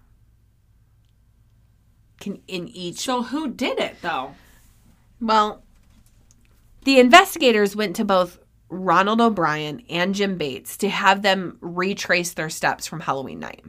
Can, 2.21 2.43
in 2.49 2.69
each 2.69 2.99
So 2.99 3.23
who 3.23 3.49
did 3.49 3.79
it 3.79 3.97
though? 4.03 4.35
Well, 5.21 5.63
the 6.85 6.99
investigators 6.99 7.77
went 7.77 7.97
to 7.97 8.05
both 8.05 8.39
Ronald 8.69 9.21
O'Bryan 9.21 9.83
and 9.91 10.15
Jim 10.15 10.39
Bates 10.39 10.77
to 10.79 10.89
have 10.89 11.23
them 11.23 11.59
retrace 11.61 12.33
their 12.33 12.49
steps 12.49 12.87
from 12.87 13.01
Halloween 13.01 13.41
night 13.41 13.65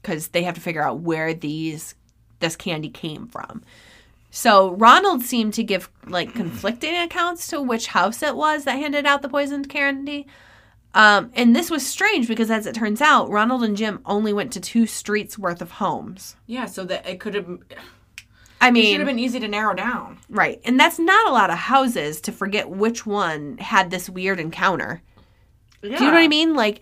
because 0.00 0.28
they 0.28 0.42
have 0.44 0.54
to 0.54 0.60
figure 0.60 0.82
out 0.82 1.00
where 1.00 1.34
these 1.34 1.94
this 2.40 2.56
candy 2.56 2.90
came 2.90 3.26
from. 3.26 3.62
So 4.30 4.72
Ronald 4.72 5.22
seemed 5.22 5.54
to 5.54 5.64
give 5.64 5.90
like 6.06 6.34
conflicting 6.34 6.96
accounts 6.96 7.46
to 7.48 7.62
which 7.62 7.86
house 7.88 8.22
it 8.22 8.36
was 8.36 8.64
that 8.64 8.78
handed 8.78 9.06
out 9.06 9.22
the 9.22 9.28
poisoned 9.28 9.68
candy. 9.68 10.26
Um, 10.94 11.30
and 11.34 11.54
this 11.54 11.70
was 11.70 11.86
strange 11.86 12.26
because, 12.26 12.50
as 12.50 12.66
it 12.66 12.74
turns 12.74 13.02
out, 13.02 13.28
Ronald 13.28 13.62
and 13.62 13.76
Jim 13.76 14.00
only 14.06 14.32
went 14.32 14.52
to 14.54 14.60
two 14.60 14.86
streets 14.86 15.38
worth 15.38 15.60
of 15.60 15.72
homes. 15.72 16.36
Yeah, 16.46 16.64
so 16.64 16.84
that 16.84 17.06
it 17.06 17.20
could 17.20 17.34
have. 17.34 17.58
I 18.60 18.70
mean, 18.70 18.84
It 18.84 18.90
should 18.90 19.00
have 19.00 19.06
been 19.06 19.18
easy 19.18 19.40
to 19.40 19.48
narrow 19.48 19.74
down. 19.74 20.18
Right. 20.28 20.60
And 20.64 20.78
that's 20.80 20.98
not 20.98 21.28
a 21.28 21.32
lot 21.32 21.50
of 21.50 21.58
houses 21.58 22.20
to 22.22 22.32
forget 22.32 22.70
which 22.70 23.06
one 23.06 23.58
had 23.58 23.90
this 23.90 24.08
weird 24.08 24.40
encounter. 24.40 25.02
Do 25.82 25.90
you 25.90 25.98
know 25.98 26.12
what 26.12 26.22
I 26.22 26.28
mean? 26.28 26.54
Like 26.54 26.80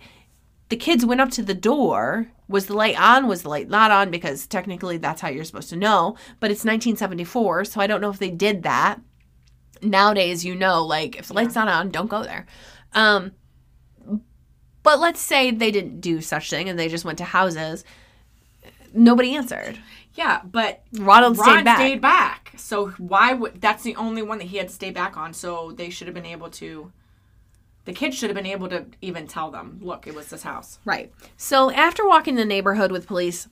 the 0.69 0.77
kids 0.77 1.05
went 1.05 1.21
up 1.21 1.29
to 1.31 1.43
the 1.43 1.53
door. 1.53 2.27
Was 2.47 2.67
the 2.67 2.75
light 2.75 2.99
on? 2.99 3.27
Was 3.27 3.43
the 3.43 3.49
light 3.49 3.69
not 3.69 3.91
on? 3.91 4.09
Because 4.09 4.47
technically 4.47 4.97
that's 4.97 5.21
how 5.21 5.29
you're 5.29 5.43
supposed 5.43 5.69
to 5.69 5.75
know. 5.75 6.15
But 6.39 6.51
it's 6.51 6.59
1974, 6.63 7.65
so 7.65 7.81
I 7.81 7.87
don't 7.87 8.01
know 8.01 8.09
if 8.09 8.19
they 8.19 8.31
did 8.31 8.63
that. 8.63 8.99
Nowadays, 9.81 10.45
you 10.45 10.55
know, 10.55 10.83
like 10.83 11.17
if 11.17 11.27
the 11.27 11.33
light's 11.33 11.55
not 11.55 11.67
on, 11.67 11.89
don't 11.89 12.09
go 12.09 12.23
there. 12.23 12.45
Um, 12.93 13.33
but 14.83 14.99
let's 14.99 15.19
say 15.19 15.51
they 15.51 15.71
didn't 15.71 15.99
do 15.99 16.21
such 16.21 16.49
thing 16.49 16.69
and 16.69 16.77
they 16.79 16.87
just 16.87 17.05
went 17.05 17.17
to 17.17 17.23
houses. 17.25 17.83
Nobody 18.93 19.35
answered. 19.35 19.79
Yeah, 20.15 20.41
but 20.43 20.83
Ronald 20.93 21.37
Ron 21.37 21.45
stayed 21.47 21.65
back. 21.65 21.77
stayed 21.77 22.01
back. 22.01 22.51
So 22.55 22.89
why 22.91 23.33
would 23.33 23.61
that's 23.61 23.83
the 23.83 23.95
only 23.97 24.21
one 24.21 24.37
that 24.39 24.45
he 24.45 24.57
had 24.57 24.69
to 24.69 24.73
stay 24.73 24.91
back 24.91 25.17
on? 25.17 25.33
So 25.33 25.73
they 25.75 25.89
should 25.89 26.07
have 26.07 26.13
been 26.15 26.25
able 26.25 26.49
to. 26.51 26.91
The 27.83 27.93
kids 27.93 28.15
should 28.17 28.29
have 28.31 28.35
been 28.35 28.47
able 28.47 28.67
to 28.69 28.85
even 29.01 29.27
tell 29.27 29.51
them, 29.51 29.77
look, 29.81 30.07
it 30.07 30.15
was 30.15 30.29
this 30.29 30.41
house. 30.41 30.79
Right. 30.85 31.13
So 31.37 31.69
after 31.71 32.07
walking 32.07 32.35
the 32.35 32.45
neighborhood 32.45 32.91
with 32.91 33.05
police 33.05 33.47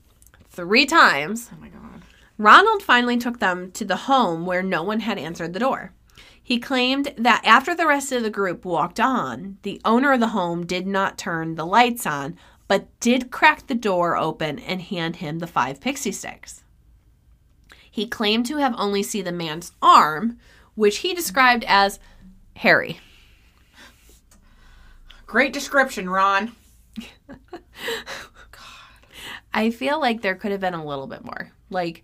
three 0.49 0.85
times, 0.87 1.49
Oh 1.53 1.61
my 1.61 1.67
god. 1.67 2.01
Ronald 2.39 2.81
finally 2.81 3.17
took 3.17 3.39
them 3.39 3.71
to 3.73 3.85
the 3.85 3.95
home 3.95 4.45
where 4.47 4.63
no 4.63 4.81
one 4.81 5.01
had 5.01 5.19
answered 5.19 5.53
the 5.53 5.59
door. 5.59 5.91
He 6.41 6.59
claimed 6.59 7.13
that 7.17 7.41
after 7.45 7.75
the 7.75 7.87
rest 7.87 8.11
of 8.11 8.23
the 8.23 8.29
group 8.29 8.65
walked 8.65 8.99
on, 8.99 9.59
the 9.61 9.79
owner 9.85 10.11
of 10.13 10.19
the 10.19 10.29
home 10.29 10.65
did 10.65 10.85
not 10.87 11.17
turn 11.17 11.55
the 11.55 11.65
lights 11.65 12.05
on, 12.05 12.35
but 12.67 12.87
did 12.99 13.31
crack 13.31 13.67
the 13.67 13.75
door 13.75 14.15
open 14.17 14.59
and 14.59 14.81
hand 14.81 15.17
him 15.17 15.39
the 15.39 15.47
five 15.47 15.79
Pixy 15.79 16.11
Stix. 16.11 16.61
He 17.89 18.07
claimed 18.07 18.45
to 18.47 18.57
have 18.57 18.73
only 18.77 19.03
seen 19.03 19.25
the 19.25 19.31
man's 19.31 19.71
arm, 19.81 20.39
which 20.75 20.97
he 20.99 21.13
described 21.13 21.63
as 21.67 21.99
hairy. 22.55 22.99
Great 25.27 25.53
description, 25.53 26.09
Ron. 26.09 26.53
I 29.53 29.69
feel 29.69 29.99
like 29.99 30.21
there 30.21 30.35
could 30.35 30.51
have 30.51 30.61
been 30.61 30.73
a 30.73 30.83
little 30.85 31.05
bit 31.07 31.23
more. 31.23 31.51
Like, 31.69 32.03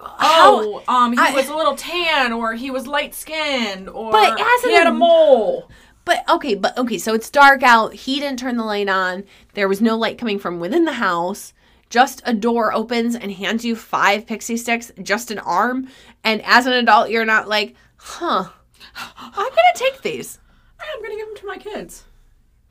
Oh, 0.00 0.82
um, 0.88 1.12
he 1.12 1.18
I- 1.18 1.32
was 1.34 1.48
a 1.48 1.54
little 1.56 1.76
tan, 1.76 2.32
or 2.32 2.54
he 2.54 2.70
was 2.70 2.86
light 2.86 3.14
skinned, 3.14 3.88
or 3.88 4.10
But 4.12 4.38
as 4.40 4.62
he 4.62 4.70
an- 4.70 4.76
had 4.76 4.86
a 4.88 4.92
mole. 4.92 5.70
But 6.04 6.28
okay, 6.28 6.54
but 6.54 6.76
okay, 6.76 6.98
so 6.98 7.14
it's 7.14 7.30
dark 7.30 7.62
out. 7.62 7.94
He 7.94 8.18
didn't 8.18 8.40
turn 8.40 8.56
the 8.56 8.64
light 8.64 8.88
on. 8.88 9.24
There 9.54 9.68
was 9.68 9.80
no 9.80 9.96
light 9.96 10.18
coming 10.18 10.38
from 10.38 10.58
within 10.60 10.84
the 10.84 10.94
house. 10.94 11.52
Just 11.90 12.22
a 12.24 12.32
door 12.32 12.72
opens 12.72 13.14
and 13.14 13.30
hands 13.32 13.64
you 13.64 13.76
five 13.76 14.26
Pixy 14.26 14.54
Stix, 14.54 14.90
just 15.04 15.30
an 15.30 15.38
arm. 15.38 15.88
And 16.24 16.42
as 16.44 16.66
an 16.66 16.72
adult, 16.72 17.10
you're 17.10 17.24
not 17.24 17.48
like, 17.48 17.74
huh, 17.96 18.48
I'm 18.96 19.32
going 19.34 19.50
to 19.52 19.78
take 19.78 20.02
these. 20.02 20.38
I'm 20.80 21.02
gonna 21.02 21.16
give 21.16 21.26
them 21.26 21.36
to 21.36 21.46
my 21.46 21.58
kids. 21.58 22.04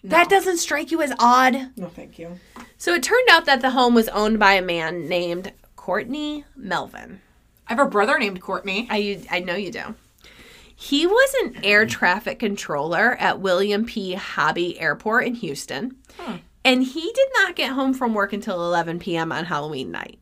That 0.03 0.29
doesn't 0.29 0.57
strike 0.57 0.91
you 0.91 1.01
as 1.01 1.13
odd. 1.19 1.71
No, 1.77 1.87
thank 1.87 2.17
you. 2.17 2.39
So 2.77 2.93
it 2.95 3.03
turned 3.03 3.29
out 3.29 3.45
that 3.45 3.61
the 3.61 3.69
home 3.71 3.93
was 3.93 4.09
owned 4.09 4.39
by 4.39 4.53
a 4.53 4.61
man 4.61 5.07
named 5.07 5.53
Courtney 5.75 6.43
Melvin. 6.55 7.21
I 7.67 7.73
have 7.73 7.85
a 7.85 7.89
brother 7.89 8.17
named 8.17 8.41
Courtney. 8.41 8.87
I, 8.89 9.23
I 9.29 9.39
know 9.39 9.55
you 9.55 9.71
do. 9.71 9.95
He 10.81 11.05
was 11.05 11.35
an 11.43 11.63
air 11.63 11.85
traffic 11.85 12.39
controller 12.39 13.15
at 13.19 13.39
William 13.39 13.85
P. 13.85 14.15
Hobby 14.15 14.79
Airport 14.79 15.25
in 15.25 15.35
Houston. 15.35 15.95
And 16.65 16.83
he 16.83 17.01
did 17.13 17.27
not 17.35 17.55
get 17.55 17.73
home 17.73 17.93
from 17.93 18.15
work 18.15 18.33
until 18.33 18.65
11 18.65 18.97
p.m. 18.97 19.31
on 19.31 19.45
Halloween 19.45 19.91
night. 19.91 20.17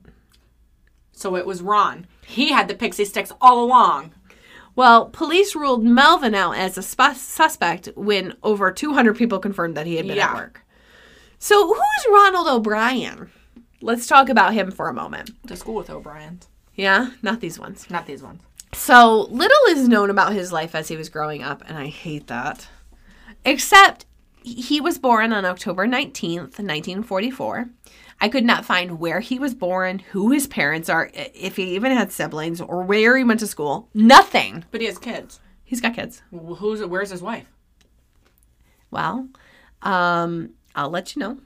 So 1.14 1.38
it 1.38 1.46
was 1.46 1.62
Ron. 1.62 2.08
He 2.26 2.52
had 2.52 2.68
the 2.68 2.76
Pixy 2.76 3.06
Stix 3.10 3.32
all 3.40 3.64
along. 3.64 4.12
Well, 4.76 5.06
police 5.06 5.56
ruled 5.56 5.86
Melvin 5.86 6.36
out 6.36 6.58
as 6.58 6.78
a 6.78 6.84
sp- 6.84 7.16
suspect 7.16 7.90
when 7.96 8.36
over 8.44 8.70
200 8.70 9.18
people 9.18 9.40
confirmed 9.40 9.76
that 9.78 9.88
he 9.88 9.96
had 9.96 10.08
been 10.08 10.20
at 10.20 10.36
work. 10.36 10.66
So, 11.38 11.68
who's 11.68 12.06
Ronald 12.12 12.50
O'Bryan? 12.50 13.30
Let's 13.82 14.08
talk 14.08 14.28
about 14.28 14.54
him 14.54 14.72
for 14.72 14.90
a 14.90 14.94
moment. 14.94 15.32
To 15.48 15.56
school 15.56 15.76
with 15.76 15.90
O'Brien's. 15.90 16.50
Yeah, 16.76 17.12
not 17.22 17.40
these 17.40 17.58
ones. 17.58 17.90
Not 17.90 18.06
these 18.08 18.22
ones. 18.22 18.42
So 18.74 19.28
little 19.32 19.58
is 19.70 19.88
known 19.88 20.10
about 20.10 20.34
his 20.34 20.52
life 20.52 20.76
as 20.76 20.88
he 20.88 20.96
was 20.98 21.10
growing 21.10 21.44
up, 21.44 21.64
and 21.68 21.78
I 21.78 21.88
hate 21.88 22.28
that. 22.28 22.68
Except 23.46 24.06
he 24.44 24.80
was 24.80 24.98
born 24.98 25.34
on 25.34 25.46
October 25.46 25.88
19th, 25.88 26.60
1944. 26.60 27.70
I 28.22 28.30
could 28.30 28.44
not 28.46 28.66
find 28.66 29.00
where 29.00 29.22
he 29.22 29.40
was 29.40 29.54
born, 29.56 30.00
who 30.12 30.32
his 30.32 30.46
parents 30.48 30.90
are, 30.90 31.10
if 31.14 31.56
he 31.56 31.76
even 31.76 31.92
had 31.92 32.12
siblings, 32.12 32.60
or 32.62 32.84
where 32.84 33.18
he 33.18 33.24
went 33.24 33.40
to 33.40 33.48
school. 33.48 33.90
Nothing. 33.94 34.66
But 34.72 34.82
he 34.82 34.88
has 34.88 34.98
kids. 34.98 35.40
He's 35.64 35.82
got 35.82 35.96
kids. 35.96 36.22
Wh- 36.32 36.58
Who's 36.58 36.84
where's 36.86 37.12
his 37.12 37.22
wife? 37.22 37.48
Well, 38.92 39.30
um, 39.82 40.52
I'll 40.76 40.90
let 40.90 41.16
you 41.16 41.20
know. 41.22 41.38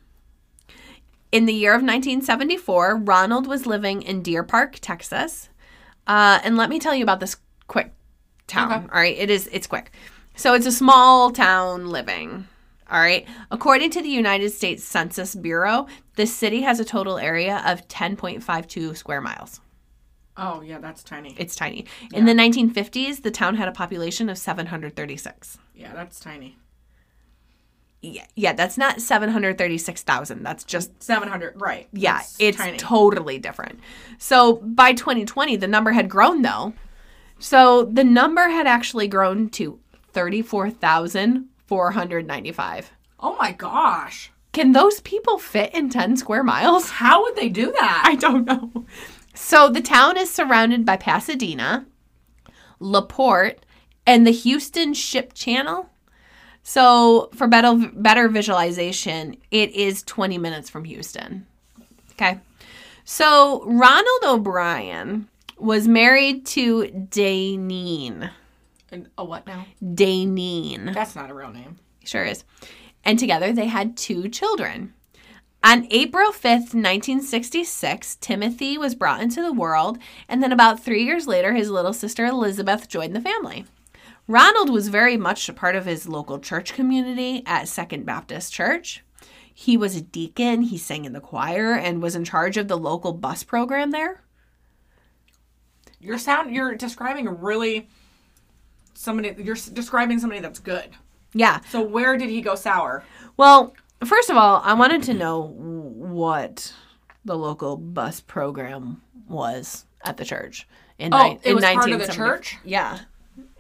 In 1.32 1.46
the 1.46 1.54
year 1.54 1.72
of 1.74 1.82
1974, 1.82 2.96
Ronald 2.98 3.48
was 3.48 3.66
living 3.66 4.02
in 4.02 4.22
Deer 4.22 4.44
Park, 4.44 4.78
Texas. 4.82 5.50
Uh, 6.08 6.40
and 6.44 6.58
let 6.58 6.70
me 6.70 6.80
tell 6.80 6.96
you 6.96 7.04
about 7.04 7.20
this 7.20 7.38
quick 7.68 7.94
town. 8.48 8.72
Okay. 8.72 8.82
All 8.94 9.00
right, 9.00 9.18
it 9.18 9.30
is 9.30 9.50
it's 9.52 9.68
quick. 9.68 9.92
So 10.36 10.54
it's 10.54 10.66
a 10.66 10.72
small 10.72 11.32
town 11.32 11.88
living. 11.88 12.48
All 12.92 13.00
right. 13.00 13.28
According 13.50 13.92
to 13.92 14.02
the 14.02 14.10
United 14.10 14.52
States 14.52 14.84
Census 14.84 15.36
Bureau, 15.36 15.88
the 16.16 16.28
city 16.28 16.62
has 16.62 16.80
a 16.80 16.86
total 16.86 17.18
area 17.18 17.64
of 17.66 17.88
10.52 17.88 18.96
square 18.98 19.22
miles. 19.22 19.62
Oh 20.36 20.62
yeah, 20.62 20.80
that's 20.80 21.04
tiny. 21.04 21.36
It's 21.38 21.56
tiny. 21.56 21.86
In 22.14 22.26
the 22.26 22.34
1950s, 22.34 23.22
the 23.22 23.32
town 23.32 23.56
had 23.56 23.68
a 23.68 23.72
population 23.72 24.30
of 24.30 24.38
736. 24.38 25.58
Yeah, 25.76 25.94
that's 25.94 26.20
tiny. 26.20 26.58
Yeah, 28.06 28.26
yeah, 28.36 28.52
that's 28.52 28.78
not 28.78 29.00
736,000. 29.02 30.44
That's 30.44 30.66
just 30.66 31.02
Seven 31.02 31.30
hundred, 31.30 31.54
right? 31.62 31.88
Yeah, 31.94 32.18
That's 32.18 32.36
it's 32.38 32.58
tiny. 32.58 32.78
totally 32.78 33.40
different. 33.40 33.80
So 34.18 34.56
by 34.58 34.92
2020, 34.94 35.56
the 35.56 35.68
number 35.68 35.94
had 35.94 36.10
grown 36.10 36.42
though. 36.42 36.74
So 37.40 37.86
the 37.86 38.04
number 38.04 38.50
had 38.50 38.68
actually 38.68 39.08
grown 39.08 39.48
to 39.52 39.80
34,495. 40.12 42.92
oh 43.20 43.36
my 43.40 43.52
gosh, 43.54 44.32
Can 44.52 44.72
those 44.74 45.00
people 45.02 45.38
fit 45.40 45.74
in 45.74 45.90
10 45.90 46.18
square 46.18 46.44
miles? 46.44 46.90
how 46.90 47.24
would 47.24 47.36
they 47.36 47.50
do 47.50 47.72
that? 47.72 48.04
I 48.06 48.16
don't 48.16 48.46
know. 48.46 48.86
So 49.34 49.70
the 49.70 49.82
town 49.82 50.18
is 50.18 50.30
surrounded 50.30 50.86
by 50.86 50.98
Pasadena, 50.98 51.86
LaPorte, 52.80 53.66
and 54.06 54.28
the 54.28 54.32
Houston 54.32 54.94
Ship 54.94 55.34
Channel. 55.34 55.90
So 56.64 57.30
for 57.36 57.48
better 57.48 57.76
better 57.94 58.30
visualization, 58.30 59.38
it 59.52 59.72
is 59.72 60.02
20 60.04 60.38
minutes 60.38 60.70
from 60.70 60.86
Houston. 60.86 61.46
Okay. 62.14 62.40
So 63.04 63.64
Ronald 63.66 64.24
O'Bryan 64.24 65.28
was 65.58 65.88
married 65.88 66.46
to. 66.48 66.86
And 68.92 69.10
a 69.18 69.26
what 69.26 69.46
now? 69.46 69.66
Daynene. 69.84 70.94
That's 70.94 71.16
not 71.16 71.30
a 71.30 71.34
real 71.34 71.52
name. 71.52 71.78
Sure 72.06 72.24
is. 72.24 72.44
And 73.04 73.20
together 73.20 73.52
they 73.52 73.68
had 73.68 73.98
two 73.98 74.30
children. 74.30 74.94
On 75.66 75.88
April 75.92 76.32
5th, 76.32 76.74
1966, 76.76 78.18
Timothy 78.18 78.78
was 78.78 78.96
brought 78.96 79.22
into 79.22 79.42
the 79.42 79.54
world, 79.54 79.98
and 80.28 80.44
then 80.44 80.52
about 80.52 80.84
three 80.84 81.06
years 81.06 81.26
later, 81.26 81.54
his 81.54 81.70
little 81.70 81.94
sister 81.94 82.26
Elizabeth 82.26 82.90
joined 82.90 83.16
the 83.16 83.22
family. 83.22 83.64
Ronald 84.28 84.70
was 84.70 84.88
very 84.88 85.18
much 85.18 85.50
a 85.50 85.54
part 85.54 85.76
of 85.76 85.86
his 85.86 86.08
local 86.08 86.40
church 86.40 86.74
community 86.74 87.44
at 87.46 87.68
Second 87.68 88.06
Baptist 88.06 88.54
Church. 88.54 89.04
He 89.54 89.78
was 89.78 89.96
a 89.96 90.02
deacon, 90.02 90.64
he 90.64 90.78
sang 90.78 91.06
in 91.06 91.14
the 91.14 91.20
choir, 91.20 91.74
and 91.74 92.02
was 92.02 92.16
in 92.16 92.24
charge 92.24 92.58
of 92.58 92.68
the 92.68 92.78
local 92.78 93.14
bus 93.14 93.44
program 93.44 93.92
there. 93.92 94.22
You're 96.00 96.18
sound. 96.18 96.54
You're 96.56 96.76
describing 96.76 97.28
a 97.28 97.32
really 97.32 97.88
somebody. 98.94 99.36
You're 99.42 99.56
describing 99.56 100.20
somebody 100.20 100.42
that's 100.42 100.60
good. 100.60 100.90
Yeah. 101.34 101.60
So 101.70 101.82
where 101.82 102.18
did 102.18 102.30
he 102.30 102.42
go 102.42 102.56
sour? 102.56 103.04
Well, 103.38 103.74
first 104.04 104.30
of 104.30 104.36
all, 104.38 104.62
I 104.66 104.74
wanted 104.74 105.04
to 105.04 105.14
know 105.14 105.42
what 105.56 106.74
the 107.24 107.38
local 107.38 107.78
bus 107.78 108.20
program 108.22 109.02
was 109.28 109.86
at 110.04 110.18
the 110.18 110.26
church. 110.26 110.68
In 111.00 111.14
Oh, 111.14 111.24
ni- 111.24 111.40
it 111.44 111.50
in 111.50 111.56
was 111.56 111.64
part 111.66 111.92
of 111.92 112.00
the 112.06 112.08
church? 112.12 112.58
Yeah, 112.66 113.00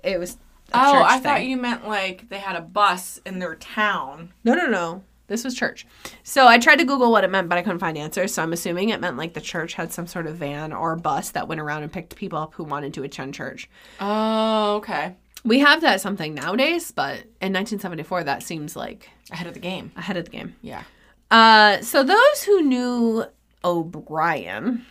it 0.03 0.19
was. 0.19 0.37
Oh, 0.73 1.03
I 1.03 1.19
thought 1.19 1.45
you 1.45 1.57
meant 1.57 1.87
like 1.87 2.29
they 2.29 2.39
had 2.39 2.55
a 2.55 2.61
bus 2.61 3.19
in 3.25 3.39
their 3.39 3.55
town. 3.55 4.33
No, 4.43 4.53
no, 4.55 4.65
no. 4.67 5.03
This 5.27 5.43
was 5.45 5.55
church. 5.55 5.87
So 6.23 6.47
I 6.47 6.59
tried 6.59 6.77
to 6.77 6.85
Google 6.85 7.09
what 7.11 7.23
it 7.23 7.29
meant, 7.29 7.47
but 7.49 7.57
I 7.57 7.61
couldn't 7.61 7.79
find 7.79 7.97
answers. 7.97 8.33
So 8.33 8.43
I'm 8.43 8.51
assuming 8.53 8.89
it 8.89 8.99
meant 8.99 9.17
like 9.17 9.33
the 9.33 9.41
church 9.41 9.73
had 9.73 9.91
some 9.93 10.05
sort 10.05 10.27
of 10.27 10.35
van 10.35 10.73
or 10.73 10.95
bus 10.95 11.31
that 11.31 11.47
went 11.47 11.61
around 11.61 11.83
and 11.83 11.91
picked 11.91 12.15
people 12.15 12.37
up 12.37 12.53
who 12.55 12.63
wanted 12.63 12.93
to 12.95 13.03
attend 13.03 13.33
church. 13.33 13.69
Oh, 14.01 14.75
okay. 14.75 15.15
We 15.45 15.59
have 15.59 15.81
that 15.81 16.01
something 16.01 16.33
nowadays, 16.33 16.91
but 16.91 17.15
in 17.41 17.53
1974, 17.53 18.25
that 18.25 18.43
seems 18.43 18.75
like 18.75 19.09
Ahead 19.31 19.47
of 19.47 19.53
the 19.53 19.59
game. 19.59 19.91
ahead 19.95 20.17
of 20.17 20.25
the 20.25 20.31
game. 20.31 20.55
Yeah. 20.61 20.83
Uh, 21.31 21.81
so 21.81 22.03
those 22.03 22.43
who 22.45 22.61
knew 22.61 23.25
O'Bryan, 23.63 24.85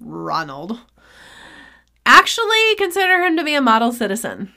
Ronald, 0.00 0.78
actually 2.06 2.74
consider 2.76 3.20
him 3.24 3.36
to 3.36 3.44
be 3.44 3.54
a 3.54 3.60
model 3.60 3.92
citizen. 3.92 4.52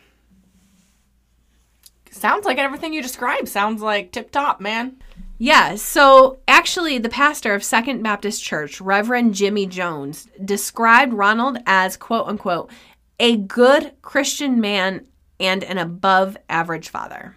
Sounds 2.11 2.45
like 2.45 2.57
everything 2.57 2.93
you 2.93 3.01
described 3.01 3.49
sounds 3.49 3.81
like 3.81 4.11
tip 4.11 4.31
top, 4.31 4.61
man. 4.61 4.97
Yeah, 5.39 5.75
so 5.75 6.39
actually, 6.47 6.97
the 6.99 7.09
pastor 7.09 7.53
of 7.53 7.63
Second 7.63 8.01
Baptist 8.01 8.43
Church, 8.43 8.79
Reverend 8.79 9.33
Jimmy 9.33 9.65
Jones, 9.65 10.29
described 10.45 11.11
Ronald 11.11 11.57
as 11.65 11.97
quote 11.97 12.27
unquote 12.27 12.71
a 13.19 13.35
good 13.35 13.91
Christian 14.01 14.61
man 14.61 15.07
and 15.39 15.63
an 15.63 15.77
above 15.77 16.37
average 16.49 16.89
father. 16.89 17.35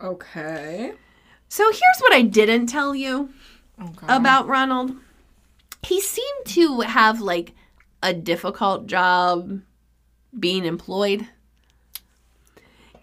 Okay. 0.00 0.92
So 1.48 1.64
here's 1.64 2.00
what 2.00 2.12
I 2.12 2.22
didn't 2.22 2.66
tell 2.66 2.94
you. 2.94 3.30
Okay. 3.80 4.06
about 4.08 4.46
Ronald. 4.46 4.92
He 5.82 6.00
seemed 6.00 6.46
to 6.46 6.80
have 6.80 7.20
like 7.20 7.54
a 8.02 8.12
difficult 8.12 8.86
job 8.86 9.60
being 10.38 10.64
employed. 10.64 11.28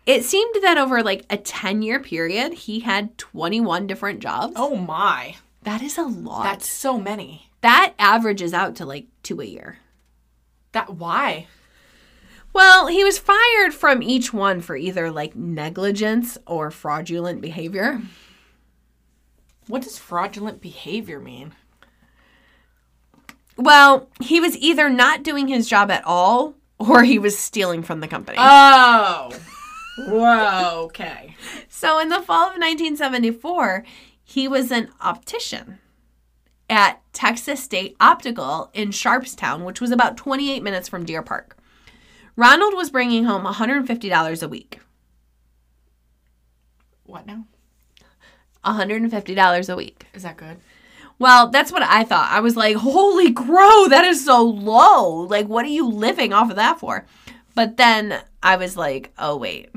It 0.05 0.23
seemed 0.23 0.55
that 0.63 0.77
over 0.77 1.03
like 1.03 1.25
a 1.29 1.37
10 1.37 1.81
year 1.81 1.99
period, 1.99 2.53
he 2.53 2.79
had 2.79 3.17
21 3.17 3.87
different 3.87 4.19
jobs. 4.19 4.53
oh 4.55 4.75
my. 4.75 5.35
That 5.63 5.81
is 5.81 5.97
a 5.97 6.03
lot. 6.03 6.43
That's 6.43 6.67
so 6.67 6.97
many. 6.99 7.49
that 7.61 7.93
averages 7.99 8.53
out 8.53 8.75
to 8.77 8.85
like 8.85 9.07
two 9.23 9.41
a 9.41 9.45
year. 9.45 9.79
That 10.71 10.95
why? 10.95 11.47
Well, 12.53 12.87
he 12.87 13.03
was 13.03 13.19
fired 13.19 13.73
from 13.73 14.01
each 14.01 14.33
one 14.33 14.61
for 14.61 14.75
either 14.75 15.11
like 15.11 15.35
negligence 15.35 16.37
or 16.47 16.71
fraudulent 16.71 17.41
behavior. 17.41 18.01
What 19.67 19.83
does 19.83 19.99
fraudulent 19.99 20.61
behavior 20.61 21.19
mean? 21.19 21.53
Well, 23.59 24.07
he 24.21 24.39
was 24.39 24.57
either 24.57 24.89
not 24.89 25.21
doing 25.21 25.49
his 25.49 25.67
job 25.67 25.91
at 25.91 26.05
all 26.05 26.55
or 26.77 27.03
he 27.03 27.19
was 27.19 27.37
stealing 27.37 27.83
from 27.83 27.99
the 27.99 28.07
company. 28.07 28.37
Oh. 28.39 29.29
Whoa. 29.97 30.83
Okay. 30.85 31.35
So 31.67 31.99
in 31.99 32.07
the 32.07 32.21
fall 32.21 32.43
of 32.43 32.53
1974, 32.53 33.83
he 34.23 34.47
was 34.47 34.71
an 34.71 34.89
optician 35.01 35.79
at 36.69 37.01
Texas 37.11 37.61
State 37.61 37.97
Optical 37.99 38.71
in 38.73 38.91
Sharpstown, 38.91 39.65
which 39.65 39.81
was 39.81 39.91
about 39.91 40.15
28 40.15 40.63
minutes 40.63 40.87
from 40.87 41.03
Deer 41.03 41.21
Park. 41.21 41.57
Ronald 42.37 42.75
was 42.75 42.89
bringing 42.89 43.25
home 43.25 43.43
$150 43.43 44.43
a 44.43 44.47
week. 44.47 44.79
What 47.03 47.25
now? 47.25 47.43
$150 48.63 49.69
a 49.69 49.75
week. 49.75 50.05
Is 50.13 50.23
that 50.23 50.37
good? 50.37 50.57
Well, 51.19 51.49
that's 51.49 51.71
what 51.71 51.83
I 51.83 52.03
thought. 52.05 52.31
I 52.31 52.39
was 52.39 52.55
like, 52.55 52.77
holy 52.77 53.31
crow, 53.33 53.87
that 53.89 54.05
is 54.05 54.23
so 54.25 54.41
low. 54.43 55.11
Like, 55.27 55.47
what 55.47 55.65
are 55.65 55.69
you 55.69 55.87
living 55.87 56.31
off 56.33 56.49
of 56.49 56.55
that 56.55 56.79
for? 56.79 57.05
But 57.55 57.75
then 57.77 58.21
I 58.41 58.55
was 58.55 58.77
like, 58.77 59.11
oh, 59.17 59.35
wait. 59.35 59.69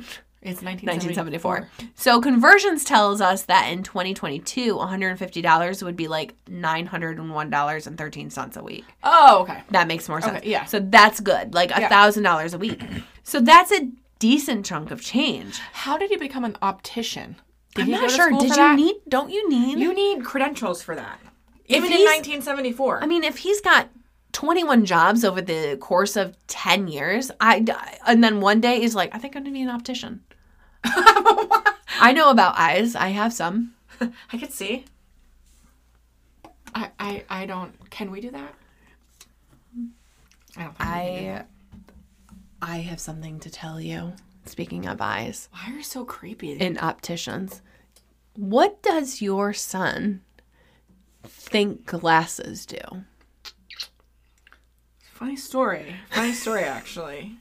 It's 0.44 0.60
1974. 0.62 1.52
1974. 1.52 1.68
So 1.94 2.20
conversions 2.20 2.82
tells 2.84 3.20
us 3.20 3.42
that 3.44 3.68
in 3.72 3.82
2022, 3.84 4.74
$150 4.74 5.82
would 5.84 5.96
be 5.96 6.08
like 6.08 6.34
$901.13 6.46 8.56
a 8.56 8.62
week. 8.62 8.84
Oh, 9.04 9.42
okay. 9.42 9.62
That 9.70 9.86
makes 9.88 10.08
more 10.08 10.20
sense. 10.20 10.38
Okay, 10.38 10.50
yeah. 10.50 10.64
So 10.64 10.80
that's 10.80 11.20
good. 11.20 11.54
Like 11.54 11.70
Yeah. 11.70 11.88
$1,000 11.88 12.54
a 12.54 12.58
week. 12.58 12.82
so 13.22 13.40
that's 13.40 13.70
a 13.72 13.88
decent 14.18 14.66
chunk 14.66 14.90
of 14.90 15.00
change. 15.00 15.58
How 15.72 15.96
did 15.96 16.10
he 16.10 16.16
become 16.16 16.44
an 16.44 16.56
optician? 16.62 17.36
Did 17.74 17.84
I'm 17.84 17.90
not 17.92 18.10
sure. 18.10 18.30
Did 18.30 18.42
you 18.50 18.56
that? 18.56 18.76
need, 18.76 18.96
don't 19.08 19.30
you 19.30 19.48
need? 19.48 19.78
You 19.78 19.94
need 19.94 20.24
credentials 20.24 20.82
for 20.82 20.94
that. 20.94 21.18
Even 21.76 21.92
in 21.92 22.04
1974. 22.04 23.02
I 23.02 23.06
mean, 23.06 23.24
if 23.24 23.38
he's 23.38 23.60
got 23.60 23.88
21 24.32 24.84
jobs 24.84 25.24
over 25.24 25.40
the 25.40 25.76
course 25.80 26.16
of 26.16 26.36
10 26.46 26.88
years, 26.88 27.30
I, 27.40 27.64
and 28.06 28.22
then 28.22 28.40
one 28.40 28.60
day 28.60 28.80
he's 28.80 28.94
like, 28.94 29.14
I 29.14 29.18
think 29.18 29.36
I'm 29.36 29.42
going 29.42 29.54
to 29.54 29.58
be 29.58 29.62
an 29.62 29.68
optician. 29.68 30.22
I 30.84 32.12
know 32.14 32.30
about 32.30 32.58
eyes. 32.58 32.94
I 32.96 33.08
have 33.08 33.32
some. 33.32 33.74
I 34.00 34.38
could 34.38 34.52
see. 34.52 34.84
I, 36.74 36.90
I 36.98 37.24
I 37.28 37.46
don't. 37.46 37.90
Can 37.90 38.10
we 38.10 38.20
do 38.20 38.30
that? 38.30 38.54
I 40.56 40.62
don't. 40.62 40.76
Think 40.76 41.14
we 41.14 41.26
do 41.26 41.30
I. 41.30 41.44
I 42.62 42.76
have 42.78 42.98
something 42.98 43.38
to 43.40 43.50
tell 43.50 43.80
you. 43.80 44.14
Speaking 44.44 44.86
of 44.86 45.00
eyes 45.00 45.48
Why 45.52 45.72
are 45.72 45.76
you 45.76 45.82
so 45.84 46.04
creepy? 46.04 46.52
In 46.52 46.76
opticians, 46.78 47.62
what 48.34 48.82
does 48.82 49.22
your 49.22 49.52
son 49.52 50.22
think 51.24 51.86
glasses 51.86 52.66
do? 52.66 52.78
Funny 54.98 55.36
story. 55.36 55.96
Funny 56.10 56.32
story, 56.32 56.64
actually. 56.64 57.38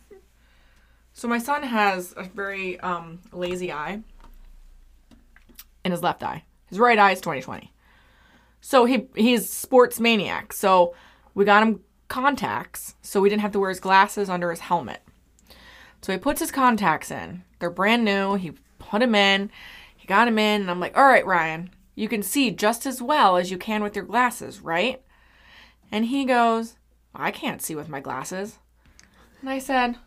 So 1.13 1.27
my 1.27 1.37
son 1.37 1.63
has 1.63 2.13
a 2.17 2.23
very 2.23 2.79
um, 2.79 3.19
lazy 3.31 3.71
eye 3.71 4.01
in 5.83 5.91
his 5.91 6.01
left 6.01 6.23
eye. 6.23 6.43
His 6.67 6.79
right 6.79 6.97
eye 6.97 7.11
is 7.11 7.21
20/20. 7.21 7.69
So 8.61 8.85
he 8.85 9.07
he's 9.15 9.49
sports 9.49 9.99
maniac. 9.99 10.53
So 10.53 10.95
we 11.33 11.45
got 11.45 11.63
him 11.63 11.81
contacts, 12.07 12.95
so 13.01 13.21
we 13.21 13.29
didn't 13.29 13.41
have 13.41 13.51
to 13.53 13.59
wear 13.59 13.69
his 13.69 13.79
glasses 13.79 14.29
under 14.29 14.49
his 14.51 14.61
helmet. 14.61 15.01
So 16.01 16.11
he 16.11 16.17
puts 16.17 16.39
his 16.39 16.51
contacts 16.51 17.11
in. 17.11 17.43
They're 17.59 17.69
brand 17.69 18.03
new. 18.03 18.35
He 18.35 18.53
put 18.79 18.99
them 18.99 19.15
in. 19.15 19.51
He 19.95 20.07
got 20.07 20.25
them 20.25 20.39
in, 20.39 20.61
and 20.61 20.71
I'm 20.71 20.79
like, 20.79 20.97
"All 20.97 21.05
right, 21.05 21.25
Ryan, 21.25 21.69
you 22.01 22.09
can 22.09 22.23
see 22.23 22.51
just 22.51 22.85
as 22.85 23.01
well 23.01 23.37
as 23.37 23.51
you 23.51 23.57
can 23.57 23.83
with 23.83 23.95
your 23.95 24.05
glasses, 24.05 24.61
right?" 24.61 25.01
And 25.91 26.05
he 26.05 26.25
goes, 26.25 26.75
I 27.13 27.31
can't 27.31 27.61
see 27.61 27.75
with 27.75 27.89
my 27.89 27.99
glasses. 27.99 28.57
And 29.41 29.49
I 29.49 29.59
said, 29.59 29.97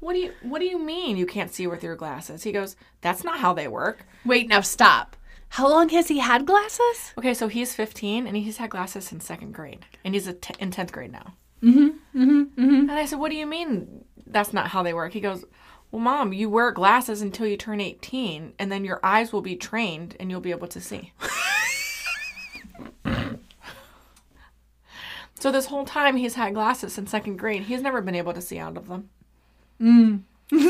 What 0.00 0.14
do 0.14 0.20
you 0.20 0.32
what 0.42 0.60
do 0.60 0.66
you 0.66 0.78
mean 0.78 1.16
you 1.16 1.26
can't 1.26 1.52
see 1.52 1.66
with 1.66 1.82
your 1.82 1.96
glasses? 1.96 2.42
He 2.42 2.52
goes, 2.52 2.76
That's 3.00 3.24
not 3.24 3.40
how 3.40 3.52
they 3.52 3.68
work. 3.68 4.06
Wait, 4.24 4.48
now 4.48 4.60
stop. 4.60 5.16
How 5.50 5.68
long 5.68 5.88
has 5.90 6.08
he 6.08 6.18
had 6.18 6.46
glasses? 6.46 7.12
Okay, 7.16 7.34
so 7.34 7.48
he's 7.48 7.74
15 7.74 8.26
and 8.26 8.36
he's 8.36 8.56
had 8.56 8.70
glasses 8.70 9.04
since 9.04 9.24
second 9.24 9.52
grade, 9.52 9.86
and 10.04 10.14
he's 10.14 10.26
a 10.26 10.32
t- 10.32 10.54
in 10.58 10.70
10th 10.70 10.90
grade 10.90 11.12
now. 11.12 11.34
Mm-hmm. 11.62 12.20
Mm-hmm. 12.20 12.40
Mm-hmm. 12.42 12.80
And 12.90 12.92
I 12.92 13.04
said, 13.04 13.18
What 13.18 13.30
do 13.30 13.36
you 13.36 13.46
mean 13.46 14.04
that's 14.26 14.52
not 14.52 14.68
how 14.68 14.82
they 14.82 14.94
work? 14.94 15.12
He 15.12 15.20
goes, 15.20 15.44
Well, 15.96 16.04
mom, 16.04 16.34
you 16.34 16.50
wear 16.50 16.72
glasses 16.72 17.22
until 17.22 17.46
you 17.46 17.56
turn 17.56 17.80
18, 17.80 18.52
and 18.58 18.70
then 18.70 18.84
your 18.84 19.00
eyes 19.02 19.32
will 19.32 19.40
be 19.40 19.56
trained 19.56 20.14
and 20.20 20.30
you'll 20.30 20.42
be 20.42 20.50
able 20.50 20.68
to 20.68 20.78
see. 20.78 21.14
so 25.40 25.50
this 25.50 25.64
whole 25.64 25.86
time 25.86 26.16
he's 26.16 26.34
had 26.34 26.52
glasses 26.52 26.92
since 26.92 27.10
second 27.10 27.38
grade. 27.38 27.62
He's 27.62 27.80
never 27.80 28.02
been 28.02 28.14
able 28.14 28.34
to 28.34 28.42
see 28.42 28.58
out 28.58 28.76
of 28.76 28.88
them. 28.88 29.08
Mm. 29.80 30.24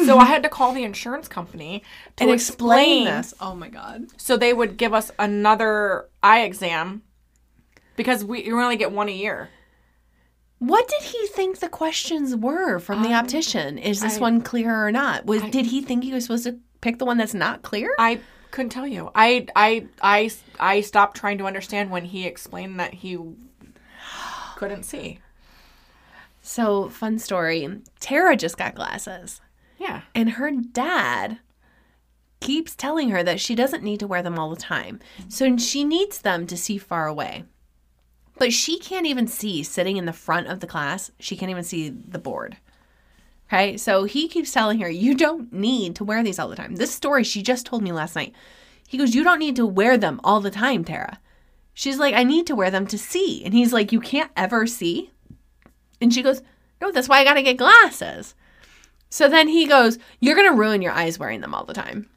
so 0.07 0.17
I 0.17 0.27
had 0.27 0.45
to 0.45 0.49
call 0.49 0.73
the 0.73 0.85
insurance 0.85 1.27
company 1.27 1.83
to 2.19 2.23
And 2.23 2.33
explain, 2.33 3.03
explain 3.03 3.05
this. 3.07 3.35
Oh 3.41 3.57
my 3.57 3.69
god. 3.69 4.07
so 4.17 4.37
they 4.37 4.53
would 4.53 4.77
give 4.77 4.95
us 4.95 5.11
another 5.19 6.07
eye 6.23 6.43
exam 6.43 7.03
because 7.97 8.25
we 8.25 8.45
you 8.45 8.61
only 8.61 8.77
get 8.77 8.93
one 8.93 9.09
a 9.09 9.13
year. 9.13 9.49
What 10.59 10.89
did 10.89 11.03
he 11.03 11.27
think 11.29 11.59
the 11.59 11.69
questions 11.69 12.35
were 12.35 12.79
from 12.79 13.03
the 13.03 13.13
optician? 13.13 13.77
Is 13.79 14.01
this 14.01 14.17
I- 14.17 14.21
one 14.21 14.41
clear 14.41 14.87
or 14.87 14.91
not? 14.91 15.27
Was 15.27 15.43
did 15.43 15.67
he 15.67 15.83
think 15.83 16.03
he 16.05 16.13
was 16.13 16.25
supposed 16.25 16.45
to 16.45 16.59
pick 16.81 16.99
the 16.99 17.05
one 17.05 17.19
that's 17.19 17.35
not 17.35 17.63
clear? 17.63 17.95
I 17.99 18.21
couldn't 18.53 18.71
tell 18.71 18.87
you. 18.87 19.11
I 19.15 19.47
I 19.55 19.87
I 20.01 20.31
I 20.59 20.81
stopped 20.81 21.17
trying 21.17 21.39
to 21.39 21.45
understand 21.47 21.91
when 21.91 22.07
he 22.07 22.25
explained 22.27 22.81
that 22.81 22.95
he 22.95 23.19
couldn't 24.57 24.85
see. 24.85 25.19
So, 26.41 26.89
fun 26.89 27.19
story. 27.19 27.69
Tara 28.01 28.37
just 28.37 28.57
got 28.57 28.75
glasses, 28.77 29.41
Yeah. 29.79 30.03
and 30.15 30.31
her 30.31 30.51
dad 30.53 31.41
keeps 32.41 32.77
telling 32.77 33.11
her 33.11 33.23
that 33.25 33.41
she 33.41 33.55
doesn't 33.57 33.83
need 33.83 33.99
to 34.01 34.07
wear 34.07 34.23
them 34.23 34.39
all 34.39 34.51
the 34.51 34.57
time. 34.57 35.01
So, 35.29 35.57
she 35.57 35.83
needs 35.85 36.21
them 36.21 36.47
to 36.47 36.57
see 36.57 36.79
far 36.79 37.09
away. 37.09 37.45
But 38.39 38.53
she 38.53 38.79
can't 38.79 39.07
even 39.07 39.27
see 39.27 39.63
sitting 39.63 39.97
in 39.97 40.05
the 40.05 40.13
front 40.13 40.49
of 40.49 40.61
the 40.61 40.67
class, 40.67 41.11
she 41.19 41.37
can't 41.37 41.51
even 41.51 41.65
see 41.65 41.89
the 41.89 42.19
board. 42.19 42.59
Okay, 43.49 43.77
so 43.77 44.05
he 44.05 44.29
keeps 44.29 44.53
telling 44.53 44.81
her, 44.81 44.91
You 44.91 45.15
don't 45.15 45.53
need 45.53 45.97
to 45.97 46.05
wear 46.05 46.23
these 46.23 46.39
all 46.39 46.49
the 46.49 46.57
time. 46.57 46.77
This 46.77 46.95
story 46.95 47.23
she 47.25 47.43
just 47.43 47.67
told 47.67 47.83
me 47.83 47.93
last 47.93 48.17
night. 48.17 48.35
He 48.87 48.99
goes, 48.99 49.15
You 49.15 49.23
don't 49.23 49.39
need 49.39 49.57
to 49.57 49.67
wear 49.67 49.97
them 49.97 50.21
all 50.25 50.41
the 50.41 50.51
time, 50.51 50.85
Tara. 50.85 51.21
She's 51.73 51.99
like, 51.99 52.15
I 52.15 52.25
need 52.25 52.47
to 52.49 52.57
wear 52.57 52.71
them 52.71 52.87
to 52.89 52.99
see. 52.99 53.45
And 53.45 53.55
he's 53.55 53.73
like, 53.73 53.93
You 53.93 54.01
can't 54.01 54.31
ever 54.37 54.67
see? 54.67 55.13
And 56.01 56.13
she 56.13 56.23
goes, 56.23 56.43
No, 56.81 56.91
that's 56.91 57.09
why 57.09 57.21
I 57.21 57.25
gotta 57.25 57.43
get 57.43 57.57
glasses. 57.57 58.35
So 59.11 59.29
then 59.29 59.49
he 59.49 59.67
goes, 59.67 59.99
You're 60.21 60.37
gonna 60.37 60.53
ruin 60.53 60.83
your 60.83 60.93
eyes 60.93 61.19
wearing 61.19 61.41
them 61.41 61.55
all 61.55 61.65
the 61.65 61.75
time. 61.75 62.09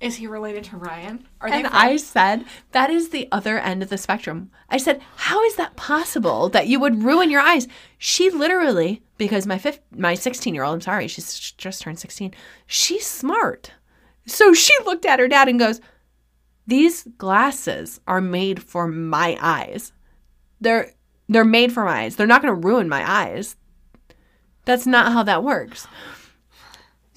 Is 0.00 0.16
he 0.16 0.26
related 0.26 0.64
to 0.64 0.76
Ryan? 0.76 1.26
Are 1.40 1.48
And 1.48 1.64
they 1.66 1.70
I 1.70 1.96
said, 1.96 2.44
That 2.72 2.90
is 2.90 3.10
the 3.10 3.28
other 3.32 3.58
end 3.58 3.82
of 3.82 3.88
the 3.88 3.98
spectrum. 3.98 4.50
I 4.68 4.76
said, 4.76 5.00
How 5.16 5.42
is 5.44 5.56
that 5.56 5.76
possible 5.76 6.48
that 6.50 6.68
you 6.68 6.80
would 6.80 7.02
ruin 7.02 7.30
your 7.30 7.40
eyes? 7.40 7.68
She 7.98 8.30
literally, 8.30 9.02
because 9.16 9.46
my 9.46 9.58
fifth, 9.58 9.80
my 9.90 10.14
16 10.14 10.54
year 10.54 10.64
old, 10.64 10.74
I'm 10.74 10.80
sorry, 10.80 11.08
she's 11.08 11.38
just 11.38 11.82
turned 11.82 11.98
16, 11.98 12.34
she's 12.66 13.06
smart. 13.06 13.72
So 14.26 14.52
she 14.52 14.72
looked 14.84 15.06
at 15.06 15.18
her 15.18 15.28
dad 15.28 15.48
and 15.48 15.58
goes, 15.58 15.80
These 16.66 17.04
glasses 17.16 18.00
are 18.06 18.20
made 18.20 18.62
for 18.62 18.86
my 18.86 19.38
eyes. 19.40 19.92
They're 20.60 20.92
they're 21.28 21.44
made 21.44 21.72
for 21.72 21.84
my 21.84 22.02
eyes. 22.02 22.16
They're 22.16 22.26
not 22.26 22.42
going 22.42 22.54
to 22.54 22.66
ruin 22.66 22.88
my 22.88 23.08
eyes. 23.08 23.56
That's 24.64 24.86
not 24.86 25.12
how 25.12 25.22
that 25.24 25.44
works. 25.44 25.86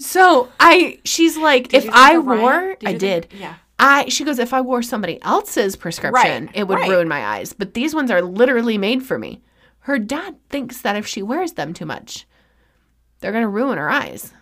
So 0.01 0.49
I, 0.59 0.99
she's 1.05 1.37
like, 1.37 1.69
Did 1.69 1.85
if 1.85 1.89
I 1.93 2.15
Ryan? 2.17 2.41
wore, 2.41 2.75
Did 2.79 2.89
I 2.89 2.93
did. 2.97 3.29
think- 3.29 3.41
yeah. 3.41 3.55
I 3.83 4.09
she 4.09 4.23
goes, 4.23 4.37
if 4.37 4.53
I 4.53 4.61
wore 4.61 4.83
somebody 4.83 5.19
else's 5.23 5.75
prescription, 5.75 6.45
Right, 6.47 6.55
it 6.55 6.67
would 6.67 6.75
right. 6.79 6.89
ruin 6.89 7.07
my 7.07 7.25
eyes. 7.25 7.51
But 7.53 7.73
these 7.73 7.95
ones 7.95 8.11
are 8.11 8.21
literally 8.21 8.77
made 8.77 9.01
for 9.03 9.17
me. 9.17 9.41
Her 9.85 9.97
dad 9.97 10.35
thinks 10.49 10.81
that 10.81 10.95
if 10.95 11.07
she 11.07 11.23
wears 11.23 11.53
them 11.53 11.73
too 11.73 11.85
much, 11.87 12.27
they're 13.19 13.31
gonna 13.31 13.47
ruin 13.49 13.79
her 13.79 13.89
eyes. 13.89 14.33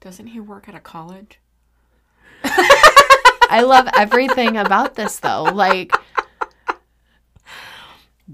Doesn't 0.00 0.28
he 0.28 0.40
work 0.40 0.66
at 0.68 0.74
a 0.74 0.80
college? 0.80 1.40
I 2.44 3.62
love 3.66 3.86
everything 3.94 4.56
about 4.56 4.94
this 4.94 5.18
though. 5.18 5.42
Like 5.44 5.92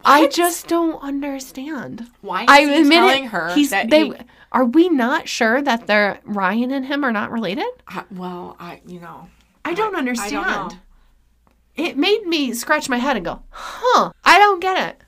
I 0.05 0.27
just 0.29 0.69
don't 0.69 1.03
understand. 1.03 2.07
Why 2.21 2.43
is 2.45 2.49
I 2.49 2.61
he 2.67 2.81
admit 2.81 2.93
telling 2.99 3.25
it, 3.25 3.29
her 3.31 3.55
he's 3.55 3.71
that 3.71 3.91
they 3.91 4.07
he, 4.07 4.15
are 4.53 4.65
we 4.65 4.89
not 4.89 5.29
sure 5.29 5.61
that 5.63 5.87
they're 5.87 6.21
Ryan 6.25 6.71
and 6.71 6.87
him 6.87 7.05
are 7.05 7.13
not 7.13 7.31
related? 7.33 7.67
I- 7.89 8.05
well, 8.11 8.57
I 8.61 8.81
you 8.87 9.01
know, 9.01 9.29
I 9.65 9.75
don't 9.75 9.95
I 9.97 9.99
understand. 9.99 10.33
don't 10.33 10.73
know. 10.73 10.79
It 11.75 11.97
made 11.97 12.27
me 12.27 12.53
scratch 12.53 12.89
my 12.89 12.99
head 12.99 13.17
and 13.17 13.25
go, 13.25 13.43
huh, 13.51 14.13
I 14.25 14.39
don't 14.39 14.61
get 14.61 14.91
it. 14.91 15.03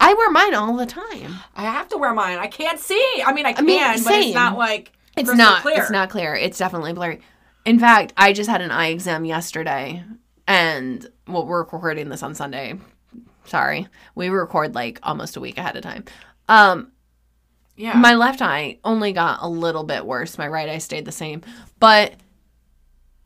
I 0.00 0.14
wear 0.14 0.30
mine 0.30 0.54
all 0.54 0.76
the 0.76 0.86
time. 0.86 1.36
I 1.56 1.62
have 1.62 1.88
to 1.88 1.98
wear 1.98 2.14
mine. 2.14 2.38
I 2.38 2.46
can't 2.46 2.78
see. 2.78 3.22
I 3.26 3.32
mean, 3.32 3.46
I 3.46 3.52
can, 3.52 3.64
mean, 3.66 3.80
but 3.82 3.98
same. 3.98 4.22
it's 4.24 4.34
not 4.34 4.56
like 4.56 4.92
It's 5.16 5.32
not. 5.34 5.62
clear. 5.62 5.80
It's 5.80 5.90
not 5.90 6.10
clear. 6.10 6.34
It's 6.34 6.58
definitely 6.58 6.92
blurry. 6.92 7.20
In 7.64 7.78
fact, 7.78 8.12
I 8.16 8.32
just 8.32 8.48
had 8.50 8.60
an 8.60 8.70
eye 8.70 8.88
exam 8.88 9.24
yesterday, 9.24 10.04
and 10.46 11.06
well, 11.26 11.46
we're 11.46 11.58
recording 11.60 12.10
this 12.10 12.22
on 12.22 12.34
Sunday. 12.34 12.74
Sorry, 13.46 13.88
we 14.14 14.28
record 14.28 14.74
like 14.74 15.00
almost 15.02 15.36
a 15.36 15.40
week 15.40 15.58
ahead 15.58 15.74
of 15.76 15.82
time. 15.82 16.04
Um, 16.48 16.92
Yeah. 17.76 17.98
my 17.98 18.14
left 18.14 18.40
eye 18.40 18.78
only 18.84 19.12
got 19.12 19.38
a 19.42 19.48
little 19.48 19.84
bit 19.84 20.06
worse. 20.06 20.38
My 20.38 20.46
right 20.48 20.68
eye 20.68 20.78
stayed 20.78 21.04
the 21.04 21.12
same, 21.12 21.42
but 21.80 22.14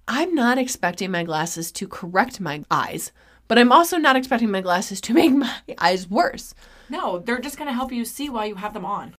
I'm 0.06 0.34
not 0.34 0.56
expecting 0.58 1.10
my 1.10 1.22
glasses 1.24 1.70
to 1.72 1.86
correct 1.86 2.40
my 2.40 2.64
eyes. 2.70 3.12
But 3.46 3.58
I'm 3.58 3.72
also 3.72 3.96
not 3.96 4.16
expecting 4.16 4.50
my 4.50 4.60
glasses 4.60 5.00
to 5.02 5.14
make 5.14 5.32
my 5.46 5.54
eyes 5.78 6.08
worse. 6.08 6.54
no, 6.88 7.18
they're 7.18 7.40
just 7.40 7.56
gonna 7.58 7.72
help 7.72 7.92
you 7.92 8.04
see 8.04 8.28
while 8.28 8.46
you 8.46 8.54
have 8.56 8.74
them 8.74 8.84
on. 8.84 9.14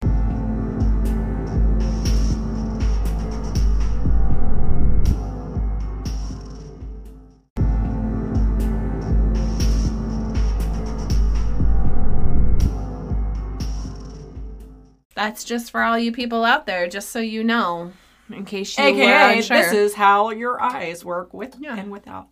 That's 15.18 15.42
just 15.42 15.72
for 15.72 15.82
all 15.82 15.98
you 15.98 16.12
people 16.12 16.44
out 16.44 16.64
there, 16.66 16.86
just 16.86 17.08
so 17.10 17.18
you 17.18 17.42
know, 17.42 17.90
in 18.30 18.44
case 18.44 18.78
you 18.78 18.84
were 18.84 18.90
AKA, 18.90 19.36
unsure. 19.38 19.56
this 19.56 19.72
is 19.72 19.94
how 19.94 20.30
your 20.30 20.62
eyes 20.62 21.04
work 21.04 21.34
with 21.34 21.56
Yeah. 21.58 21.74
and 21.76 21.90
without 21.90 22.28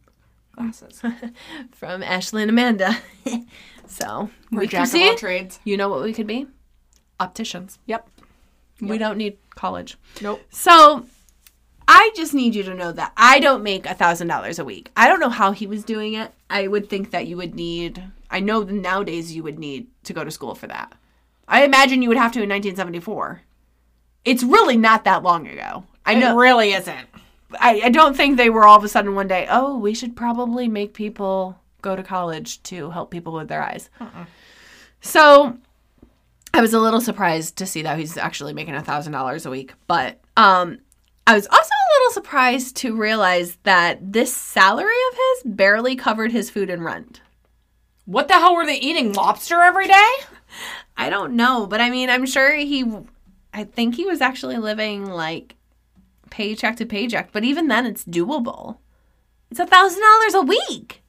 glasses. 0.52 1.02
from 1.72 2.04
Ashley 2.04 2.42
and 2.42 2.50
Amanda. 2.52 2.96
so 3.88 4.30
We're 4.52 4.60
we 4.60 4.66
jack 4.68 4.86
of 4.94 4.94
all 5.02 5.16
trades. 5.16 5.58
You 5.64 5.76
know 5.76 5.88
what 5.88 6.04
we 6.04 6.12
could 6.12 6.28
be? 6.28 6.46
Opticians. 7.18 7.80
Yep. 7.86 8.08
We 8.80 8.98
don't 8.98 9.18
need 9.18 9.36
college. 9.56 9.98
Nope. 10.22 10.42
So 10.50 11.06
I 11.88 12.12
just 12.14 12.34
need 12.34 12.54
you 12.54 12.62
to 12.62 12.74
know 12.74 12.92
that 12.92 13.12
I 13.16 13.40
don't 13.40 13.64
make 13.64 13.84
a 13.86 13.94
thousand 13.94 14.28
dollars 14.28 14.60
a 14.60 14.64
week. 14.64 14.92
I 14.96 15.08
don't 15.08 15.18
know 15.18 15.28
how 15.28 15.50
he 15.50 15.66
was 15.66 15.82
doing 15.82 16.14
it. 16.14 16.30
I 16.48 16.68
would 16.68 16.88
think 16.88 17.10
that 17.10 17.26
you 17.26 17.36
would 17.36 17.56
need. 17.56 18.00
I 18.30 18.38
know 18.38 18.62
nowadays 18.62 19.34
you 19.34 19.42
would 19.42 19.58
need 19.58 19.88
to 20.04 20.12
go 20.12 20.22
to 20.22 20.30
school 20.30 20.54
for 20.54 20.68
that. 20.68 20.92
I 21.48 21.64
imagine 21.64 22.02
you 22.02 22.08
would 22.08 22.18
have 22.18 22.32
to 22.32 22.42
in 22.42 22.48
1974. 22.48 23.42
It's 24.24 24.42
really 24.42 24.76
not 24.76 25.04
that 25.04 25.22
long 25.22 25.46
ago. 25.46 25.84
I 26.04 26.14
It 26.14 26.18
know. 26.20 26.36
really 26.36 26.72
isn't. 26.72 27.08
I, 27.60 27.82
I 27.84 27.88
don't 27.90 28.16
think 28.16 28.36
they 28.36 28.50
were 28.50 28.64
all 28.64 28.76
of 28.76 28.82
a 28.84 28.88
sudden 28.88 29.14
one 29.14 29.28
day, 29.28 29.46
oh, 29.48 29.78
we 29.78 29.94
should 29.94 30.16
probably 30.16 30.66
make 30.68 30.94
people 30.94 31.58
go 31.82 31.94
to 31.94 32.02
college 32.02 32.60
to 32.64 32.90
help 32.90 33.10
people 33.12 33.32
with 33.32 33.46
their 33.48 33.62
eyes. 33.62 33.88
So 35.00 35.56
I 36.52 36.60
was 36.60 36.74
a 36.74 36.80
little 36.80 37.00
surprised 37.00 37.56
to 37.58 37.66
see 37.66 37.82
that 37.82 37.98
he's 37.98 38.16
actually 38.16 38.52
making 38.52 38.74
a 38.74 38.82
thousand 38.82 39.12
dollars 39.12 39.46
a 39.46 39.50
week. 39.50 39.74
But 39.86 40.20
um 40.36 40.78
I 41.28 41.34
was 41.34 41.46
also 41.46 41.58
a 41.70 41.90
little 41.98 42.12
surprised 42.14 42.76
to 42.78 42.96
realize 42.96 43.58
that 43.64 44.12
this 44.12 44.34
salary 44.34 44.94
of 45.12 45.18
his 45.18 45.52
barely 45.52 45.94
covered 45.96 46.32
his 46.32 46.50
food 46.50 46.70
and 46.70 46.84
rent. 46.84 47.20
What 48.04 48.28
the 48.28 48.34
hell 48.34 48.54
were 48.54 48.66
they 48.66 48.78
eating? 48.78 49.12
Lobster 49.12 49.60
every 49.60 49.88
day? 49.88 50.10
I 50.96 51.10
don't 51.10 51.34
know, 51.34 51.66
but 51.66 51.80
I 51.80 51.90
mean, 51.90 52.08
I'm 52.08 52.26
sure 52.26 52.54
he 52.54 52.84
I 53.52 53.64
think 53.64 53.94
he 53.94 54.04
was 54.04 54.20
actually 54.20 54.58
living 54.58 55.06
like 55.06 55.56
paycheck 56.30 56.76
to 56.76 56.86
paycheck, 56.86 57.32
but 57.32 57.44
even 57.44 57.68
then 57.68 57.86
it's 57.86 58.04
doable. 58.04 58.78
It's 59.50 59.60
a 59.60 59.66
thousand 59.66 60.02
dollars 60.02 60.34
a 60.34 60.42
week. 60.42 61.02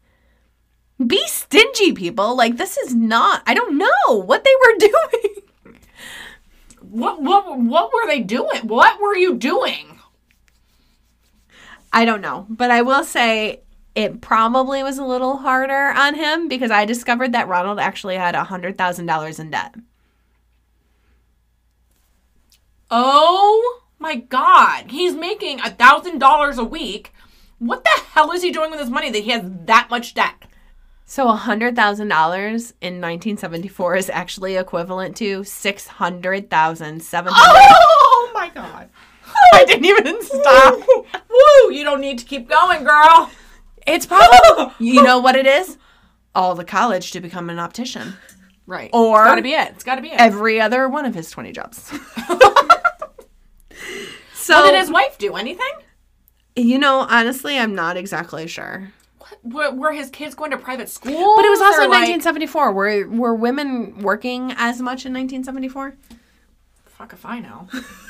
Be 1.05 1.25
stingy, 1.27 1.93
people. 1.93 2.35
Like 2.35 2.57
this 2.57 2.77
is 2.77 2.93
not 2.93 3.43
I 3.45 3.53
don't 3.53 3.77
know 3.77 4.15
what 4.15 4.43
they 4.43 4.53
were 4.65 4.77
doing. 4.79 5.35
What 6.81 7.21
what 7.21 7.59
what 7.59 7.93
were 7.93 8.07
they 8.07 8.21
doing? 8.21 8.61
What 8.63 8.99
were 9.01 9.15
you 9.15 9.35
doing? 9.35 9.99
I 11.93 12.05
don't 12.05 12.21
know. 12.21 12.45
But 12.49 12.71
I 12.71 12.81
will 12.81 13.03
say 13.03 13.61
it 13.97 14.21
probably 14.21 14.83
was 14.83 14.99
a 14.99 15.03
little 15.03 15.37
harder 15.37 15.89
on 15.97 16.13
him 16.13 16.47
because 16.47 16.69
I 16.69 16.85
discovered 16.85 17.31
that 17.31 17.47
Ronald 17.47 17.79
actually 17.79 18.15
had 18.15 18.35
a 18.35 18.43
hundred 18.43 18.77
thousand 18.77 19.07
dollars 19.07 19.39
in 19.39 19.49
debt. 19.49 19.73
Oh 22.91 23.81
my 23.97 24.17
god. 24.17 24.91
He's 24.91 25.15
making 25.15 25.61
a 25.61 25.71
thousand 25.71 26.19
dollars 26.19 26.59
a 26.59 26.63
week. 26.63 27.11
What 27.57 27.83
the 27.83 28.01
hell 28.13 28.31
is 28.31 28.43
he 28.43 28.51
doing 28.51 28.69
with 28.69 28.79
his 28.79 28.91
money 28.91 29.09
that 29.09 29.23
he 29.23 29.31
has 29.31 29.41
that 29.65 29.87
much 29.89 30.13
debt? 30.13 30.43
So 31.03 31.25
$100,000 31.25 31.73
in 31.99 33.01
1974 33.01 33.95
is 33.95 34.09
actually 34.11 34.57
equivalent 34.57 35.17
to 35.17 35.43
600,700. 35.43 37.33
Oh 37.35 38.31
my 38.35 38.49
god. 38.49 38.89
I 39.53 39.65
didn't 39.65 39.85
even 39.85 40.21
stop. 40.21 40.75
Woo! 41.29 41.73
You 41.73 41.83
don't 41.83 42.01
need 42.01 42.19
to 42.19 42.25
keep 42.25 42.47
going, 42.47 42.83
girl. 42.83 43.31
It's 43.87 44.05
probably, 44.05 44.73
you 44.85 45.01
know 45.01 45.19
what 45.19 45.35
it 45.35 45.47
is? 45.47 45.77
All 46.35 46.53
the 46.53 46.65
college 46.65 47.11
to 47.11 47.21
become 47.21 47.49
an 47.49 47.57
optician. 47.57 48.13
Right. 48.65 48.89
Or- 48.93 49.21
it's 49.21 49.29
gotta 49.29 49.41
be 49.41 49.53
it. 49.53 49.69
It's 49.69 49.83
gotta 49.83 50.01
be 50.01 50.09
it. 50.09 50.19
Every 50.19 50.59
other 50.61 50.87
one 50.89 51.05
of 51.05 51.15
his 51.15 51.31
20 51.31 51.51
jobs. 51.53 51.77
so, 54.33 54.55
Well, 54.55 54.71
did 54.71 54.79
his 54.79 54.91
wife 54.91 55.17
do 55.17 55.35
anything? 55.35 55.71
you 56.55 56.79
know, 56.79 57.05
honestly, 57.09 57.57
I'm 57.57 57.75
not 57.75 57.97
exactly 57.97 58.47
sure. 58.47 58.91
Were, 59.43 59.71
were 59.71 59.93
his 59.93 60.09
kids 60.09 60.33
going 60.35 60.51
to 60.51 60.57
private 60.57 60.89
school? 60.89 61.35
But 61.35 61.45
it 61.45 61.49
was 61.49 61.61
also 61.61 61.81
1974. 61.81 62.73
Were, 62.73 63.07
were 63.07 63.35
women 63.35 63.99
working 63.99 64.51
as 64.57 64.81
much 64.81 65.05
in 65.05 65.13
1974? 65.13 65.95
Fuck 66.85 67.13
if 67.13 67.25
I 67.25 67.39
know. 67.39 67.69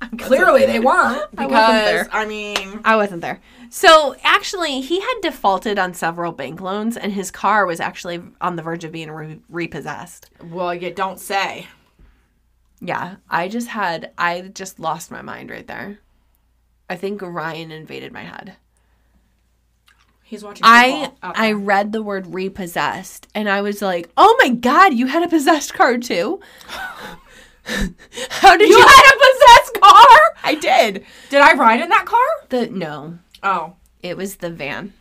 Clearly 0.18 0.66
they 0.66 0.80
weren't 0.80 1.28
I 1.36 1.46
because 1.46 1.50
wasn't 1.50 1.84
there. 1.84 2.08
I 2.12 2.24
mean, 2.26 2.80
I 2.84 2.96
wasn't 2.96 3.20
there. 3.20 3.40
So 3.68 4.16
actually, 4.22 4.80
he 4.80 5.00
had 5.00 5.14
defaulted 5.22 5.78
on 5.78 5.94
several 5.94 6.32
bank 6.32 6.60
loans, 6.60 6.96
and 6.96 7.12
his 7.12 7.30
car 7.30 7.66
was 7.66 7.80
actually 7.80 8.22
on 8.40 8.56
the 8.56 8.62
verge 8.62 8.84
of 8.84 8.92
being 8.92 9.10
re- 9.10 9.40
repossessed. 9.48 10.30
well, 10.42 10.74
you 10.74 10.92
don't 10.92 11.20
say. 11.20 11.68
Yeah, 12.80 13.16
I 13.28 13.48
just 13.48 13.68
had, 13.68 14.12
I 14.16 14.40
just 14.40 14.80
lost 14.80 15.10
my 15.10 15.20
mind 15.20 15.50
right 15.50 15.66
there. 15.66 15.98
I 16.88 16.96
think 16.96 17.20
Ryan 17.22 17.70
invaded 17.70 18.12
my 18.12 18.22
head. 18.22 18.56
He's 20.24 20.42
watching. 20.42 20.62
I 20.64 21.10
football 21.10 21.30
oh. 21.30 21.32
I 21.34 21.52
read 21.52 21.92
the 21.92 22.02
word 22.02 22.32
repossessed 22.32 23.26
and 23.34 23.48
I 23.48 23.62
was 23.62 23.82
like, 23.82 24.10
"Oh 24.16 24.36
my 24.40 24.50
god, 24.50 24.94
you 24.94 25.06
had 25.06 25.24
a 25.24 25.28
possessed 25.28 25.74
car 25.74 25.98
too?" 25.98 26.40
How 28.30 28.56
did 28.56 28.68
you, 28.68 28.76
You 28.76 28.86
had 28.86 29.12
a 29.14 29.18
possessed 29.18 29.80
car? 29.82 30.18
I 30.42 30.56
did. 30.60 31.04
Did 31.28 31.40
I 31.40 31.54
ride 31.54 31.80
in 31.80 31.88
that 31.90 32.06
car? 32.06 32.26
The 32.48 32.68
no, 32.68 33.18
Oh, 33.42 33.74
it 34.02 34.16
was 34.16 34.36
the 34.36 34.50
van. 34.50 34.92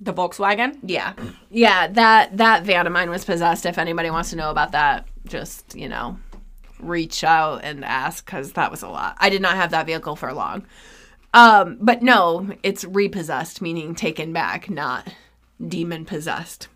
the 0.00 0.12
Volkswagen. 0.12 0.78
Yeah. 0.82 1.14
Yeah, 1.50 1.88
that 1.88 2.36
that 2.36 2.64
van 2.64 2.86
of 2.86 2.92
mine 2.92 3.10
was 3.10 3.24
possessed. 3.24 3.66
If 3.66 3.78
anybody 3.78 4.10
wants 4.10 4.30
to 4.30 4.36
know 4.36 4.50
about 4.50 4.72
that, 4.72 5.06
just, 5.26 5.74
you 5.74 5.88
know, 5.88 6.18
reach 6.78 7.24
out 7.24 7.64
and 7.64 7.84
ask 7.84 8.24
cuz 8.26 8.52
that 8.52 8.70
was 8.70 8.82
a 8.82 8.88
lot. 8.88 9.16
I 9.18 9.30
did 9.30 9.42
not 9.42 9.56
have 9.56 9.70
that 9.70 9.86
vehicle 9.86 10.16
for 10.16 10.32
long. 10.32 10.64
Um, 11.34 11.78
but 11.80 12.02
no, 12.02 12.48
it's 12.62 12.84
repossessed 12.84 13.60
meaning 13.60 13.94
taken 13.94 14.32
back, 14.32 14.70
not 14.70 15.08
demon 15.66 16.04
possessed. 16.04 16.68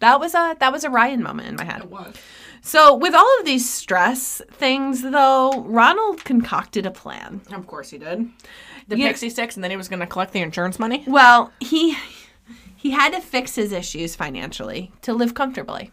That 0.00 0.18
was 0.18 0.34
a 0.34 0.56
that 0.58 0.72
was 0.72 0.84
a 0.84 0.90
Ryan 0.90 1.22
moment 1.22 1.48
in 1.48 1.56
my 1.56 1.64
head. 1.64 1.82
It 1.82 1.90
was. 1.90 2.14
So, 2.62 2.94
with 2.94 3.14
all 3.14 3.38
of 3.38 3.46
these 3.46 3.68
stress 3.68 4.42
things 4.50 5.02
though, 5.02 5.62
Ronald 5.66 6.24
concocted 6.24 6.84
a 6.84 6.90
plan. 6.90 7.40
Of 7.52 7.66
course 7.66 7.90
he 7.90 7.98
did. 7.98 8.28
The. 8.88 8.96
Pixy 8.96 9.30
Stix, 9.30 9.54
and 9.54 9.62
then 9.64 9.70
he 9.70 9.76
was 9.76 9.88
going 9.88 10.00
to 10.00 10.06
collect 10.06 10.32
the 10.32 10.40
insurance 10.40 10.78
money. 10.78 11.04
Well, 11.06 11.52
he 11.60 11.96
he 12.76 12.90
had 12.90 13.12
to 13.12 13.20
fix 13.20 13.54
his 13.54 13.72
issues 13.72 14.16
financially 14.16 14.90
to 15.02 15.12
live 15.12 15.34
comfortably. 15.34 15.90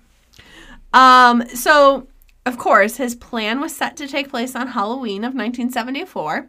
Um, 0.94 1.48
so 1.50 2.08
of 2.46 2.58
course, 2.58 2.96
his 2.96 3.14
plan 3.14 3.60
was 3.60 3.76
set 3.76 3.98
to 3.98 4.08
take 4.08 4.30
place 4.30 4.56
on 4.56 4.68
Halloween 4.68 5.26
of 5.26 5.36
1974. 5.36 6.48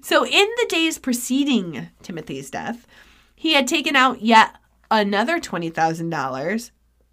So, 0.00 0.24
in 0.24 0.48
the 0.56 0.66
days 0.68 0.98
preceding 0.98 1.88
Timothy's 2.02 2.50
death, 2.50 2.86
he 3.34 3.52
had 3.52 3.68
taken 3.68 3.94
out 3.94 4.22
yet 4.22 4.56
another 4.90 5.38
$20,000 5.38 6.70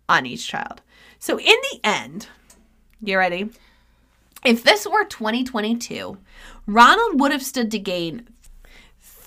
on 0.10 0.26
each 0.26 0.48
child. 0.48 0.82
So, 1.20 1.38
in 1.40 1.46
the 1.46 1.80
end, 1.84 2.28
you 3.02 3.18
ready? 3.18 3.50
If 4.46 4.64
this 4.64 4.88
were 4.88 5.06
2022, 5.06 6.18
Ronald 6.66 7.20
would 7.20 7.32
have 7.32 7.44
stood 7.44 7.70
to 7.72 7.80
gain 7.80 8.28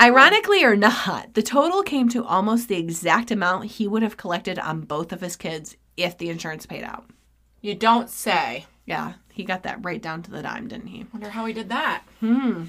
Ironically 0.01 0.63
or 0.63 0.75
not, 0.75 1.33
the 1.33 1.43
total 1.43 1.83
came 1.83 2.09
to 2.09 2.25
almost 2.25 2.67
the 2.67 2.77
exact 2.77 3.31
amount 3.31 3.65
he 3.65 3.87
would 3.87 4.01
have 4.01 4.17
collected 4.17 4.59
on 4.59 4.81
both 4.81 5.13
of 5.13 5.21
his 5.21 5.35
kids 5.35 5.77
if 5.95 6.17
the 6.17 6.29
insurance 6.29 6.65
paid 6.65 6.83
out. 6.83 7.05
You 7.61 7.75
don't 7.75 8.09
say. 8.09 8.65
Yeah, 8.85 9.13
he 9.31 9.43
got 9.43 9.63
that 9.63 9.83
right 9.83 10.01
down 10.01 10.21
to 10.23 10.31
the 10.31 10.41
dime, 10.41 10.67
didn't 10.67 10.87
he? 10.87 11.05
Wonder 11.13 11.29
how 11.29 11.45
he 11.45 11.53
did 11.53 11.69
that. 11.69 12.03
Hmm. 12.19 12.65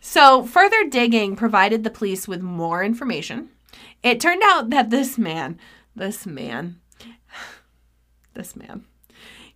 So, 0.00 0.44
further 0.44 0.88
digging 0.88 1.36
provided 1.36 1.82
the 1.82 1.90
police 1.90 2.28
with 2.28 2.40
more 2.40 2.82
information. 2.82 3.50
It 4.02 4.20
turned 4.20 4.42
out 4.44 4.70
that 4.70 4.90
this 4.90 5.18
man, 5.18 5.58
this 5.96 6.26
man, 6.26 6.80
this 8.34 8.54
man, 8.54 8.84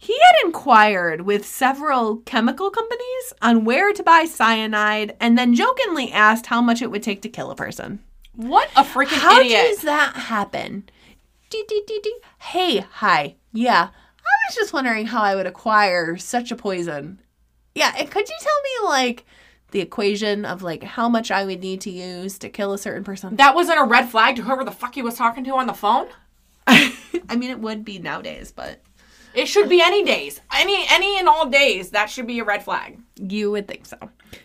he 0.00 0.16
had 0.18 0.46
inquired 0.46 1.22
with 1.22 1.44
several 1.44 2.18
chemical 2.18 2.70
companies 2.70 3.32
on 3.42 3.64
where 3.64 3.92
to 3.92 4.02
buy 4.02 4.24
cyanide 4.24 5.16
and 5.20 5.36
then 5.36 5.54
jokingly 5.54 6.12
asked 6.12 6.46
how 6.46 6.62
much 6.62 6.80
it 6.80 6.90
would 6.90 7.02
take 7.02 7.20
to 7.22 7.28
kill 7.28 7.50
a 7.50 7.56
person. 7.56 7.98
What 8.34 8.68
a 8.76 8.84
freaking 8.84 9.18
How 9.18 9.40
idiot. 9.40 9.66
does 9.68 9.82
that 9.82 10.14
happen? 10.14 10.88
Dee, 11.50 11.64
dee, 11.68 11.82
dee, 11.86 12.00
dee. 12.02 12.18
Hey, 12.38 12.78
hi. 12.78 13.34
Yeah, 13.52 13.88
I 13.92 14.48
was 14.48 14.54
just 14.54 14.72
wondering 14.72 15.06
how 15.06 15.22
I 15.22 15.34
would 15.34 15.46
acquire 15.46 16.16
such 16.16 16.52
a 16.52 16.56
poison. 16.56 17.20
Yeah, 17.74 17.92
and 17.98 18.08
could 18.10 18.28
you 18.28 18.36
tell 18.40 18.86
me, 18.86 18.88
like, 18.94 19.24
the 19.72 19.80
equation 19.80 20.44
of, 20.44 20.62
like, 20.62 20.84
how 20.84 21.08
much 21.08 21.30
I 21.32 21.44
would 21.44 21.60
need 21.60 21.80
to 21.82 21.90
use 21.90 22.38
to 22.38 22.48
kill 22.48 22.72
a 22.72 22.78
certain 22.78 23.02
person? 23.02 23.34
that 23.36 23.54
wasn't 23.56 23.80
a 23.80 23.84
red 23.84 24.08
flag 24.08 24.36
to 24.36 24.42
whoever 24.42 24.62
the 24.64 24.70
fuck 24.70 24.94
he 24.94 25.02
was 25.02 25.16
talking 25.16 25.42
to 25.44 25.54
on 25.54 25.66
the 25.66 25.72
phone? 25.74 26.06
I 26.68 27.36
mean, 27.36 27.50
it 27.50 27.58
would 27.60 27.84
be 27.84 27.98
nowadays, 27.98 28.52
but 28.52 28.80
It 29.38 29.46
should 29.46 29.68
be 29.68 29.80
any 29.80 30.02
days. 30.04 30.40
Any 30.52 30.84
any 30.90 31.18
and 31.18 31.28
all 31.28 31.48
days. 31.48 31.90
That 31.90 32.10
should 32.10 32.26
be 32.26 32.40
a 32.40 32.44
red 32.44 32.64
flag. 32.64 32.98
you 33.16 33.50
would 33.52 33.68
think 33.68 33.86
so. 33.86 33.96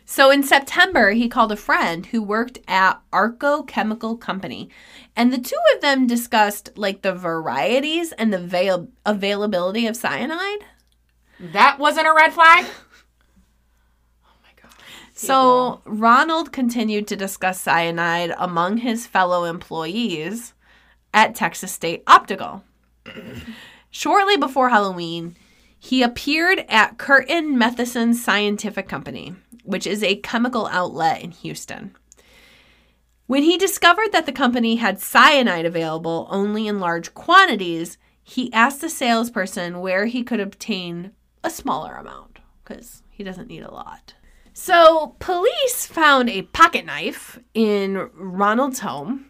So 0.06 0.30
in 0.30 0.44
September, 0.44 1.12
he 1.12 1.28
called 1.28 1.52
a 1.52 1.56
friend 1.58 2.06
who 2.06 2.22
worked 2.22 2.60
at 2.68 3.02
Arco 3.12 3.64
Chemical 3.64 4.16
Company, 4.16 4.70
and 5.16 5.34
the 5.34 5.38
two 5.40 5.58
of 5.74 5.82
them 5.82 6.08
discussed, 6.08 6.70
like, 6.76 7.02
the 7.02 7.14
varieties 7.14 8.12
and 8.14 8.32
the 8.32 8.38
avail- 8.38 8.90
availability 9.06 9.88
of 9.88 9.98
cyanide. 9.98 10.64
That 11.40 11.80
wasn't 11.80 12.08
a 12.08 12.14
red 12.14 12.32
flag? 12.34 12.66
Oh 14.26 14.36
my 14.44 14.52
god. 14.62 14.72
So 15.14 15.82
Ronald 15.86 16.52
continued 16.52 17.08
to 17.08 17.16
discuss 17.16 17.60
cyanide 17.60 18.34
among 18.38 18.78
his 18.78 19.08
fellow 19.08 19.44
employees 19.46 20.54
at 21.14 21.36
Texas 21.36 21.72
State 21.72 22.04
Optical. 22.08 22.64
Shortly 23.96 24.38
before 24.38 24.70
Halloween, 24.70 25.38
he 25.78 26.02
appeared 26.02 26.66
at 26.68 26.98
Curtin 26.98 27.60
Matheson 27.60 28.16
Scientific 28.16 28.90
Company, 28.90 29.36
which 29.64 29.86
is 29.86 30.02
a 30.02 30.16
chemical 30.16 30.66
outlet 30.66 31.22
in 31.22 31.30
Houston. 31.30 31.96
When 33.28 33.44
he 33.44 33.56
discovered 33.56 34.12
that 34.12 34.26
the 34.26 34.32
company 34.32 34.78
had 34.78 35.00
cyanide 35.00 35.68
available 35.68 36.28
only 36.32 36.66
in 36.68 36.80
large 36.80 37.14
quantities, 37.14 38.00
he 38.24 38.52
asked 38.52 38.82
the 38.82 38.90
salesperson 38.90 39.80
where 39.80 40.08
he 40.08 40.24
could 40.24 40.40
obtain 40.40 41.12
a 41.44 41.52
smaller 41.52 41.94
amount 41.94 42.40
because 42.64 43.04
he 43.12 43.24
doesn't 43.24 43.48
need 43.48 43.62
a 43.62 43.72
lot. 43.72 44.16
So, 44.54 45.16
police 45.20 45.86
found 45.86 46.32
a 46.32 46.42
pocket 46.42 46.88
knife 46.88 47.38
in 47.54 48.10
Ronald's 48.16 48.80
home 48.80 49.30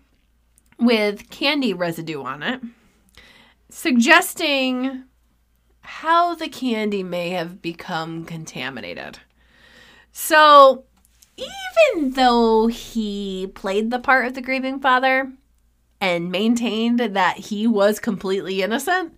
with 0.79 1.29
candy 1.29 1.73
residue 1.73 2.23
on 2.23 2.41
it, 2.43 2.61
suggesting 3.73 5.03
how 5.81 6.35
the 6.35 6.47
candy 6.47 7.01
may 7.03 7.29
have 7.31 7.61
become 7.61 8.23
contaminated. 8.23 9.19
So, 10.11 10.85
even 11.35 12.11
though 12.11 12.67
he 12.67 13.51
played 13.55 13.89
the 13.89 13.99
part 13.99 14.27
of 14.27 14.35
the 14.35 14.41
grieving 14.41 14.79
father 14.79 15.31
and 15.99 16.31
maintained 16.31 16.99
that 16.99 17.37
he 17.37 17.65
was 17.65 17.99
completely 17.99 18.61
innocent. 18.61 19.15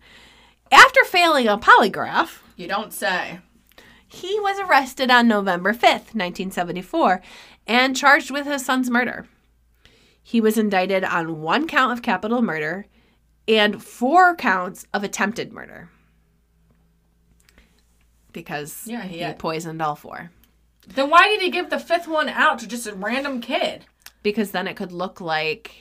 After 0.71 1.03
failing 1.03 1.47
a 1.47 1.57
polygraph, 1.57 2.39
You 2.55 2.67
don't 2.67 2.93
say. 2.93 3.39
he 4.07 4.39
was 4.39 4.57
arrested 4.59 5.11
on 5.11 5.27
November 5.27 5.73
5th, 5.73 6.13
1974, 6.15 7.21
and 7.67 7.95
charged 7.95 8.31
with 8.31 8.45
his 8.47 8.63
son's 8.65 8.89
murder. 8.89 9.27
He 10.23 10.39
was 10.39 10.57
indicted 10.57 11.03
on 11.03 11.41
one 11.41 11.67
count 11.67 11.91
of 11.91 12.01
capital 12.01 12.41
murder 12.41 12.85
and 13.47 13.83
four 13.83 14.35
counts 14.35 14.85
of 14.93 15.03
attempted 15.03 15.53
murder 15.53 15.89
because 18.35 18.83
Yeah, 18.85 19.03
he 19.03 19.23
he 19.23 19.33
poisoned 19.33 19.81
all 19.81 19.95
four. 19.95 20.29
Then 20.87 21.09
why 21.09 21.27
did 21.27 21.41
he 21.41 21.49
give 21.49 21.71
the 21.71 21.79
fifth 21.79 22.07
one 22.07 22.29
out 22.29 22.59
to 22.59 22.67
just 22.67 22.85
a 22.85 22.93
random 22.93 23.41
kid? 23.41 23.85
Because 24.21 24.51
then 24.51 24.67
it 24.67 24.75
could 24.75 24.91
look 24.91 25.19
like 25.19 25.73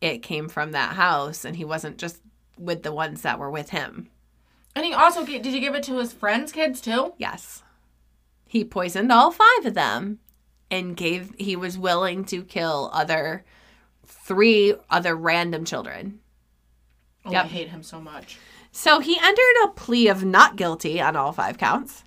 it 0.00 0.22
came 0.22 0.48
from 0.48 0.72
that 0.72 0.94
house 0.94 1.44
and 1.44 1.54
he 1.54 1.64
wasn't 1.64 1.98
just 1.98 2.20
with 2.58 2.82
the 2.82 2.92
ones 2.92 3.22
that 3.22 3.38
were 3.38 3.50
with 3.50 3.70
him. 3.70 4.08
And 4.74 4.84
he 4.84 4.92
also 4.92 5.24
did 5.24 5.44
he 5.44 5.60
give 5.60 5.74
it 5.74 5.84
to 5.84 5.98
his 5.98 6.12
friends' 6.12 6.50
kids 6.50 6.80
too? 6.80 7.12
Yes. 7.18 7.62
He 8.46 8.64
poisoned 8.64 9.12
all 9.12 9.30
five 9.30 9.66
of 9.66 9.74
them 9.74 10.18
and 10.70 10.96
gave 10.96 11.34
he 11.38 11.54
was 11.54 11.78
willing 11.78 12.24
to 12.26 12.42
kill 12.42 12.90
other 12.92 13.44
three 14.06 14.74
other 14.90 15.14
random 15.14 15.64
children. 15.64 16.20
Oh, 17.24 17.32
Yep. 17.32 17.44
I 17.44 17.48
hate 17.48 17.68
him 17.68 17.82
so 17.82 18.00
much. 18.00 18.38
So 18.70 19.00
he 19.00 19.18
entered 19.18 19.64
a 19.64 19.68
plea 19.68 20.08
of 20.08 20.24
not 20.24 20.56
guilty 20.56 21.00
on 21.00 21.14
all 21.16 21.32
five 21.32 21.58
counts. 21.58 22.04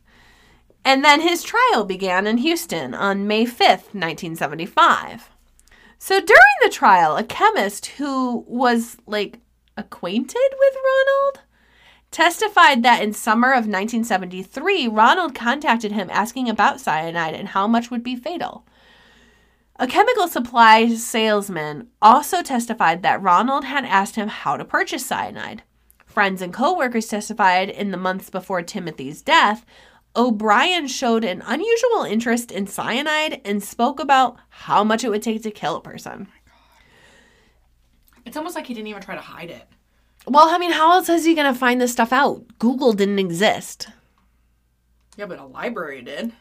And 0.84 1.04
then 1.04 1.22
his 1.22 1.44
trial 1.44 1.84
began 1.84 2.28
in 2.28 2.38
Houston 2.40 2.94
on 2.94 3.28
May 3.28 3.46
5th, 3.46 3.94
1975. 3.94 5.30
So 5.98 6.20
during 6.20 6.42
the 6.64 6.70
trial, 6.70 7.16
a 7.18 7.24
chemist 7.24 7.88
who 7.88 8.44
was 8.48 8.98
like 9.08 9.40
acquainted 9.78 10.50
with 10.60 10.76
Ronald 10.76 11.46
testified 12.12 12.84
that 12.84 13.02
in 13.02 13.14
summer 13.14 13.50
of 13.50 13.68
1973, 13.68 14.88
Ronald 14.88 15.36
contacted 15.36 15.92
him 15.92 16.10
asking 16.12 16.50
about 16.50 16.80
cyanide 16.80 17.34
and 17.34 17.50
how 17.50 17.68
much 17.68 17.90
would 17.92 18.04
be 18.04 18.16
fatal. 18.16 18.66
A 19.78 19.88
chemical 19.88 20.30
supply 20.30 20.88
salesman 20.96 21.90
also 22.02 22.42
testified 22.42 23.04
that 23.04 23.22
Ronald 23.22 23.66
had 23.66 23.84
asked 23.84 24.16
him 24.16 24.30
how 24.30 24.56
to 24.56 24.64
purchase 24.64 25.06
cyanide. 25.06 25.64
Friends 26.06 26.42
and 26.42 26.54
coworkers 26.54 27.08
testified 27.08 27.70
in 27.70 27.92
the 27.92 27.98
months 27.98 28.30
before 28.30 28.62
Timothy's 28.62 29.22
death. 29.22 29.66
O'Bryan 30.16 30.88
showed 30.88 31.26
an 31.26 31.44
unusual 31.46 32.04
interest 32.04 32.52
in 32.52 32.68
cyanide 32.68 33.42
and 33.44 33.62
spoke 33.62 34.00
about 34.00 34.38
how 34.48 34.82
much 34.86 35.04
it 35.04 35.10
would 35.10 35.22
take 35.22 35.44
to 35.44 35.52
kill 35.52 35.76
a 35.76 35.82
person. 35.82 36.30
It's 38.26 38.38
almost 38.38 38.56
like 38.56 38.68
he 38.68 38.74
didn't 38.74 38.88
even 38.88 39.02
try 39.02 39.16
to 39.16 39.22
hide 39.22 39.50
it. 39.50 39.68
Well, 40.26 40.48
I 40.50 40.58
mean, 40.58 40.72
how 40.72 40.94
else 40.94 41.10
is 41.10 41.26
he 41.26 41.36
going 41.36 41.54
to 41.54 41.60
find 41.60 41.82
this 41.82 41.92
stuff 41.92 42.14
out? 42.14 42.46
Google 42.60 42.94
didn't 42.94 43.20
exist. 43.20 43.90
Yeah, 45.18 45.26
but 45.26 45.38
a 45.38 45.46
library 45.46 46.02
did. 46.02 46.32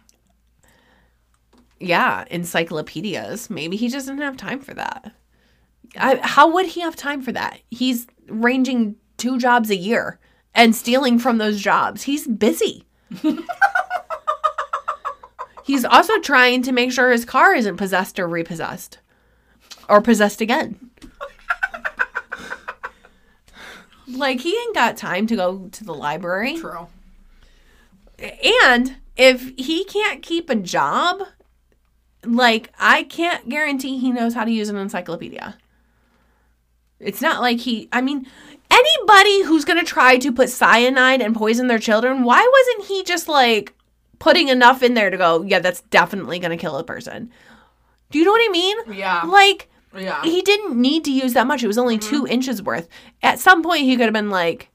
Yeah, 1.85 2.25
encyclopedias. 2.31 3.51
Maybe 3.51 3.77
he 3.77 3.89
just 3.89 4.07
didn't 4.07 4.23
have 4.23 4.37
time 4.37 4.61
for 4.61 4.75
that. 4.75 5.13
I, 5.97 6.17
how 6.23 6.53
would 6.53 6.67
he 6.67 6.81
have 6.81 6.97
time 6.97 7.23
for 7.23 7.33
that? 7.33 7.61
He's 7.71 8.07
ranging 8.29 8.97
two 9.17 9.39
jobs 9.39 9.71
a 9.71 9.77
year 9.77 10.19
and 10.55 10.75
stealing 10.75 11.19
from 11.19 11.39
those 11.39 11.61
jobs. 11.61 12.05
He's 12.05 12.27
busy. 12.27 12.87
He's 15.65 15.85
also 15.85 16.19
trying 16.21 16.63
to 16.63 16.73
make 16.73 16.93
sure 16.93 17.11
his 17.11 17.25
car 17.25 17.55
isn't 17.55 17.77
possessed 17.77 18.19
or 18.19 18.29
repossessed 18.29 18.99
or 19.89 20.03
possessed 20.03 20.41
again. 20.41 20.91
like, 24.09 24.41
he 24.41 24.57
ain't 24.57 24.75
got 24.75 24.97
time 24.97 25.27
to 25.27 25.37
go 25.37 25.69
to 25.73 25.85
the 25.85 25.95
library. 25.95 26.59
True. 26.59 26.89
And 28.19 28.97
if 29.17 29.53
he 29.57 29.85
can't 29.85 30.23
keep 30.23 30.51
a 30.51 30.55
job, 30.55 31.23
like 32.27 32.73
I 32.79 33.05
can't 33.05 33.49
guarantee 33.49 33.99
he 33.99 34.11
knows 34.11 34.35
how 34.35 34.45
to 34.45 34.51
use 34.51 34.69
an 34.69 34.77
encyclopedia. 34.77 35.57
It's 37.01 37.21
not 37.21 37.41
like 37.41 37.59
he, 37.59 37.89
I 37.93 38.01
mean, 38.01 38.27
anybody 38.71 39.43
who's 39.43 39.65
going 39.65 39.79
to 39.79 39.85
try 39.85 40.17
to 40.17 40.33
put 40.33 40.49
cyanide 40.49 41.21
and 41.21 41.35
poison 41.35 41.67
their 41.67 41.79
children, 41.79 42.25
why 42.25 42.49
wasn't 42.51 42.89
he 42.89 43.03
just 43.05 43.29
like 43.29 43.75
putting 44.19 44.49
enough 44.49 44.83
in 44.83 44.95
there 44.95 45.11
to 45.11 45.17
go, 45.17 45.43
yeah, 45.43 45.59
that's 45.59 45.83
definitely 45.83 46.39
going 46.39 46.51
to 46.51 46.57
kill 46.57 46.77
a 46.77 46.85
person? 46.85 47.31
Do 48.11 48.19
you 48.19 48.25
know 48.25 48.31
what 48.31 48.49
I 48.49 48.53
mean? 48.53 48.77
Yeah. 48.95 49.23
Like, 49.23 49.69
Yeah. 49.95 50.23
he 50.23 50.41
didn't 50.41 50.81
need 50.81 51.05
to 51.05 51.13
use 51.13 51.33
that 51.35 51.47
much. 51.47 51.63
It 51.63 51.67
was 51.67 51.79
only 51.79 51.99
two 51.99 52.23
mm-hmm. 52.23 52.33
inches 52.33 52.63
worth. 52.63 52.89
At 53.23 53.39
some 53.39 53.63
point, 53.63 53.83
he 53.83 53.97
could 53.97 54.07
have 54.07 54.15
been 54.15 54.31
like, 54.31 54.71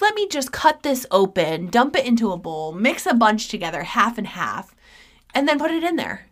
let 0.00 0.14
me 0.14 0.26
just 0.26 0.52
cut 0.52 0.82
this 0.82 1.06
open, 1.10 1.68
dump 1.68 1.96
it 1.96 2.04
into 2.04 2.32
a 2.32 2.36
bowl, 2.36 2.72
mix 2.72 3.06
a 3.06 3.14
bunch 3.14 3.48
together, 3.48 3.84
half 3.84 4.18
and 4.18 4.26
half, 4.26 4.74
and 5.34 5.48
then 5.48 5.58
put 5.58 5.70
it 5.70 5.84
in 5.84 5.96
there. 5.96 6.26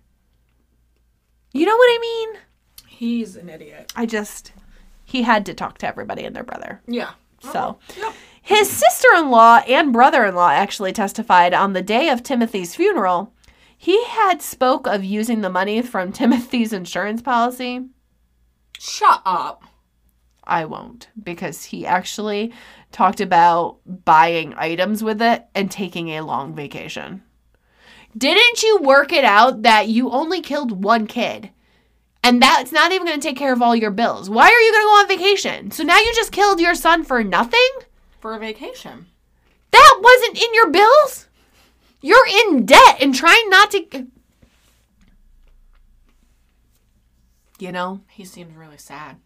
You 1.52 1.66
know 1.66 1.76
what 1.76 1.86
I 1.88 1.98
mean? 2.00 2.28
He's 2.88 3.36
an 3.36 3.48
idiot. 3.48 3.92
I 3.96 4.06
just, 4.06 4.52
he 5.04 5.22
had 5.22 5.46
to 5.46 5.54
talk 5.54 5.78
to 5.78 5.86
everybody 5.86 6.24
and 6.24 6.34
their 6.34 6.44
brother. 6.44 6.80
Yeah. 6.86 7.10
So, 7.40 7.48
uh-huh. 7.48 7.74
Yep. 7.98 8.12
his 8.42 8.68
sister 8.68 9.08
in 9.16 9.30
law 9.30 9.60
and 9.66 9.92
brother 9.92 10.24
in 10.26 10.34
law 10.34 10.50
actually 10.50 10.92
testified 10.92 11.54
on 11.54 11.72
the 11.72 11.82
day 11.82 12.08
of 12.10 12.22
Timothy's 12.22 12.74
funeral. 12.74 13.32
He 13.76 14.04
had 14.04 14.42
spoke 14.42 14.86
of 14.86 15.02
using 15.02 15.40
the 15.40 15.48
money 15.50 15.80
from 15.82 16.12
Timothy's 16.12 16.72
insurance 16.72 17.22
policy. 17.22 17.86
Shut 18.78 19.22
up. 19.24 19.64
I 20.44 20.64
won't 20.64 21.08
because 21.22 21.66
he 21.66 21.86
actually 21.86 22.52
talked 22.92 23.20
about 23.20 23.78
buying 23.86 24.52
items 24.56 25.02
with 25.02 25.22
it 25.22 25.46
and 25.54 25.70
taking 25.70 26.08
a 26.08 26.22
long 26.22 26.54
vacation. 26.54 27.22
Didn't 28.16 28.62
you 28.62 28.78
work 28.78 29.12
it 29.12 29.24
out 29.24 29.62
that 29.62 29.88
you 29.88 30.10
only 30.10 30.40
killed 30.40 30.82
one 30.82 31.06
kid? 31.06 31.50
And 32.22 32.42
that's 32.42 32.70
not 32.72 32.92
even 32.92 33.06
going 33.06 33.18
to 33.20 33.26
take 33.26 33.36
care 33.38 33.52
of 33.52 33.62
all 33.62 33.74
your 33.74 33.90
bills. 33.90 34.28
Why 34.28 34.44
are 34.46 34.60
you 34.60 34.72
going 34.72 34.82
to 34.82 34.86
go 34.86 35.00
on 35.00 35.08
vacation? 35.08 35.70
So 35.70 35.82
now 35.84 35.98
you 35.98 36.12
just 36.14 36.32
killed 36.32 36.60
your 36.60 36.74
son 36.74 37.02
for 37.04 37.24
nothing? 37.24 37.68
For 38.20 38.34
a 38.34 38.38
vacation. 38.38 39.06
That 39.70 40.00
wasn't 40.02 40.36
in 40.42 40.52
your 40.54 40.70
bills? 40.70 41.28
You're 42.02 42.26
in 42.46 42.66
debt 42.66 42.96
and 43.00 43.14
trying 43.14 43.48
not 43.48 43.70
to. 43.70 44.06
You 47.58 47.72
know, 47.72 48.00
He 48.08 48.24
seems 48.24 48.54
really 48.56 48.78
sad. 48.78 49.16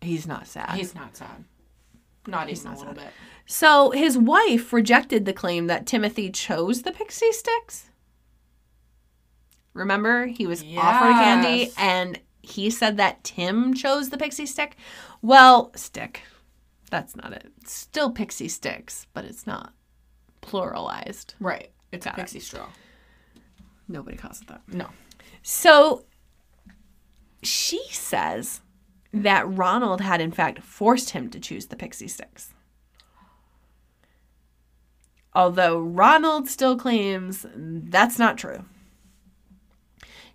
he's 0.00 0.26
not 0.26 0.46
sad. 0.46 0.70
He's 0.76 0.94
not 0.94 1.16
sad. 1.16 1.44
Not 2.26 2.48
even 2.48 2.64
not 2.64 2.74
a 2.76 2.78
little 2.78 2.94
sad. 2.94 3.04
bit. 3.04 3.12
So 3.50 3.92
his 3.92 4.18
wife 4.18 4.72
rejected 4.74 5.24
the 5.24 5.32
claim 5.32 5.68
that 5.68 5.86
Timothy 5.86 6.30
chose 6.30 6.82
the 6.82 6.92
Pixy 6.92 7.30
Stix. 7.32 7.84
Remember, 9.72 10.26
he 10.26 10.46
was 10.46 10.62
offered 10.76 11.14
candy 11.14 11.72
and 11.78 12.20
he 12.42 12.68
said 12.68 12.98
that 12.98 13.24
Tim 13.24 13.72
chose 13.74 14.10
the 14.10 14.18
pixie 14.18 14.46
stick. 14.46 14.76
Well, 15.22 15.70
stick. 15.76 16.22
That's 16.90 17.14
not 17.14 17.32
it. 17.32 17.52
It's 17.60 17.72
still 17.72 18.12
Pixy 18.12 18.46
Stix, 18.46 19.06
but 19.12 19.24
it's 19.24 19.46
not 19.46 19.72
pluralized. 20.42 21.34
Right. 21.38 21.70
It's 21.92 22.04
Got 22.04 22.16
a 22.16 22.20
it. 22.20 22.22
pixie 22.22 22.40
straw. 22.40 22.66
Nobody 23.86 24.16
calls 24.16 24.40
it 24.42 24.48
that. 24.48 24.62
No. 24.66 24.88
So 25.42 26.04
she 27.42 27.80
says 27.90 28.60
that 29.12 29.48
Ronald 29.48 30.00
had, 30.00 30.20
in 30.20 30.32
fact, 30.32 30.62
forced 30.62 31.10
him 31.10 31.30
to 31.30 31.38
choose 31.40 31.66
the 31.66 31.76
Pixy 31.76 32.04
Stix. 32.14 32.48
Although 35.38 35.78
Ronald 35.78 36.48
still 36.48 36.76
claims 36.76 37.46
that's 37.54 38.18
not 38.18 38.38
true. 38.38 38.64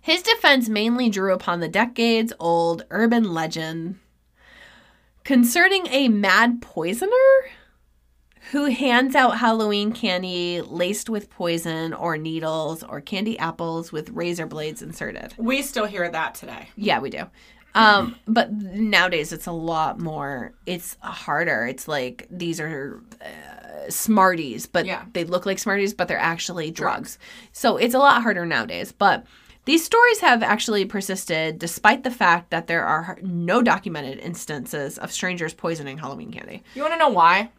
His 0.00 0.22
defense 0.22 0.70
mainly 0.70 1.10
drew 1.10 1.34
upon 1.34 1.60
the 1.60 1.68
decades 1.68 2.32
old 2.40 2.86
urban 2.88 3.34
legend 3.34 3.98
concerning 5.22 5.88
a 5.88 6.08
mad 6.08 6.62
poisoner 6.62 7.10
who 8.52 8.70
hands 8.70 9.14
out 9.14 9.36
Halloween 9.36 9.92
candy 9.92 10.62
laced 10.62 11.10
with 11.10 11.28
poison 11.28 11.92
or 11.92 12.16
needles 12.16 12.82
or 12.82 13.02
candy 13.02 13.38
apples 13.38 13.92
with 13.92 14.08
razor 14.08 14.46
blades 14.46 14.80
inserted. 14.80 15.34
We 15.36 15.60
still 15.60 15.84
hear 15.84 16.08
that 16.08 16.34
today. 16.34 16.70
Yeah, 16.76 17.00
we 17.00 17.10
do. 17.10 17.24
Um, 17.74 18.16
but 18.26 18.52
nowadays 18.52 19.34
it's 19.34 19.46
a 19.46 19.52
lot 19.52 20.00
more. 20.00 20.54
It's 20.64 20.96
harder. 21.02 21.66
It's 21.66 21.88
like 21.88 22.26
these 22.30 22.58
are 22.58 23.02
uh, 23.20 23.53
Smarties, 23.88 24.66
but 24.66 24.86
Yeah. 24.86 25.04
they 25.12 25.24
look 25.24 25.46
like 25.46 25.58
Smarties, 25.58 25.94
but 25.94 26.08
they're 26.08 26.18
actually 26.18 26.70
drugs. 26.70 27.18
So 27.52 27.76
it's 27.76 27.94
a 27.94 27.98
lot 27.98 28.22
harder 28.22 28.46
nowadays. 28.46 28.92
But 28.92 29.24
these 29.66 29.84
stories 29.84 30.20
have 30.20 30.42
actually 30.42 30.84
persisted 30.84 31.58
despite 31.58 32.04
the 32.04 32.10
fact 32.10 32.50
that 32.50 32.66
there 32.66 32.84
are 32.84 33.18
no 33.22 33.62
documented 33.62 34.18
instances 34.18 34.98
of 34.98 35.12
strangers 35.12 35.54
poisoning 35.54 35.98
Halloween 35.98 36.32
candy. 36.32 36.62
You 36.74 36.82
want 36.82 36.94
to 36.94 36.98
know 36.98 37.08
why? 37.08 37.50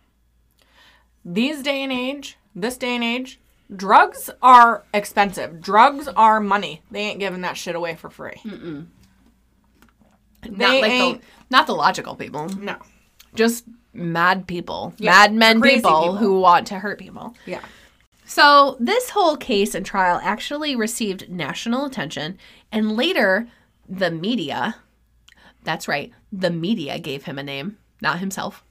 These 1.24 1.64
day 1.64 1.82
and 1.84 1.92
age, 1.92 2.38
this 2.56 2.78
day 2.78 2.94
and 2.96 3.04
age, 3.04 3.40
drugs 3.76 4.30
are 4.44 4.84
expensive. 4.94 5.60
Drugs 5.60 6.08
are 6.10 6.40
money. 6.40 6.84
They 6.92 7.00
ain't 7.02 7.20
giving 7.20 7.42
that 7.42 7.58
shit 7.58 7.76
away 7.76 7.96
for 7.96 8.12
free. 8.12 8.40
not 8.46 8.86
They 10.44 10.82
like 10.82 10.92
ain't- 10.92 11.22
the 11.22 11.28
not 11.50 11.66
the 11.68 11.74
logical 11.74 12.16
people, 12.16 12.48
No. 12.50 12.76
just 13.34 13.66
mad 13.96 14.48
people, 14.48 14.94
Yeah, 14.98 15.12
mad 15.12 15.34
men 15.34 15.62
people, 15.62 15.90
people. 16.02 16.16
who 16.18 16.40
want 16.40 16.68
to 16.68 16.80
hurt 16.80 17.00
people. 17.00 17.36
Yeah. 17.46 17.62
So, 18.26 18.76
this 18.80 19.12
whole 19.12 19.38
case 19.38 19.76
and 19.76 19.86
trial 19.86 20.20
actually 20.24 20.76
received 20.76 21.30
national 21.30 21.86
attention, 21.86 22.38
and 22.72 22.96
later, 22.96 23.48
the 23.88 24.10
media 24.12 24.76
that's 25.64 25.88
right, 25.88 26.12
the 26.32 26.52
media 26.52 27.00
gave 27.00 27.24
him 27.26 27.40
a 27.40 27.44
name, 27.44 27.78
not 28.02 28.20
himself. 28.20 28.64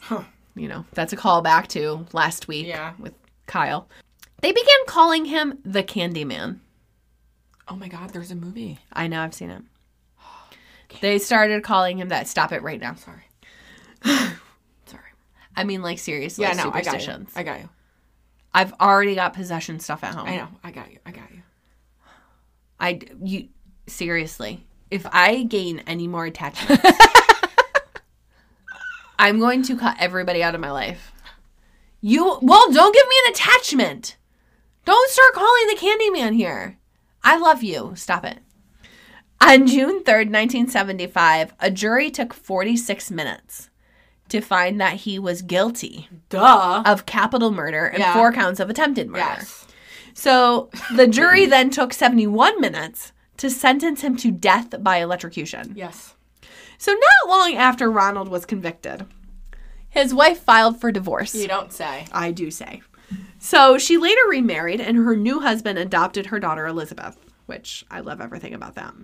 Huh. 0.00 0.24
You 0.54 0.68
know, 0.68 0.84
that's 0.92 1.12
a 1.14 1.16
callback 1.16 1.66
to 1.68 2.06
last 2.12 2.46
week 2.48 2.66
Yeah. 2.66 2.92
with 2.98 3.14
Kyle. 3.46 3.88
They 4.42 4.52
began 4.52 4.86
calling 4.86 5.24
him 5.26 5.58
the 5.64 5.82
Candyman. 5.82 6.58
Oh 7.68 7.76
my 7.76 7.88
God, 7.88 8.10
there's 8.10 8.30
a 8.30 8.34
movie. 8.34 8.78
I 8.92 9.06
know, 9.06 9.22
I've 9.22 9.34
seen 9.34 9.50
it. 9.50 9.62
They 11.00 11.18
started 11.18 11.62
calling 11.62 11.98
him 11.98 12.08
that. 12.08 12.26
Stop 12.28 12.52
it 12.52 12.62
right 12.62 12.80
now. 12.80 12.94
Sorry. 12.96 13.22
Sorry. 14.04 15.02
I 15.56 15.64
mean, 15.64 15.82
like, 15.82 15.98
seriously, 15.98 16.44
Yeah, 16.44 16.52
no, 16.52 16.62
I 16.62 16.64
got 16.64 16.76
you. 16.76 16.82
superstitions. 16.84 17.32
I 17.36 17.42
got 17.42 17.60
you. 17.60 17.68
I've 18.52 18.72
already 18.80 19.14
got 19.14 19.34
possession 19.34 19.78
stuff 19.80 20.02
at 20.02 20.14
home. 20.14 20.26
I 20.26 20.36
know. 20.36 20.48
I 20.64 20.70
got 20.70 20.90
you. 20.90 20.98
I 21.06 21.10
got 21.12 21.30
you. 21.32 21.42
I 22.80 22.98
you 23.22 23.48
seriously. 23.86 24.66
If 24.90 25.06
I 25.12 25.44
gain 25.44 25.80
any 25.86 26.08
more 26.08 26.24
attachments, 26.24 26.84
I'm 29.18 29.38
going 29.38 29.62
to 29.64 29.76
cut 29.76 29.96
everybody 30.00 30.42
out 30.42 30.54
of 30.54 30.60
my 30.60 30.70
life. 30.70 31.12
You 32.00 32.38
well, 32.42 32.72
don't 32.72 32.94
give 32.94 33.06
me 33.08 33.16
an 33.26 33.32
attachment. 33.32 34.16
Don't 34.84 35.10
start 35.10 35.34
calling 35.34 35.66
the 35.68 35.76
Candyman 35.76 36.34
here. 36.34 36.78
I 37.22 37.36
love 37.38 37.62
you. 37.62 37.92
Stop 37.94 38.24
it. 38.24 38.38
On 39.42 39.66
June 39.66 40.00
3rd, 40.02 40.30
1975, 40.30 41.54
a 41.60 41.70
jury 41.70 42.10
took 42.10 42.34
46 42.34 43.10
minutes 43.10 43.69
to 44.30 44.40
find 44.40 44.80
that 44.80 44.94
he 44.94 45.18
was 45.18 45.42
guilty 45.42 46.08
Duh. 46.28 46.82
of 46.86 47.06
capital 47.06 47.50
murder 47.50 47.86
and 47.86 47.98
Yeah. 48.00 48.14
four 48.14 48.32
counts 48.32 48.60
of 48.60 48.70
attempted 48.70 49.08
murder. 49.08 49.24
yes. 49.38 49.66
So 50.14 50.70
the 50.94 51.06
jury 51.06 51.46
then 51.46 51.70
took 51.70 51.92
71 51.92 52.60
minutes 52.60 53.12
to 53.36 53.48
sentence 53.50 54.02
him 54.02 54.16
to 54.18 54.30
death 54.30 54.74
by 54.82 54.98
electrocution. 54.98 55.72
Yes. 55.76 56.14
So 56.78 56.92
not 56.92 57.28
long 57.30 57.54
after 57.56 57.90
Ronald 57.90 58.28
was 58.28 58.44
convicted, 58.46 59.06
his 59.88 60.12
wife 60.14 60.40
filed 60.40 60.80
for 60.80 60.90
divorce. 60.92 61.34
You 61.34 61.48
don't 61.48 61.72
say. 61.72 62.06
I 62.12 62.30
do 62.32 62.50
say. 62.50 62.82
So 63.38 63.78
she 63.78 63.96
later 63.96 64.20
remarried, 64.28 64.80
and 64.80 64.96
her 64.98 65.16
new 65.16 65.40
husband 65.40 65.78
adopted 65.78 66.26
her 66.26 66.38
daughter 66.38 66.66
Elizabeth, 66.66 67.16
which 67.46 67.84
I 67.90 68.00
love 68.00 68.20
everything 68.20 68.54
about 68.54 68.74
that. 68.76 68.94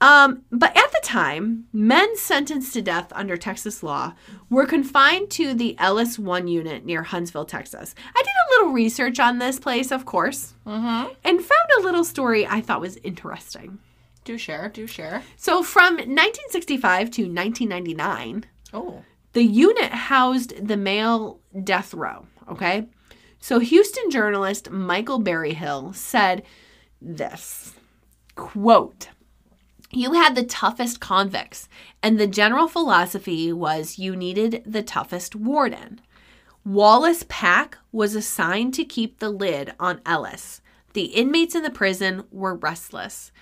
Um, 0.00 0.42
but 0.52 0.76
at 0.76 0.92
the 0.92 1.00
time, 1.02 1.64
men 1.72 2.16
sentenced 2.16 2.74
to 2.74 2.82
death 2.82 3.10
under 3.14 3.36
Texas 3.38 3.82
law 3.82 4.12
were 4.50 4.66
confined 4.66 5.30
to 5.30 5.54
the 5.54 5.74
Ellis 5.78 6.18
One 6.18 6.48
unit 6.48 6.84
near 6.84 7.02
Huntsville, 7.02 7.46
Texas. 7.46 7.94
I 8.14 8.22
did 8.22 8.26
a 8.28 8.50
little 8.60 8.72
research 8.74 9.18
on 9.18 9.38
this 9.38 9.58
place, 9.58 9.90
of 9.90 10.04
course, 10.04 10.52
and 10.66 11.14
found 11.24 11.70
a 11.78 11.82
little 11.82 12.04
story 12.04 12.46
I 12.46 12.60
thought 12.60 12.80
was 12.82 12.98
interesting. 12.98 13.78
Do 14.24 14.36
share. 14.36 14.68
Do 14.68 14.86
share. 14.86 15.22
So, 15.36 15.62
from 15.62 15.94
1965 15.94 17.10
to 17.12 17.22
1999, 17.22 18.44
Oh. 18.74 19.02
the 19.32 19.44
unit 19.44 19.92
housed 19.92 20.66
the 20.66 20.76
male 20.76 21.40
death 21.64 21.94
row. 21.94 22.26
Okay. 22.50 22.86
So 23.38 23.60
Houston 23.60 24.10
journalist 24.10 24.70
Michael 24.70 25.20
Berryhill 25.20 25.92
said 25.92 26.42
this 27.00 27.74
quote, 28.34 29.08
You 29.96 30.12
had 30.12 30.34
the 30.34 30.44
toughest 30.44 31.00
convicts, 31.00 31.70
and 32.02 32.20
the 32.20 32.26
general 32.26 32.68
philosophy 32.68 33.50
was 33.50 33.98
you 33.98 34.14
needed 34.14 34.62
the 34.66 34.82
toughest 34.82 35.34
warden. 35.34 36.02
Wallace 36.66 37.24
Pack 37.30 37.78
was 37.92 38.14
assigned 38.14 38.74
to 38.74 38.84
keep 38.84 39.20
the 39.20 39.30
lid 39.30 39.72
on 39.80 40.02
Ellis. 40.04 40.60
The 40.92 41.04
inmates 41.04 41.54
in 41.54 41.62
the 41.62 41.70
prison 41.70 42.24
were 42.30 42.56
restless. 42.56 43.32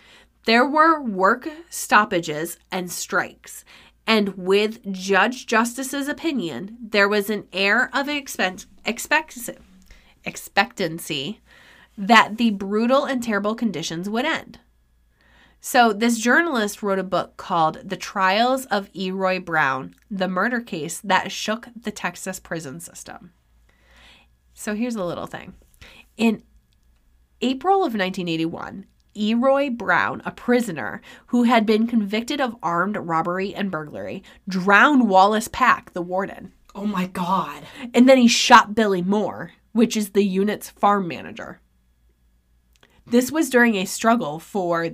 There 0.45 0.65
were 0.65 1.03
work 1.03 1.49
stoppages 1.71 2.57
and 2.71 2.89
strikes, 2.89 3.65
and 4.07 4.39
with 4.39 4.93
Judge 4.93 5.47
Justice's 5.47 6.07
opinion, 6.07 6.77
there 6.81 7.09
was 7.09 7.31
an 7.31 7.49
air 7.53 7.91
of 7.93 8.09
expect- 8.09 8.67
expect- 8.85 9.51
expectancy 10.25 11.41
that 11.99 12.37
the 12.37 12.51
brutal 12.51 13.07
and 13.07 13.25
terrible 13.25 13.57
conditions 13.57 14.09
would 14.09 14.25
end. 14.25 14.61
So, 15.67 15.95
this 15.95 16.19
journalist 16.19 16.83
wrote 16.83 16.99
a 16.99 17.03
book 17.03 17.39
called 17.39 17.89
The 17.89 17.97
Trials 17.97 18.67
of 18.67 18.93
Eroy 18.93 19.43
Brown, 19.43 19.95
the 20.11 20.29
murder 20.29 20.61
case 20.61 21.01
that 21.01 21.33
shook 21.33 21.69
the 21.75 21.91
Texas 21.91 22.39
prison 22.39 22.81
system. 22.81 23.33
So, 24.53 24.75
here's 24.75 24.95
a 24.95 25.03
little 25.03 25.27
thing. 25.27 25.55
In 26.19 26.43
April 27.41 27.77
of 27.77 27.95
1981, 27.95 28.85
Eroy 29.17 29.71
Brown, 29.71 30.21
a 30.27 30.33
prisoner 30.33 31.01
who 31.29 31.45
had 31.45 31.65
been 31.65 31.87
convicted 31.87 32.43
of 32.43 32.57
armed 32.63 32.99
robbery 32.99 33.55
and 33.55 33.71
burglary, 33.71 34.23
drowned 34.47 35.09
Wallace 35.09 35.49
Pack, 35.49 35.95
the 35.95 36.03
warden. 36.03 36.53
Oh 36.75 36.85
my 36.85 37.07
God. 37.07 37.63
And 37.95 38.07
then 38.07 38.19
he 38.19 38.29
shot 38.29 38.75
Billy 38.75 39.01
Moore, 39.01 39.53
which 39.73 39.97
is 39.97 40.11
the 40.11 40.25
unit's 40.25 40.69
farm 40.69 41.09
manager. 41.09 41.63
This 43.07 43.33
was 43.33 43.49
during 43.49 43.77
a 43.77 43.87
struggle 43.87 44.39
for 44.39 44.91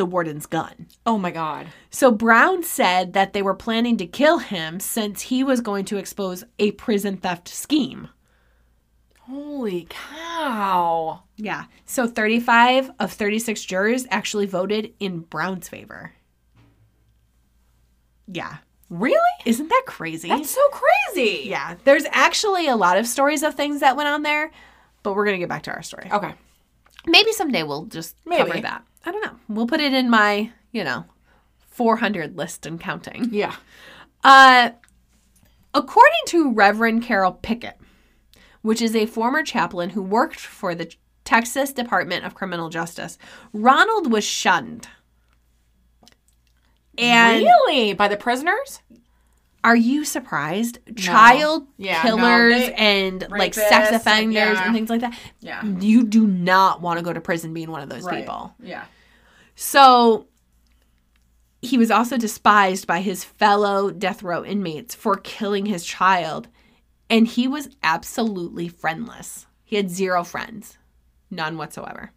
the 0.00 0.06
warden's 0.06 0.46
gun. 0.46 0.86
Oh 1.04 1.18
my 1.18 1.30
God. 1.30 1.66
So 1.90 2.10
Brown 2.10 2.62
said 2.62 3.12
that 3.12 3.34
they 3.34 3.42
were 3.42 3.54
planning 3.54 3.98
to 3.98 4.06
kill 4.06 4.38
him 4.38 4.80
since 4.80 5.20
he 5.20 5.44
was 5.44 5.60
going 5.60 5.84
to 5.84 5.98
expose 5.98 6.42
a 6.58 6.70
prison 6.72 7.18
theft 7.18 7.48
scheme. 7.48 8.08
Holy 9.20 9.86
cow. 9.90 11.24
Yeah. 11.36 11.66
So 11.84 12.06
35 12.06 12.92
of 12.98 13.12
36 13.12 13.62
jurors 13.62 14.06
actually 14.10 14.46
voted 14.46 14.94
in 15.00 15.20
Brown's 15.20 15.68
favor. 15.68 16.14
Yeah. 18.26 18.56
Really? 18.88 19.18
Isn't 19.44 19.68
that 19.68 19.82
crazy? 19.86 20.28
That's 20.30 20.50
so 20.50 20.66
crazy. 20.70 21.42
yeah. 21.44 21.74
There's 21.84 22.06
actually 22.10 22.68
a 22.68 22.74
lot 22.74 22.96
of 22.96 23.06
stories 23.06 23.42
of 23.42 23.54
things 23.54 23.80
that 23.80 23.98
went 23.98 24.08
on 24.08 24.22
there, 24.22 24.50
but 25.02 25.14
we're 25.14 25.26
going 25.26 25.36
to 25.36 25.40
get 25.40 25.50
back 25.50 25.64
to 25.64 25.72
our 25.72 25.82
story. 25.82 26.08
Okay. 26.10 26.32
Maybe 27.06 27.32
someday 27.32 27.62
we'll 27.62 27.86
just 27.86 28.16
cover 28.24 28.60
that. 28.60 28.84
I 29.04 29.12
don't 29.12 29.24
know. 29.24 29.36
We'll 29.48 29.66
put 29.66 29.80
it 29.80 29.92
in 29.94 30.10
my, 30.10 30.50
you 30.72 30.84
know, 30.84 31.04
400 31.70 32.36
list 32.36 32.66
and 32.66 32.78
counting. 32.78 33.28
Yeah. 33.32 33.54
Uh, 34.22 34.70
according 35.72 36.20
to 36.26 36.52
Reverend 36.52 37.02
Carroll 37.02 37.32
Pickett, 37.32 37.78
which 38.62 38.82
is 38.82 38.94
a 38.94 39.06
former 39.06 39.42
chaplain 39.42 39.90
who 39.90 40.02
worked 40.02 40.40
for 40.40 40.74
the 40.74 40.94
Texas 41.24 41.72
Department 41.72 42.24
of 42.24 42.34
Criminal 42.34 42.68
Justice, 42.68 43.16
Ronald 43.52 44.12
was 44.12 44.24
shunned. 44.24 44.88
And 46.98 47.42
really? 47.42 47.94
By 47.94 48.08
the 48.08 48.16
prisoners? 48.16 48.82
Are 49.62 49.76
you 49.76 50.04
surprised? 50.04 50.78
Child 50.96 51.66
Yeah, 51.76 52.02
no, 52.02 52.16
killers 52.16 52.54
they- 52.54 52.74
and 52.74 53.26
like 53.30 53.54
sex 53.54 53.90
offenders 53.90 54.34
yeah. 54.34 54.64
and 54.64 54.74
things 54.74 54.88
like 54.88 55.02
that. 55.02 55.18
Yeah. 55.40 55.62
You 55.64 56.04
do 56.04 56.26
not 56.26 56.80
want 56.80 56.98
to 56.98 57.04
go 57.04 57.12
to 57.12 57.20
prison 57.20 57.52
being 57.52 57.70
one 57.70 57.82
of 57.82 57.88
those 57.88 58.06
people. 58.06 58.54
Yeah. 58.62 58.84
So 59.54 60.26
he 61.62 61.76
was 61.76 61.90
also 61.90 62.16
despised 62.16 62.86
by 62.86 63.00
his 63.02 63.22
fellow 63.22 63.90
death 63.90 64.22
row 64.22 64.44
inmates 64.44 64.94
for 64.94 65.16
killing 65.16 65.66
his 65.66 65.84
child, 65.84 66.48
and 67.10 67.26
he 67.26 67.46
was 67.46 67.68
absolutely 67.82 68.68
friendless. 68.68 69.46
He 69.64 69.76
had 69.76 69.90
zero 69.90 70.24
friends, 70.24 70.78
none 71.30 71.58
whatsoever. 71.58 72.12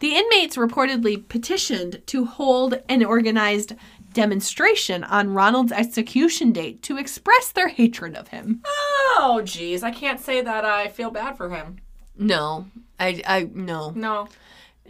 The 0.00 0.16
inmates 0.16 0.56
reportedly 0.56 1.28
petitioned 1.28 2.02
to 2.06 2.24
hold 2.24 2.80
an 2.88 3.04
organized 3.04 3.74
demonstration 4.12 5.04
on 5.04 5.34
Ronald's 5.34 5.72
execution 5.72 6.52
date 6.52 6.82
to 6.84 6.96
express 6.96 7.52
their 7.52 7.68
hatred 7.68 8.16
of 8.16 8.28
him. 8.28 8.62
Oh, 8.66 9.42
geez. 9.44 9.82
I 9.82 9.90
can't 9.90 10.20
say 10.20 10.40
that 10.40 10.64
I 10.64 10.88
feel 10.88 11.10
bad 11.10 11.36
for 11.36 11.50
him. 11.50 11.78
No, 12.16 12.66
I, 12.98 13.22
I, 13.26 13.48
no, 13.52 13.90
No. 13.90 14.28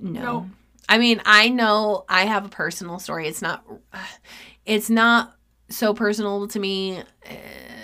No. 0.01 0.21
No. 0.23 0.51
I 0.89 0.99
mean, 0.99 1.21
I 1.27 1.51
know 1.51 2.05
I 2.09 2.25
have 2.25 2.47
a 2.47 2.49
personal 2.49 2.99
story. 2.99 3.29
It's 3.29 3.43
not 3.43 3.65
it's 4.65 4.91
not 4.91 5.37
so 5.69 5.93
personal 5.93 6.49
to 6.49 6.59
me, 6.59 6.99
uh, 6.99 7.35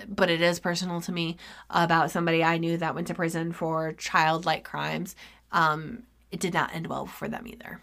but 0.08 0.30
it 0.30 0.40
is 0.40 0.58
personal 0.60 1.00
to 1.02 1.12
me 1.12 1.36
about 1.68 2.10
somebody 2.10 2.42
I 2.42 2.56
knew 2.58 2.78
that 2.78 2.94
went 2.94 3.08
to 3.08 3.14
prison 3.14 3.52
for 3.52 3.92
childlike 3.92 4.64
crimes. 4.64 5.14
Um 5.52 6.04
it 6.30 6.40
did 6.40 6.54
not 6.54 6.74
end 6.74 6.86
well 6.86 7.06
for 7.06 7.28
them 7.28 7.46
either. 7.46 7.80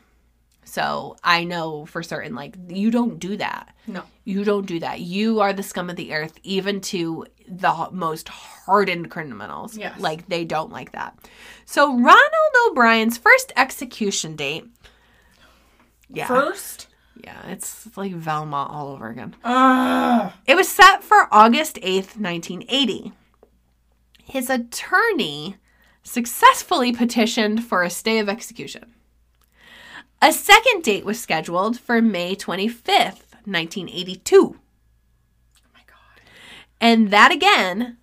So, 0.71 1.17
I 1.21 1.43
know 1.43 1.85
for 1.85 2.01
certain 2.01 2.33
like 2.33 2.55
you 2.69 2.91
don't 2.91 3.19
do 3.19 3.35
that. 3.35 3.75
No. 3.87 4.03
You 4.23 4.45
don't 4.45 4.65
do 4.65 4.79
that. 4.79 5.01
You 5.01 5.41
are 5.41 5.51
the 5.51 5.63
scum 5.63 5.89
of 5.89 5.97
the 5.97 6.13
earth, 6.13 6.39
even 6.43 6.79
to 6.91 7.25
the 7.45 7.89
most 7.91 8.29
hardened 8.29 9.11
criminals. 9.11 9.77
Yes. 9.77 9.99
Like, 9.99 10.29
they 10.29 10.45
don't 10.45 10.71
like 10.71 10.93
that. 10.93 11.17
So, 11.65 11.91
Ronald 11.93 12.55
O'Bryan's 12.69 13.17
first 13.17 13.51
execution 13.57 14.37
date. 14.37 14.63
Yeah. 16.09 16.27
First? 16.27 16.87
Yeah, 17.21 17.49
it's 17.49 17.89
like 17.97 18.13
Velma 18.13 18.65
all 18.71 18.93
over 18.93 19.09
again. 19.09 19.35
Ah. 19.43 20.37
It 20.47 20.55
was 20.55 20.69
set 20.69 21.03
for 21.03 21.27
August 21.33 21.79
8th, 21.81 22.15
1980. 22.17 23.11
His 24.23 24.49
attorney 24.49 25.57
successfully 26.01 26.93
petitioned 26.93 27.65
for 27.65 27.83
a 27.83 27.89
stay 27.89 28.19
of 28.19 28.29
execution. 28.29 28.93
A 30.21 30.31
second 30.31 30.83
date 30.83 31.03
was 31.05 31.19
scheduled 31.19 31.79
for 31.79 32.01
May 32.01 32.35
25th, 32.35 33.23
1982. 33.45 34.59
my 35.73 35.79
god. 35.87 36.21
And 36.79 37.09
that 37.09 37.31
again 37.31 37.97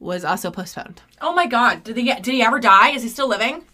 was 0.00 0.24
also 0.24 0.50
postponed. 0.50 1.02
Oh 1.20 1.32
my 1.32 1.46
god. 1.46 1.84
Did 1.84 1.96
he 1.96 2.02
get 2.02 2.22
did 2.22 2.34
he 2.34 2.42
ever 2.42 2.58
die? 2.58 2.90
Is 2.90 3.02
he 3.02 3.08
still 3.08 3.28
living? 3.28 3.64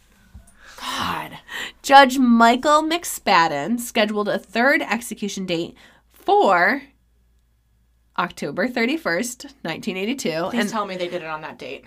God. 0.80 1.38
Judge 1.82 2.18
Michael 2.18 2.82
McSpadden 2.82 3.80
scheduled 3.80 4.28
a 4.28 4.38
third 4.38 4.82
execution 4.82 5.46
date 5.46 5.74
for 6.12 6.82
October 8.18 8.68
31st, 8.68 9.44
1982. 9.62 10.30
Please 10.50 10.60
and 10.60 10.68
tell 10.68 10.84
me 10.86 10.96
they 10.96 11.08
did 11.08 11.22
it 11.22 11.28
on 11.28 11.40
that 11.40 11.58
date. 11.58 11.86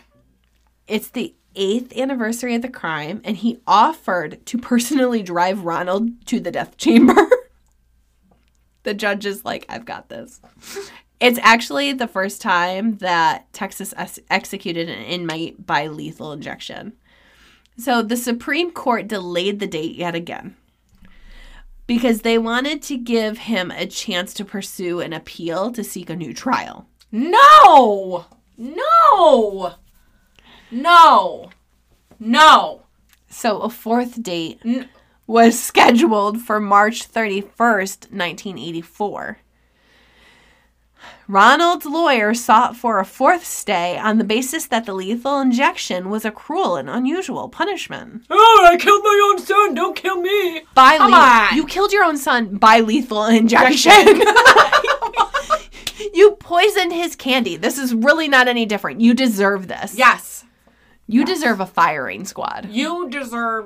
it's 0.88 1.10
the 1.10 1.36
eighth 1.58 1.98
anniversary 1.98 2.56
of 2.56 2.62
the 2.62 2.70
crime, 2.70 3.22
and 3.24 3.36
he 3.38 3.60
offered 3.68 4.46
to 4.46 4.58
personally 4.58 5.22
drive 5.22 5.66
Ronald 5.66 6.26
to 6.28 6.40
the 6.40 6.52
death 6.52 6.78
chamber. 6.78 7.30
the 8.84 8.94
judge 8.94 9.26
is 9.26 9.44
like, 9.44 9.66
I've 9.68 9.86
got 9.86 10.10
this. 10.10 10.40
It's 11.20 11.40
actually 11.42 11.94
the 11.94 12.08
first 12.08 12.42
time 12.42 12.98
that 12.98 13.52
Texas 13.52 13.94
ex- 13.98 14.20
executed 14.30 14.88
an 14.88 15.04
inmate 15.04 15.66
by 15.66 15.88
lethal 15.88 16.32
injection. 16.32 16.94
So 17.78 18.02
the 18.02 18.18
Supreme 18.18 18.72
Court 18.72 19.08
delayed 19.08 19.60
the 19.60 19.68
date 19.68 19.96
yet 19.96 20.16
again 20.16 20.56
because 21.88 22.22
they 22.22 22.38
wanted 22.38 22.82
to 22.84 22.98
give 22.98 23.38
him 23.40 23.72
a 23.72 23.88
chance 23.88 24.34
to 24.36 24.46
pursue 24.46 25.00
an 25.00 25.14
appeal 25.14 25.72
to 25.72 25.84
seek 25.84 26.10
a 26.10 26.16
new 26.16 26.34
trial. 26.34 26.88
No! 27.12 28.26
No! 28.58 29.76
No! 30.72 31.52
No! 32.20 32.84
So 33.30 33.60
a 33.62 33.70
fourth 33.70 34.22
date 34.24 34.60
N- 34.66 34.90
was 35.26 35.60
scheduled 35.60 36.40
for 36.42 36.60
March 36.60 37.12
31st, 37.12 38.12
1984. 38.12 39.40
Ronald's 41.30 41.86
lawyer 41.86 42.34
sought 42.34 42.76
for 42.78 43.00
a 43.00 43.06
fourth 43.06 43.46
stay 43.46 43.98
on 43.98 44.18
the 44.18 44.24
basis 44.24 44.66
that 44.68 44.86
the 44.86 44.94
lethal 44.94 45.40
injection 45.42 46.10
was 46.10 46.24
a 46.24 46.32
cruel 46.32 46.78
and 46.78 46.90
unusual 46.90 47.50
punishment. 47.50 48.24
Oh, 48.30 48.68
I 48.72 48.78
killed 48.78 49.04
my 49.04 49.30
own 49.32 49.40
son. 49.46 49.74
Don't 49.76 49.96
kill 49.96 50.22
me. 50.22 50.62
By 50.74 50.98
Come 50.98 51.12
le- 51.12 51.18
on. 51.18 51.56
You 51.56 51.66
killed 51.68 51.92
your 51.92 52.06
own 52.06 52.18
son 52.18 52.56
by 52.58 52.80
lethal 52.80 53.26
injection. 53.26 53.92
you 56.14 56.32
poisoned 56.40 56.94
his 56.94 57.16
candy. 57.16 57.58
This 57.58 57.78
is 57.78 57.94
really 57.94 58.30
not 58.30 58.48
any 58.48 58.66
different. 58.66 59.02
You 59.02 59.14
deserve 59.14 59.68
this. 59.68 59.98
Yes. 59.98 60.37
You 61.08 61.26
deserve 61.26 61.60
a 61.60 61.66
firing 61.66 62.26
squad. 62.26 62.68
You 62.70 63.10
deserve 63.10 63.66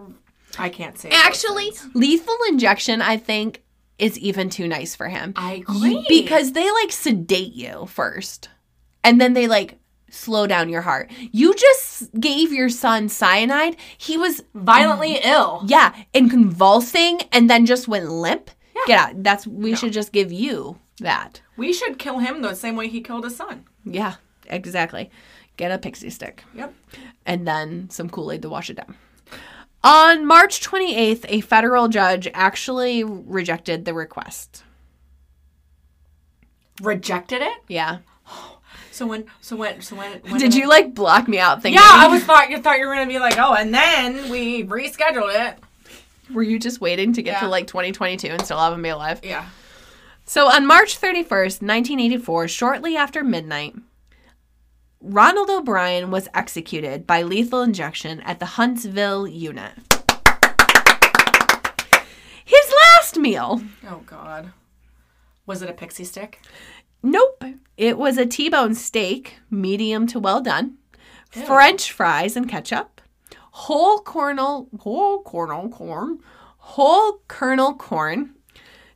I 0.60 0.70
can't 0.70 0.98
say 0.98 1.10
Actually, 1.12 1.72
lethal 1.94 2.36
injection, 2.50 3.02
I 3.02 3.18
think, 3.18 3.64
is 3.98 4.18
even 4.20 4.50
too 4.50 4.68
nice 4.68 4.96
for 4.96 5.08
him. 5.08 5.34
I 5.36 5.54
agree. 5.68 6.06
because 6.10 6.52
they 6.54 6.70
like 6.72 6.92
sedate 6.92 7.54
you 7.54 7.86
first, 7.88 8.50
and 9.04 9.20
then 9.22 9.34
they 9.34 9.48
like 9.48 9.78
slow 10.10 10.46
down 10.48 10.68
your 10.70 10.82
heart. 10.82 11.10
You 11.32 11.56
just 11.56 12.12
gave 12.20 12.52
your 12.52 12.68
son 12.70 13.08
cyanide. 13.10 13.78
He 13.98 14.18
was 14.18 14.44
violently 14.54 15.20
ill. 15.24 15.64
yeah, 15.68 15.96
and 16.14 16.30
convulsing, 16.30 17.22
and 17.32 17.50
then 17.50 17.66
just 17.66 17.88
went 17.88 18.10
limp. 18.10 18.52
Get 18.88 19.00
out. 19.00 19.24
That's 19.24 19.46
we 19.48 19.76
should 19.76 19.94
just 19.94 20.12
give 20.12 20.32
you 20.32 20.78
that. 21.00 21.42
We 21.56 21.72
should 21.72 22.00
kill 22.00 22.18
him 22.20 22.42
the 22.42 22.56
same 22.56 22.76
way 22.76 22.88
he 22.88 23.02
killed 23.02 23.24
his 23.24 23.36
son. 23.36 23.66
Yeah, 23.86 24.16
exactly. 24.48 25.12
Get 25.62 25.72
a 25.72 25.78
pixie 25.78 26.10
stick 26.10 26.44
Yep. 26.56 26.74
and 27.24 27.48
then 27.48 27.88
some 27.92 28.10
Kool 28.10 28.32
Aid 28.32 28.42
to 28.42 28.50
wash 28.50 28.72
it 28.72 28.78
down. 28.78 28.96
On 29.84 30.26
March 30.26 30.60
28th, 30.60 31.24
a 31.30 31.42
federal 31.42 31.88
judge 31.88 32.28
actually 32.34 33.04
rejected 33.04 33.86
the 33.86 33.94
request. 33.94 34.64
Rejected 36.82 37.44
it? 37.44 37.60
Yeah. 37.68 38.00
So 38.92 39.06
when 39.06 39.26
so 39.40 39.56
when 39.56 39.82
so 39.82 39.96
when, 39.96 40.20
when 40.22 40.40
Did 40.40 40.56
you 40.56 40.68
like 40.68 40.96
block 40.96 41.28
me 41.28 41.38
out 41.38 41.62
thinking? 41.62 41.80
Yeah, 41.80 41.88
I 41.88 42.08
was 42.08 42.24
thought 42.24 42.50
you 42.50 42.58
thought 42.58 42.80
you 42.80 42.88
were 42.88 42.96
gonna 42.96 43.06
be 43.06 43.20
like, 43.20 43.38
oh, 43.38 43.54
and 43.54 43.72
then 43.72 44.32
we 44.32 44.64
rescheduled 44.64 45.50
it. 45.50 45.60
Were 46.34 46.42
you 46.42 46.58
just 46.58 46.82
waiting 46.82 47.14
to 47.14 47.22
get 47.22 47.40
to 47.42 47.48
like 47.48 47.68
2022 47.68 48.30
and 48.30 48.42
still 48.44 48.58
have 48.58 48.74
him 48.74 48.82
be 48.82 48.90
alive? 48.90 49.20
Yeah. 49.22 49.48
So 50.26 50.48
on 50.48 50.66
March 50.66 51.00
31st, 51.00 51.62
1984, 51.62 52.48
shortly 52.48 52.96
after 52.96 53.24
midnight, 53.24 53.76
Ronald 55.04 55.50
O'Bryan 55.50 56.12
was 56.12 56.28
executed 56.32 57.08
by 57.08 57.24
lethal 57.24 57.64
injection 57.64 58.22
at 58.22 58.40
the 58.40 58.46
Huntsville 58.46 59.28
unit. 59.28 59.72
His 62.46 62.74
last 62.82 63.18
meal. 63.18 63.64
Oh 63.90 64.04
God. 64.06 64.54
Was 65.48 65.64
it 65.64 65.72
a 65.72 65.74
pixie 65.74 66.04
stick? 66.04 66.40
Nope. 67.02 67.44
It 67.78 67.98
was 67.98 68.20
a 68.20 68.28
T-bone 68.28 68.76
steak, 68.76 69.38
medium 69.50 70.06
to 70.06 70.20
well 70.20 70.40
done, 70.40 70.78
French 71.32 71.92
fries 71.92 72.36
and 72.36 72.48
ketchup, 72.48 73.02
whole 73.54 74.02
kernel, 74.02 74.70
whole 74.82 75.24
kernel 75.24 75.70
corn, 75.70 76.20
whole 76.58 77.24
kernel 77.28 77.74
corn, 77.74 78.36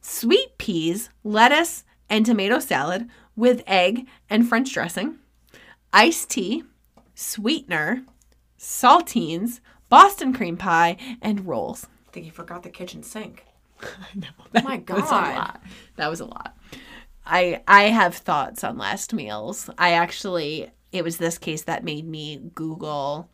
sweet 0.01 0.56
peas, 0.60 1.10
lettuce, 1.24 1.84
and 2.12 2.28
tomato 2.28 2.60
salad 2.60 3.10
with 3.36 3.64
egg 3.66 4.06
and 4.30 4.47
French 4.47 4.72
dressing, 4.72 5.18
iced 5.95 6.29
tea, 6.29 6.63
sweetener, 7.15 8.03
saltines, 8.59 9.59
Boston 9.89 10.33
cream 10.33 10.57
pie, 10.57 10.97
and 11.21 11.45
rolls. 11.47 11.87
I 12.07 12.11
think 12.11 12.25
you 12.25 12.31
forgot 12.31 12.63
the 12.63 12.69
kitchen 12.69 13.03
sink. 13.03 13.45
I 13.81 13.87
know. 14.15 14.27
Oh 14.55 14.61
my 14.63 14.77
That 14.77 14.95
was 14.95 15.03
a 15.07 15.09
God. 15.09 15.35
lot. 15.35 15.61
That 15.97 16.09
was 16.09 16.19
a 16.19 16.25
lot. 16.25 16.57
I 17.25 17.61
I 17.67 17.83
have 17.85 18.15
thoughts 18.15 18.63
on 18.63 18.77
last 18.77 19.13
meals. 19.13 19.69
I 19.77 19.91
actually 19.93 20.71
it 20.91 21.03
was 21.03 21.17
this 21.17 21.37
case 21.37 21.63
that 21.63 21.83
made 21.83 22.07
me 22.07 22.39
Google 22.55 23.29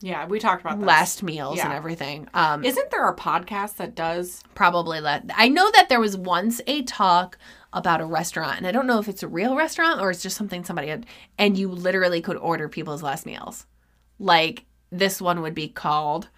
Yeah, 0.00 0.26
we 0.26 0.38
talked 0.38 0.60
about 0.62 0.78
this. 0.80 0.86
last 0.86 1.22
meals 1.22 1.60
and 1.60 1.72
everything. 1.72 2.28
Um 2.34 2.64
Isn't 2.64 2.90
there 2.90 3.08
a 3.08 3.16
podcast 3.16 3.76
that 3.76 3.94
does? 3.94 4.42
probably 4.54 5.00
let 5.00 5.24
I 5.36 5.48
know 5.48 5.70
that 5.72 5.88
there 5.88 6.00
was 6.00 6.16
once 6.16 6.60
a 6.66 6.82
talk 6.82 7.38
about 7.72 8.00
a 8.00 8.04
restaurant 8.04 8.58
and 8.58 8.66
I 8.66 8.72
don't 8.72 8.86
know 8.86 8.98
if 8.98 9.08
it's 9.08 9.22
a 9.22 9.28
real 9.28 9.54
restaurant 9.54 10.00
or 10.00 10.10
it's 10.10 10.22
just 10.22 10.36
something 10.36 10.64
somebody 10.64 10.88
had 10.88 11.06
and 11.38 11.56
you 11.56 11.68
literally 11.70 12.20
could 12.20 12.36
order 12.36 12.68
people's 12.68 13.02
last 13.02 13.26
meals. 13.26 13.66
Like 14.18 14.64
this 14.90 15.20
one 15.20 15.40
would 15.42 15.54
be 15.54 15.68
called 15.68 16.28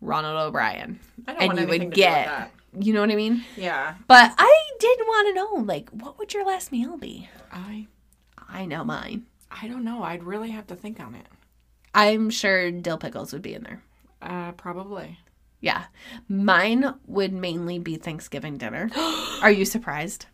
Ronald 0.00 0.36
O'Bryan. 0.36 1.00
I 1.26 1.32
don't 1.32 1.42
and 1.50 1.60
you 1.60 1.66
would 1.66 1.94
get 1.94 2.50
you 2.78 2.92
know 2.92 3.00
what 3.00 3.10
I 3.10 3.16
mean? 3.16 3.44
Yeah, 3.56 3.96
But 4.06 4.32
I 4.38 4.62
did 4.80 4.98
want 5.00 5.28
to 5.28 5.34
know, 5.34 5.62
like, 5.72 5.90
what 5.90 6.18
would 6.18 6.32
your 6.32 6.46
last 6.46 6.72
meal 6.72 6.96
be? 6.96 7.28
I 7.50 7.86
I 8.48 8.64
know 8.64 8.84
mine. 8.84 9.26
I 9.50 9.68
don't 9.68 9.84
know. 9.84 10.02
I'd 10.02 10.22
really 10.22 10.50
have 10.50 10.66
to 10.68 10.76
think 10.76 10.98
on 10.98 11.14
it. 11.14 11.26
I'm 11.94 12.30
sure 12.30 12.70
dill 12.70 12.96
pickles 12.98 13.32
would 13.32 13.42
be 13.42 13.54
in 13.54 13.62
there. 13.62 13.82
Uh, 14.22 14.52
probably. 14.52 15.18
Yeah. 15.60 15.84
Mine 16.28 16.94
would 17.06 17.32
mainly 17.32 17.78
be 17.78 17.96
Thanksgiving 17.96 18.56
dinner. 18.56 18.90
Are 19.42 19.50
you 19.50 19.64
surprised? 19.64 20.26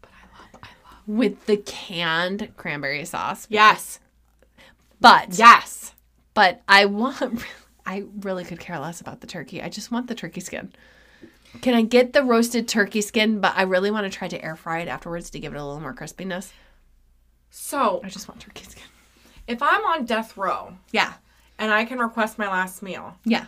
But 0.00 0.10
I 0.10 0.38
love. 0.38 0.48
I 0.54 0.68
love. 0.84 0.90
With 1.06 1.46
the 1.46 1.56
canned 1.56 2.52
cranberry 2.56 3.04
sauce. 3.04 3.46
Yes. 3.50 3.98
But 5.00 5.36
Yes. 5.38 5.94
but 6.34 6.62
I 6.68 6.84
want 6.86 7.42
I 7.86 8.04
really 8.20 8.44
could 8.44 8.60
care 8.60 8.78
less 8.78 9.00
about 9.00 9.20
the 9.20 9.26
turkey. 9.26 9.60
I 9.60 9.68
just 9.68 9.90
want 9.90 10.06
the 10.06 10.14
turkey 10.14 10.40
skin. 10.40 10.72
Can 11.60 11.74
I 11.74 11.82
get 11.82 12.12
the 12.12 12.22
roasted 12.22 12.68
turkey 12.68 13.00
skin, 13.02 13.40
but 13.40 13.52
I 13.56 13.62
really 13.62 13.90
want 13.90 14.10
to 14.10 14.16
try 14.16 14.28
to 14.28 14.42
air 14.42 14.56
fry 14.56 14.78
it 14.80 14.88
afterwards 14.88 15.28
to 15.30 15.40
give 15.40 15.52
it 15.52 15.56
a 15.58 15.64
little 15.64 15.80
more 15.80 15.92
crispiness. 15.92 16.52
So 17.50 18.00
I 18.04 18.08
just 18.08 18.28
want 18.28 18.40
turkey 18.40 18.64
skin. 18.64 18.84
if 19.46 19.60
I'm 19.62 19.84
on 19.84 20.04
death 20.04 20.36
row 20.36 20.74
Yeah. 20.92 21.12
and 21.58 21.72
I 21.72 21.84
can 21.84 21.98
request 21.98 22.38
my 22.38 22.46
last 22.48 22.82
meal, 22.82 23.16
Yeah. 23.24 23.46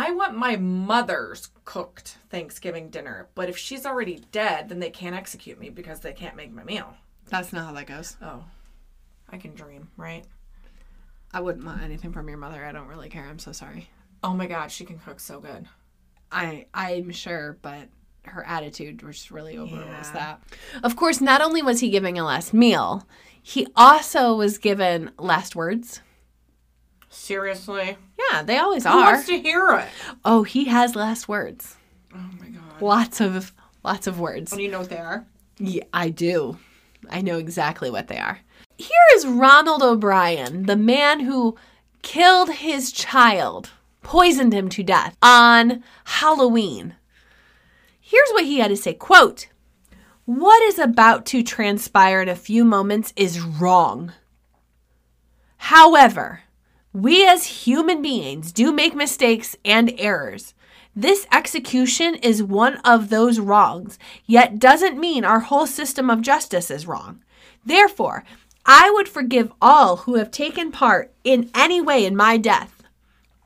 I 0.00 0.12
want 0.12 0.36
my 0.36 0.54
mother's 0.54 1.48
cooked 1.64 2.18
Thanksgiving 2.30 2.88
dinner. 2.88 3.28
But 3.34 3.48
if 3.48 3.58
she's 3.58 3.84
already 3.84 4.22
dead, 4.30 4.68
then 4.68 4.78
they 4.78 4.90
can't 4.90 5.16
execute 5.16 5.58
me 5.58 5.70
because 5.70 5.98
they 5.98 6.12
can't 6.12 6.36
make 6.36 6.52
my 6.52 6.62
meal. 6.62 6.94
That's 7.28 7.52
not 7.52 7.66
how 7.66 7.72
that 7.72 7.86
goes. 7.88 8.16
Oh, 8.22 8.44
I 9.28 9.38
can 9.38 9.54
dream, 9.54 9.88
right? 9.96 10.24
I 11.34 11.40
wouldn't 11.40 11.66
want 11.66 11.82
anything 11.82 12.12
from 12.12 12.28
your 12.28 12.38
mother. 12.38 12.64
I 12.64 12.70
don't 12.70 12.86
really 12.86 13.08
care. 13.08 13.26
I'm 13.26 13.40
so 13.40 13.50
sorry. 13.50 13.90
Oh 14.22 14.34
my 14.34 14.46
God, 14.46 14.70
she 14.70 14.84
can 14.84 14.98
cook 15.00 15.18
so 15.18 15.40
good. 15.40 15.66
I 16.30 16.66
I'm 16.72 17.10
sure, 17.10 17.58
but 17.60 17.88
her 18.22 18.44
attitude 18.46 19.02
was 19.02 19.32
really 19.32 19.58
overrules 19.58 19.88
Yeah. 19.88 20.12
that. 20.12 20.42
Of 20.84 20.94
course, 20.94 21.20
not 21.20 21.40
only 21.42 21.60
was 21.60 21.80
he 21.80 21.90
giving 21.90 22.18
a 22.18 22.24
last 22.24 22.54
meal, 22.54 23.04
he 23.42 23.66
also 23.74 24.36
was 24.36 24.58
given 24.58 25.10
last 25.18 25.56
words. 25.56 26.02
Seriously? 27.10 27.96
Yeah, 28.30 28.42
they 28.42 28.58
always 28.58 28.84
Who 28.84 28.90
are. 28.90 29.12
wants 29.12 29.26
to 29.28 29.38
hear 29.40 29.70
it? 29.78 29.88
Oh, 30.24 30.42
he 30.42 30.64
has 30.66 30.94
last 30.94 31.28
words. 31.28 31.76
Oh 32.14 32.18
my 32.40 32.48
God. 32.48 32.80
Lots 32.82 33.20
of 33.20 33.52
Lots 33.84 34.06
of 34.06 34.18
words. 34.20 34.52
And 34.52 34.60
you 34.60 34.68
know 34.70 34.80
what 34.80 34.90
they 34.90 34.98
are. 34.98 35.24
Yeah, 35.58 35.84
I 35.94 36.10
do. 36.10 36.58
I 37.08 37.20
know 37.22 37.38
exactly 37.38 37.90
what 37.90 38.08
they 38.08 38.18
are. 38.18 38.40
Here 38.76 38.90
is 39.14 39.26
Ronald 39.26 39.82
O'Bryan, 39.82 40.66
the 40.66 40.76
man 40.76 41.20
who 41.20 41.56
killed 42.02 42.50
his 42.50 42.92
child, 42.92 43.70
poisoned 44.02 44.52
him 44.52 44.68
to 44.70 44.82
death 44.82 45.16
on 45.22 45.82
Halloween. 46.04 46.96
Here's 48.00 48.28
what 48.30 48.44
he 48.44 48.58
had 48.58 48.68
to 48.68 48.76
say, 48.76 48.94
quote, 48.94 49.46
"What 50.24 50.60
is 50.64 50.78
about 50.78 51.24
to 51.26 51.42
transpire 51.42 52.20
in 52.20 52.28
a 52.28 52.34
few 52.36 52.64
moments 52.64 53.12
is 53.16 53.40
wrong. 53.40 54.12
However, 55.58 56.42
we 57.02 57.26
as 57.26 57.64
human 57.64 58.02
beings 58.02 58.50
do 58.50 58.72
make 58.72 58.94
mistakes 58.94 59.54
and 59.64 59.94
errors. 59.98 60.54
This 60.96 61.28
execution 61.30 62.16
is 62.16 62.42
one 62.42 62.78
of 62.78 63.08
those 63.08 63.38
wrongs, 63.38 64.00
yet 64.26 64.58
doesn't 64.58 64.98
mean 64.98 65.24
our 65.24 65.40
whole 65.40 65.66
system 65.66 66.10
of 66.10 66.22
justice 66.22 66.72
is 66.72 66.88
wrong. 66.88 67.22
Therefore, 67.64 68.24
I 68.66 68.90
would 68.90 69.08
forgive 69.08 69.52
all 69.62 69.98
who 69.98 70.16
have 70.16 70.32
taken 70.32 70.72
part 70.72 71.12
in 71.22 71.50
any 71.54 71.80
way 71.80 72.04
in 72.04 72.16
my 72.16 72.36
death. 72.36 72.82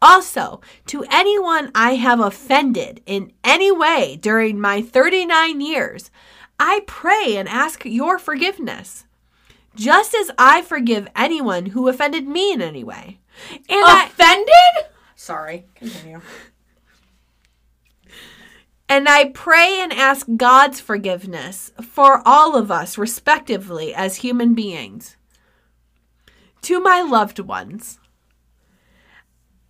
Also, 0.01 0.61
to 0.87 1.05
anyone 1.11 1.71
I 1.75 1.97
have 1.97 2.21
offended 2.21 3.03
in 3.05 3.33
any 3.45 3.71
way 3.71 4.19
during 4.21 4.61
my 4.61 4.81
39 4.81 5.61
years, 5.61 6.11
I 6.59 6.85
pray 6.87 7.37
and 7.37 7.49
ask 7.49 7.85
your 7.85 8.19
forgiveness, 8.19 9.05
just 9.77 10.15
as 10.15 10.31
I 10.39 10.63
forgive 10.63 11.07
anyone 11.15 11.67
who 11.67 11.89
offended 11.89 12.27
me 12.27 12.53
in 12.53 12.63
any 12.63 12.83
way. 12.83 13.19
And 13.51 13.85
I, 13.85 14.07
Offended? 14.07 14.93
Sorry. 15.15 15.67
Continue. 15.75 16.21
And 18.89 19.09
I 19.09 19.31
pray 19.31 19.81
and 19.81 19.91
ask 19.91 20.27
God's 20.37 20.79
forgiveness 20.79 21.73
for 21.81 22.21
all 22.27 22.57
of 22.57 22.71
us, 22.71 22.99
respectively, 22.99 23.95
as 23.95 24.17
human 24.17 24.53
beings. 24.53 25.17
To 26.63 26.79
my 26.79 27.01
loved 27.01 27.39
ones, 27.39 27.99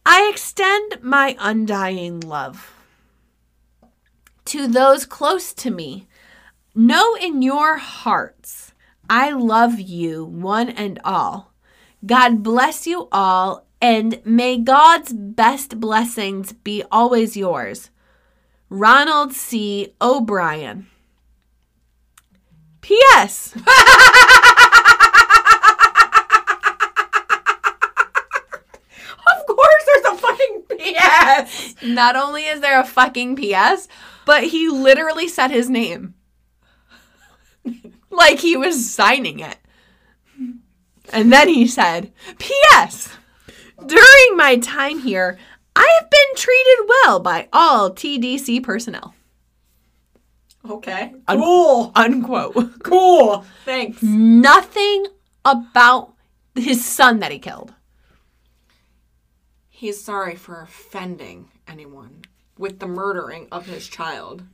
I 0.04 0.28
extend 0.28 1.02
my 1.02 1.36
undying 1.38 2.18
love. 2.18 2.74
To 4.46 4.66
those 4.66 5.06
close 5.06 5.52
to 5.54 5.70
me, 5.70 6.08
know 6.74 7.14
in 7.14 7.42
your 7.42 7.76
hearts, 7.76 8.72
I 9.08 9.30
love 9.30 9.78
you, 9.78 10.24
one 10.24 10.68
and 10.68 10.98
all. 11.04 11.51
God 12.04 12.42
bless 12.42 12.86
you 12.86 13.08
all, 13.12 13.66
and 13.80 14.20
may 14.24 14.58
God's 14.58 15.12
best 15.12 15.78
blessings 15.78 16.52
be 16.52 16.82
always 16.90 17.36
yours. 17.36 17.90
Ronald 18.68 19.32
C. 19.32 19.94
O'Bryan. 20.00 20.86
P.S. 22.80 23.54
Of 29.24 29.46
course 29.46 29.84
there's 29.86 30.14
a 30.14 30.16
fucking 30.18 30.62
PS. 30.70 31.74
Not 31.82 32.16
only 32.16 32.44
is 32.44 32.60
there 32.60 32.80
a 32.80 32.84
fucking 32.84 33.36
P.S., 33.36 33.88
but 34.24 34.44
he 34.44 34.68
literally 34.68 35.28
said 35.28 35.50
his 35.50 35.70
name. 35.70 36.14
like 38.10 38.38
he 38.38 38.56
was 38.56 38.90
signing 38.90 39.40
it. 39.40 39.58
And 41.12 41.32
then 41.32 41.48
he 41.48 41.66
said, 41.66 42.12
P.S. 42.38 43.16
During 43.86 44.36
my 44.36 44.56
time 44.56 45.00
here, 45.00 45.38
I 45.76 45.98
have 46.00 46.10
been 46.10 46.36
treated 46.36 46.88
well 46.88 47.20
by 47.20 47.48
all 47.52 47.90
TDC 47.90 48.62
personnel. 48.62 49.14
Okay. 50.68 51.12
Cool. 51.28 51.92
Unquote. 51.94 52.56
Cool. 52.82 53.44
Thanks. 53.64 54.02
Nothing 54.02 55.06
about 55.44 56.14
his 56.54 56.84
son 56.84 57.20
that 57.20 57.32
he 57.32 57.38
killed. 57.38 57.74
He's 59.68 60.02
sorry 60.02 60.36
for 60.36 60.60
offending 60.60 61.48
anyone 61.66 62.22
with 62.58 62.78
the 62.78 62.86
murdering 62.86 63.48
of 63.50 63.66
his 63.66 63.88
child. 63.88 64.44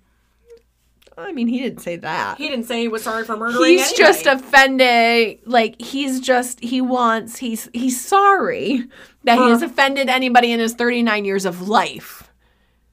I 1.19 1.33
mean, 1.33 1.49
he 1.49 1.61
didn't 1.61 1.81
say 1.81 1.97
that. 1.97 2.39
He 2.39 2.49
didn't 2.49 2.67
say 2.67 2.81
he 2.81 2.89
was 2.89 3.03
sorry 3.03 3.25
for 3.25 3.37
murdering 3.37 3.73
He's 3.73 3.93
just 3.93 4.27
offended. 4.27 5.41
Like 5.45 5.81
he's 5.81 6.21
just 6.21 6.61
he 6.61 6.81
wants 6.81 7.39
he's 7.39 7.69
he's 7.73 8.03
sorry 8.03 8.85
that 9.25 9.39
he 9.39 9.49
has 9.51 9.63
offended 9.63 10.09
anybody 10.09 10.53
in 10.53 10.61
his 10.61 10.75
39 10.75 11.25
years 11.25 11.45
of 11.45 11.69
life. 11.69 12.31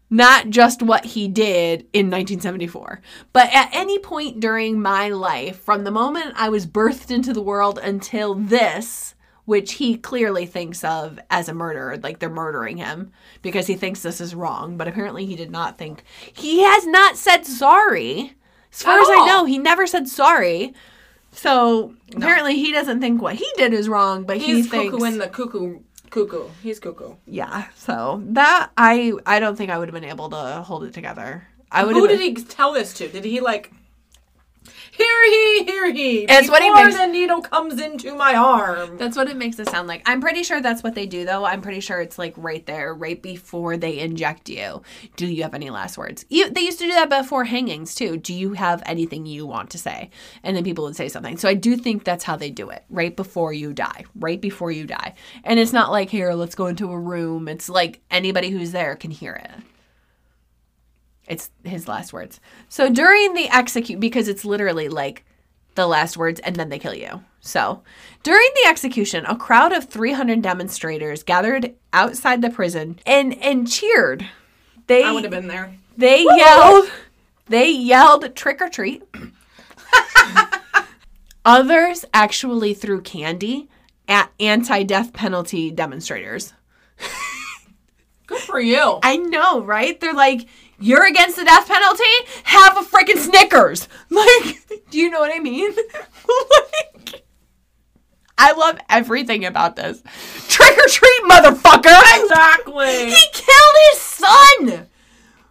Not 0.09 0.49
just 0.49 0.83
what 0.83 1.03
he 1.03 1.27
did 1.27 1.81
in 1.91 2.11
1974, 2.11 3.01
but 3.33 3.49
at 3.53 3.69
any 3.73 3.97
point 3.97 4.39
during 4.39 4.79
my 4.79 5.09
life, 5.09 5.59
from 5.59 5.83
the 5.83 5.91
moment 5.91 6.33
I 6.37 6.49
was 6.49 6.67
birthed 6.67 7.09
into 7.09 7.33
the 7.33 7.41
world 7.41 7.79
until 7.81 8.35
this, 8.35 9.14
which 9.45 9.73
he 9.73 9.97
clearly 9.97 10.45
thinks 10.45 10.83
of 10.83 11.19
as 11.29 11.47
a 11.47 11.53
murder, 11.53 11.99
like 12.03 12.19
they're 12.19 12.29
murdering 12.29 12.77
him 12.77 13.11
because 13.41 13.67
he 13.67 13.75
thinks 13.75 14.01
this 14.01 14.19
is 14.19 14.35
wrong, 14.35 14.77
but 14.77 14.87
apparently 14.87 15.25
he 15.25 15.35
did 15.35 15.51
not 15.51 15.77
think. 15.77 16.03
He 16.33 16.61
has 16.63 16.85
not 16.85 17.15
said 17.17 17.45
sorry. 17.45 18.35
As 18.73 18.83
far 18.83 18.97
At 18.97 19.03
as 19.03 19.09
I 19.09 19.27
know, 19.27 19.45
he 19.45 19.57
never 19.57 19.87
said 19.87 20.07
sorry. 20.07 20.73
So 21.31 21.93
apparently 22.15 22.55
he 22.55 22.71
doesn't 22.71 23.01
think 23.01 23.21
what 23.21 23.35
he 23.35 23.49
did 23.57 23.73
is 23.73 23.89
wrong, 23.89 24.23
but 24.23 24.37
He's 24.37 24.65
he 24.65 24.69
thinks 24.69 24.91
cuckoo 24.93 25.05
in 25.05 25.17
the 25.17 25.27
cuckoo. 25.27 25.79
Cuckoo. 26.09 26.49
He's 26.63 26.79
cuckoo. 26.79 27.15
yeah. 27.25 27.67
So 27.75 28.21
that 28.27 28.71
I 28.77 29.13
I 29.25 29.39
don't 29.39 29.57
think 29.57 29.69
I 29.69 29.77
would 29.77 29.89
have 29.89 29.93
been 29.93 30.09
able 30.09 30.29
to 30.29 30.63
hold 30.63 30.85
it 30.85 30.93
together. 30.93 31.47
I 31.71 31.83
would. 31.83 31.95
Who 31.95 32.07
did 32.07 32.21
he 32.21 32.33
tell 32.35 32.71
this 32.71 32.93
to? 32.95 33.07
Did 33.09 33.25
he 33.25 33.41
like? 33.41 33.73
Hear 34.91 35.25
he, 35.29 35.63
hear 35.63 35.91
he. 35.91 36.19
It's 36.29 36.49
what 36.49 36.61
he 36.61 36.69
before 36.69 36.85
makes- 36.85 36.97
the 36.97 37.07
needle 37.07 37.41
comes 37.41 37.79
into 37.81 38.15
my 38.15 38.35
arm. 38.35 38.97
That's 38.97 39.17
what 39.17 39.29
it 39.29 39.37
makes 39.37 39.59
it 39.59 39.69
sound 39.69 39.87
like. 39.87 40.01
I'm 40.05 40.21
pretty 40.21 40.43
sure 40.43 40.61
that's 40.61 40.83
what 40.83 40.95
they 40.95 41.05
do, 41.05 41.25
though. 41.25 41.45
I'm 41.45 41.61
pretty 41.61 41.79
sure 41.79 41.99
it's 42.01 42.17
like 42.17 42.33
right 42.37 42.65
there, 42.65 42.93
right 42.93 43.21
before 43.21 43.77
they 43.77 43.99
inject 43.99 44.49
you. 44.49 44.81
Do 45.15 45.27
you 45.27 45.43
have 45.43 45.53
any 45.53 45.69
last 45.69 45.97
words? 45.97 46.25
You, 46.29 46.49
they 46.49 46.61
used 46.61 46.79
to 46.79 46.85
do 46.85 46.91
that 46.93 47.09
before 47.09 47.43
hangings, 47.45 47.95
too. 47.95 48.17
Do 48.17 48.33
you 48.33 48.53
have 48.53 48.81
anything 48.85 49.25
you 49.25 49.45
want 49.45 49.69
to 49.71 49.77
say? 49.77 50.09
And 50.43 50.55
then 50.55 50.63
people 50.63 50.83
would 50.85 50.95
say 50.95 51.09
something. 51.09 51.37
So 51.37 51.49
I 51.49 51.53
do 51.53 51.75
think 51.77 52.03
that's 52.03 52.23
how 52.23 52.35
they 52.35 52.49
do 52.51 52.69
it, 52.69 52.83
right 52.89 53.15
before 53.15 53.53
you 53.53 53.73
die, 53.73 54.05
right 54.15 54.39
before 54.39 54.71
you 54.71 54.85
die. 54.85 55.15
And 55.43 55.59
it's 55.59 55.73
not 55.73 55.91
like, 55.91 56.09
here, 56.09 56.33
let's 56.33 56.55
go 56.55 56.67
into 56.67 56.91
a 56.91 56.99
room. 56.99 57.47
It's 57.47 57.69
like 57.69 58.01
anybody 58.11 58.49
who's 58.49 58.71
there 58.71 58.95
can 58.95 59.11
hear 59.11 59.33
it. 59.33 59.51
It's 61.27 61.49
his 61.63 61.87
last 61.87 62.13
words. 62.13 62.39
So 62.69 62.89
during 62.89 63.33
the 63.33 63.49
execute, 63.49 63.99
because 63.99 64.27
it's 64.27 64.45
literally 64.45 64.89
like 64.89 65.25
the 65.75 65.87
last 65.87 66.17
words 66.17 66.39
and 66.41 66.55
then 66.55 66.69
they 66.69 66.79
kill 66.79 66.93
you. 66.93 67.23
So 67.41 67.83
during 68.23 68.47
the 68.55 68.69
execution, 68.69 69.25
a 69.25 69.35
crowd 69.35 69.73
of 69.73 69.89
300 69.89 70.41
demonstrators 70.41 71.23
gathered 71.23 71.75
outside 71.93 72.41
the 72.41 72.49
prison 72.49 72.99
and 73.05 73.35
and 73.41 73.69
cheered. 73.69 74.25
They 74.87 75.03
I 75.03 75.11
would 75.11 75.23
have 75.23 75.31
been 75.31 75.47
there. 75.47 75.75
they 75.97 76.23
yelled 76.23 76.89
they 77.47 77.69
yelled 77.69 78.35
trick 78.35 78.61
or 78.61 78.69
treat. 78.69 79.03
Others 81.45 82.05
actually 82.13 82.73
threw 82.73 83.01
candy 83.01 83.69
at 84.07 84.31
anti-death 84.39 85.13
penalty 85.13 85.69
demonstrators. 85.69 86.53
Good 88.27 88.41
for 88.41 88.59
you. 88.59 88.99
I 89.03 89.17
know, 89.17 89.61
right? 89.61 89.99
They're 89.99 90.13
like, 90.13 90.47
you're 90.79 91.05
against 91.05 91.35
the 91.37 91.43
death 91.45 91.67
penalty? 91.67 92.03
Have 92.43 92.77
a 92.77 92.81
freaking 92.81 93.17
Snickers. 93.17 93.87
Like, 94.09 94.83
do 94.91 94.97
you 94.97 95.09
know 95.09 95.19
what 95.19 95.31
I 95.35 95.39
mean? 95.39 95.71
like, 96.95 97.23
I 98.37 98.53
love 98.53 98.77
everything 98.89 99.45
about 99.45 99.75
this. 99.75 100.01
Trick 100.47 100.77
or 100.77 100.87
treat, 100.87 101.23
motherfucker! 101.29 102.21
Exactly. 102.23 103.09
He 103.11 103.25
killed 103.33 103.75
his 103.91 103.99
son! 104.01 104.87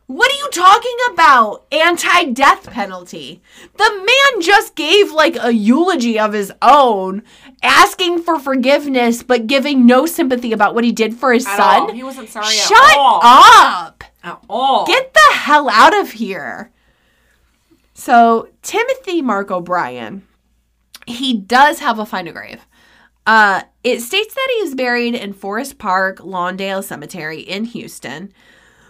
What 0.06 0.30
are 0.30 0.36
you 0.36 0.50
talking 0.50 0.96
about? 1.12 1.64
Anti 1.72 2.24
death 2.32 2.70
penalty. 2.70 3.42
The 3.76 3.90
man 3.90 4.42
just 4.42 4.74
gave 4.74 5.10
like 5.10 5.36
a 5.40 5.50
eulogy 5.52 6.18
of 6.18 6.34
his 6.34 6.52
own, 6.60 7.22
asking 7.62 8.22
for 8.22 8.38
forgiveness, 8.38 9.22
but 9.22 9.46
giving 9.46 9.86
no 9.86 10.04
sympathy 10.04 10.52
about 10.52 10.74
what 10.74 10.84
he 10.84 10.92
did 10.92 11.14
for 11.14 11.32
his 11.32 11.46
At 11.46 11.56
son. 11.56 11.80
all. 11.80 11.92
He 11.92 12.02
wasn't 12.04 12.28
sorry 12.28 12.46
at 12.46 12.52
Shut 12.52 12.96
up! 12.98 14.03
At 14.24 14.42
all. 14.48 14.86
Get 14.86 15.12
the 15.12 15.34
hell 15.34 15.68
out 15.68 15.96
of 15.96 16.12
here. 16.12 16.72
So, 17.92 18.48
Timothy 18.62 19.22
Marc 19.22 19.50
O'Bryan, 19.50 20.26
he 21.06 21.34
does 21.34 21.78
have 21.78 21.98
a 21.98 22.06
find 22.06 22.26
a 22.26 22.32
grave. 22.32 22.66
Uh, 23.26 23.62
it 23.84 24.00
states 24.00 24.34
that 24.34 24.48
he 24.56 24.62
is 24.66 24.74
buried 24.74 25.14
in 25.14 25.32
Forest 25.32 25.78
Park, 25.78 26.18
Lawndale 26.18 26.82
Cemetery 26.82 27.40
in 27.40 27.66
Houston. 27.66 28.32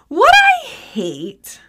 What 0.09 0.33
I 0.33 0.67
hate, 0.67 1.61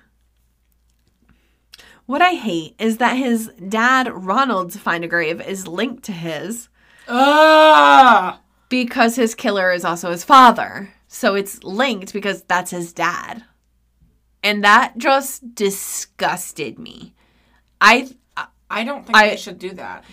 what 2.06 2.22
I 2.22 2.32
hate 2.36 2.76
is 2.80 2.98
that 2.98 3.18
his 3.18 3.52
dad 3.68 4.08
Ronald's 4.08 4.78
find 4.78 5.04
a 5.04 5.08
grave 5.08 5.42
is 5.42 5.68
linked 5.68 6.04
to 6.04 6.12
his 6.12 6.70
Ah. 7.08 8.40
because 8.70 9.16
his 9.16 9.36
killer 9.36 9.72
is 9.72 9.84
also 9.86 10.12
his 10.12 10.24
father. 10.24 10.94
So 11.08 11.36
it's 11.36 11.64
linked 11.64 12.14
because 12.14 12.44
that's 12.44 12.72
his 12.72 12.94
dad. 12.94 13.44
And 14.46 14.64
that 14.64 14.98
just 14.98 15.56
disgusted 15.56 16.78
me. 16.80 17.14
I 17.82 18.10
I 18.70 18.84
don't 18.84 19.06
think 19.06 19.18
I- 19.18 19.30
they 19.30 19.38
should 19.38 19.60
do 19.60 19.72
that. 19.74 20.04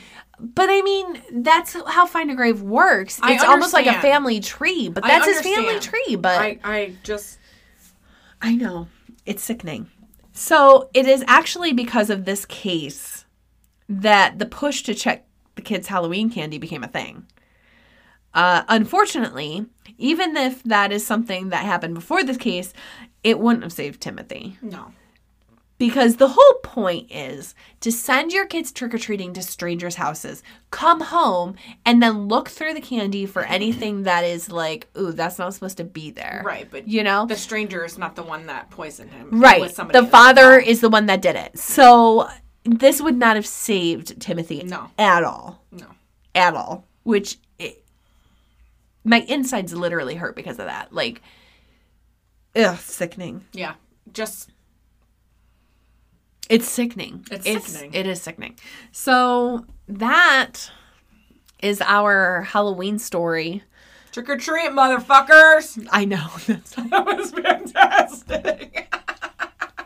but 0.41 0.69
I 0.69 0.81
mean, 0.83 1.23
that's 1.43 1.77
how 1.87 2.07
Find 2.07 2.31
a 2.31 2.35
Grave 2.35 2.63
works. 2.63 3.21
It's 3.23 3.45
almost 3.45 3.73
like 3.73 3.87
a 3.87 4.01
family 4.01 4.41
tree, 4.41 4.89
but 4.89 5.05
that's 5.05 5.27
his 5.27 5.41
family 5.43 5.79
tree. 5.81 6.17
But 6.17 6.41
I, 6.41 6.59
I 6.65 6.95
just 7.05 7.39
I 8.41 8.55
know. 8.55 8.89
It's 9.25 9.45
sickening. 9.45 9.89
So 10.33 10.89
it 10.95 11.07
is 11.07 11.23
actually 11.29 11.73
because 11.73 12.11
of 12.11 12.25
this 12.25 12.45
case 12.47 13.25
that 13.89 14.39
the 14.39 14.47
push 14.47 14.83
to 14.85 14.95
check 14.95 15.27
the 15.55 15.63
kids' 15.63 15.89
Halloween 15.89 16.31
candy 16.31 16.57
became 16.59 16.83
a 16.83 16.89
thing. 16.89 17.27
Uh, 18.35 18.63
unfortunately, 18.69 19.67
even 19.99 20.37
if 20.37 20.63
that 20.65 20.91
is 20.93 21.07
something 21.07 21.51
that 21.51 21.65
happened 21.65 21.95
before 21.95 22.23
this 22.25 22.37
case, 22.37 22.73
it 23.23 23.39
wouldn't 23.39 23.63
have 23.63 23.73
saved 23.73 24.01
Timothy. 24.01 24.57
no. 24.63 24.93
Because 25.79 26.17
the 26.17 26.29
whole 26.29 26.55
point 26.63 27.11
is 27.11 27.57
to 27.81 27.91
send 27.91 28.31
your 28.31 28.47
kids 28.47 28.71
trick 28.71 28.95
or 28.95 28.99
treating 28.99 29.33
to 29.33 29.43
strangers' 29.43 29.97
houses, 29.97 30.41
come 30.71 31.01
home, 31.01 31.57
and 31.85 32.01
then 32.01 32.29
look 32.29 32.49
through 32.49 32.75
the 32.75 32.81
candy 32.81 33.27
for 33.27 33.43
anything 33.47 34.05
that 34.05 34.23
is 34.23 34.49
like, 34.53 34.87
ooh, 34.97 35.11
that's 35.11 35.41
not 35.41 35.55
supposed 35.55 35.79
to 35.79 35.85
be 35.85 36.13
there. 36.13 36.43
Right, 36.45 36.69
but 36.71 36.87
You 36.87 37.03
know? 37.03 37.27
the 37.27 37.35
stranger 37.35 37.85
is 37.85 37.99
not 37.99 38.15
the 38.15 38.23
one 38.23 38.47
that 38.47 38.71
poisoned 38.71 39.11
him. 39.11 39.27
It 39.33 39.37
Right. 39.39 39.75
The 39.93 40.07
father 40.09 40.57
is 40.57 40.81
the 40.83 40.89
one 40.91 41.07
that 41.07 41.21
did 41.21 41.35
it. 41.35 41.59
So 41.59 42.29
this 42.65 43.03
would 43.03 43.17
not 43.17 43.35
have 43.35 43.47
saved 43.47 44.21
Timothy 44.21 44.63
No. 44.63 44.89
at 44.99 45.25
all. 45.25 45.65
No. 45.73 45.87
At 46.37 46.55
all. 46.55 46.85
Which 47.03 47.39
my 49.05 49.21
insides 49.29 49.73
literally 49.75 50.15
hurt 50.15 50.37
because 50.37 50.59
of 50.59 50.67
that. 50.67 50.93
Like, 50.93 51.23
ugh, 52.57 52.79
sickening. 52.79 53.45
Yeah. 53.53 53.75
Just 54.13 54.51
It's 56.49 56.69
sickening. 56.69 57.25
It's 57.31 57.47
sickening. 57.47 57.95
It 57.95 58.07
is 58.07 58.21
sickening. 58.21 58.59
So 58.91 59.65
that 59.89 60.71
is 61.63 61.81
our 61.81 62.43
Halloween 62.43 62.99
story. 62.99 63.63
trick 64.11 64.29
or 64.29 64.37
treat, 64.37 64.71
motherfuckers. 64.71 65.87
I 65.91 66.05
know. 66.05 66.29
That 66.91 67.07
was 67.07 67.31
fantastic. 67.31 68.93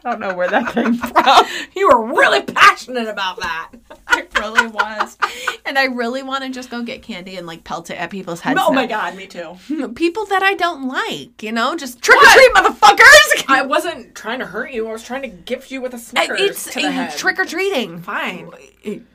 I 0.07 0.11
don't 0.11 0.21
know 0.21 0.35
where 0.37 0.49
that 0.49 0.73
came 0.73 0.95
from. 0.95 1.47
you 1.75 1.89
were 1.89 2.07
really 2.15 2.41
passionate 2.43 3.09
about 3.09 3.39
that. 3.41 3.73
I 4.07 4.25
really 4.39 4.69
was. 4.69 5.19
And 5.65 5.77
I 5.77 5.87
really 5.87 6.23
want 6.23 6.45
to 6.45 6.51
just 6.51 6.71
go 6.71 6.83
get 6.83 7.03
candy 7.03 7.37
and 7.37 7.47
like 7.47 7.65
pelt 7.65 7.91
it 7.91 7.95
at 7.95 8.11
people's 8.11 8.41
heads. 8.41 8.59
oh 8.63 8.69
now. 8.69 8.75
my 8.75 8.87
god, 8.87 9.17
me 9.17 9.27
too. 9.27 9.57
Hmm, 9.67 9.95
people 9.95 10.25
that 10.27 10.45
I 10.45 10.55
don't 10.55 10.87
like, 10.87 11.43
you 11.43 11.51
know, 11.51 11.75
just 11.75 12.01
trick 12.03 12.17
or 12.23 12.27
treat, 12.31 12.55
motherfuckers. 12.55 13.45
I 13.49 13.63
wasn't 13.63 14.15
trying 14.15 14.39
to 14.39 14.47
hurt 14.47 14.71
you. 14.73 14.89
I 14.89 14.93
was 14.93 15.03
trying 15.03 15.23
to 15.23 15.29
gift 15.29 15.73
you 15.73 15.81
with 15.81 15.93
a 15.93 15.99
Snickers 15.99 16.41
It's 16.41 16.73
head. 16.73 17.17
trick 17.17 17.41
or 17.41 17.45
treating. 17.45 18.01
Fine. 18.01 18.51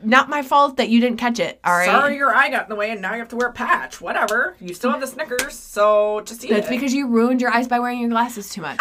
Not 0.04 0.28
my 0.28 0.42
fault 0.42 0.76
that 0.76 0.90
you 0.90 1.00
didn't 1.00 1.18
catch 1.20 1.40
it. 1.40 1.60
All 1.64 1.72
right. 1.74 1.86
Sorry, 1.86 2.18
your 2.18 2.36
eye 2.36 2.50
got 2.50 2.64
in 2.64 2.70
the 2.70 2.76
way, 2.76 2.92
and 2.92 3.02
now 3.02 3.14
you 3.14 3.20
have 3.20 3.30
to 3.30 3.38
wear 3.38 3.48
a 3.48 3.54
patch. 3.54 4.02
Whatever. 4.02 4.58
You 4.60 4.74
still 4.74 4.92
have 4.92 5.00
the 5.00 5.08
Snickers, 5.08 5.58
so 5.58 6.22
just 6.26 6.44
eat 6.44 6.50
That's 6.50 6.68
it. 6.68 6.70
because 6.70 6.94
you 6.94 7.08
ruined 7.08 7.40
your 7.40 7.52
eyes 7.54 7.70
by 7.70 7.80
wearing 7.80 8.00
your 8.02 8.10
glasses 8.10 8.50
too 8.50 8.62
much. 8.62 8.78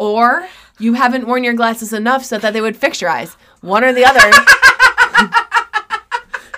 Or 0.00 0.48
you 0.78 0.94
haven't 0.94 1.26
worn 1.26 1.44
your 1.44 1.52
glasses 1.52 1.92
enough 1.92 2.24
so 2.24 2.38
that 2.38 2.54
they 2.54 2.62
would 2.62 2.76
fix 2.76 3.02
your 3.02 3.10
eyes. 3.10 3.34
One 3.60 3.84
or 3.84 3.92
the 3.92 4.06
other. 4.06 4.30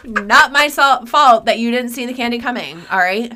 Not 0.25 0.53
my 0.53 0.69
fault 0.69 1.45
that 1.47 1.59
you 1.59 1.73
didn't 1.73 1.91
see 1.91 2.07
the 2.07 2.15
candy 2.15 2.39
coming, 2.39 2.81
all 2.89 3.01
right? 3.01 3.33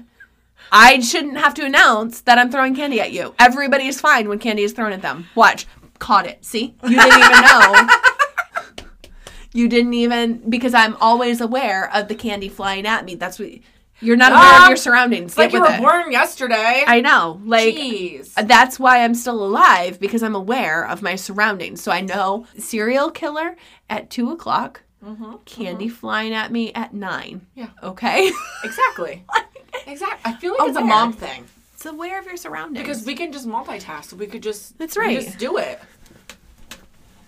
I 0.71 1.01
shouldn't 1.01 1.39
have 1.39 1.55
to 1.55 1.65
announce 1.65 2.21
that 2.21 2.39
I'm 2.39 2.53
throwing 2.53 2.77
candy 2.77 3.01
at 3.01 3.13
you. 3.13 3.35
Everybody 3.39 3.89
is 3.89 4.01
fine 4.01 4.29
when 4.29 4.39
candy 4.39 4.63
is 4.63 4.73
thrown 4.73 4.93
at 4.93 5.03
them. 5.03 5.27
Watch. 5.35 5.67
Caught 5.99 6.27
it. 6.27 6.45
See? 6.45 6.77
You 6.85 7.01
didn't 7.01 7.19
even 7.19 7.43
know. 7.43 7.89
You 9.53 9.69
didn't 9.71 9.95
even 9.95 10.51
because 10.51 10.75
I'm 10.75 10.97
always 10.97 11.41
aware 11.41 11.91
of 11.95 12.09
the 12.09 12.15
candy 12.15 12.51
flying 12.51 12.87
at 12.87 13.07
me. 13.07 13.15
That's 13.15 13.39
what 13.39 13.49
you're 14.01 14.17
not 14.17 14.33
aware 14.33 14.43
of 14.43 14.63
Ah, 14.63 14.69
your 14.69 14.77
surroundings. 14.77 15.33
it's 15.33 15.39
like 15.39 15.53
you 15.53 15.61
were 15.61 15.71
it. 15.71 15.81
born 15.81 16.13
yesterday. 16.13 16.85
I 16.87 17.01
know. 17.01 17.41
Like 17.45 17.75
Jeez. 17.75 18.35
that's 18.35 18.79
why 18.79 19.03
I'm 19.05 19.15
still 19.15 19.45
alive 19.45 19.99
because 20.01 20.23
I'm 20.23 20.35
aware 20.35 20.87
of 20.87 21.03
my 21.03 21.17
surroundings. 21.17 21.83
So 21.83 21.91
I 21.93 22.01
know 22.01 22.47
serial 22.59 23.11
killer 23.11 23.57
at 23.89 24.11
two 24.11 24.31
o'clock, 24.31 24.83
candy 25.45 25.89
flying 25.89 26.33
at 26.35 26.53
me 26.53 26.73
at 26.75 26.93
nine. 26.95 27.47
Yeah. 27.55 27.71
Okay. 27.83 28.31
Exactly. 28.65 29.25
exactly. 29.87 30.21
I 30.25 30.37
feel 30.37 30.57
like 30.59 30.69
it's 30.69 30.79
a 30.79 30.81
mom 30.81 31.13
thing 31.13 31.47
it's 31.75 31.85
aware 31.87 32.19
of 32.19 32.25
your 32.27 32.37
surroundings. 32.39 32.83
because 32.85 33.05
we 33.05 33.15
can 33.15 33.31
just 33.33 33.47
multitask. 33.47 34.13
We 34.15 34.27
could 34.27 34.43
just 34.43 34.79
That's 34.79 34.97
right. 34.97 35.21
Just 35.21 35.39
do 35.39 35.59
it. 35.59 35.79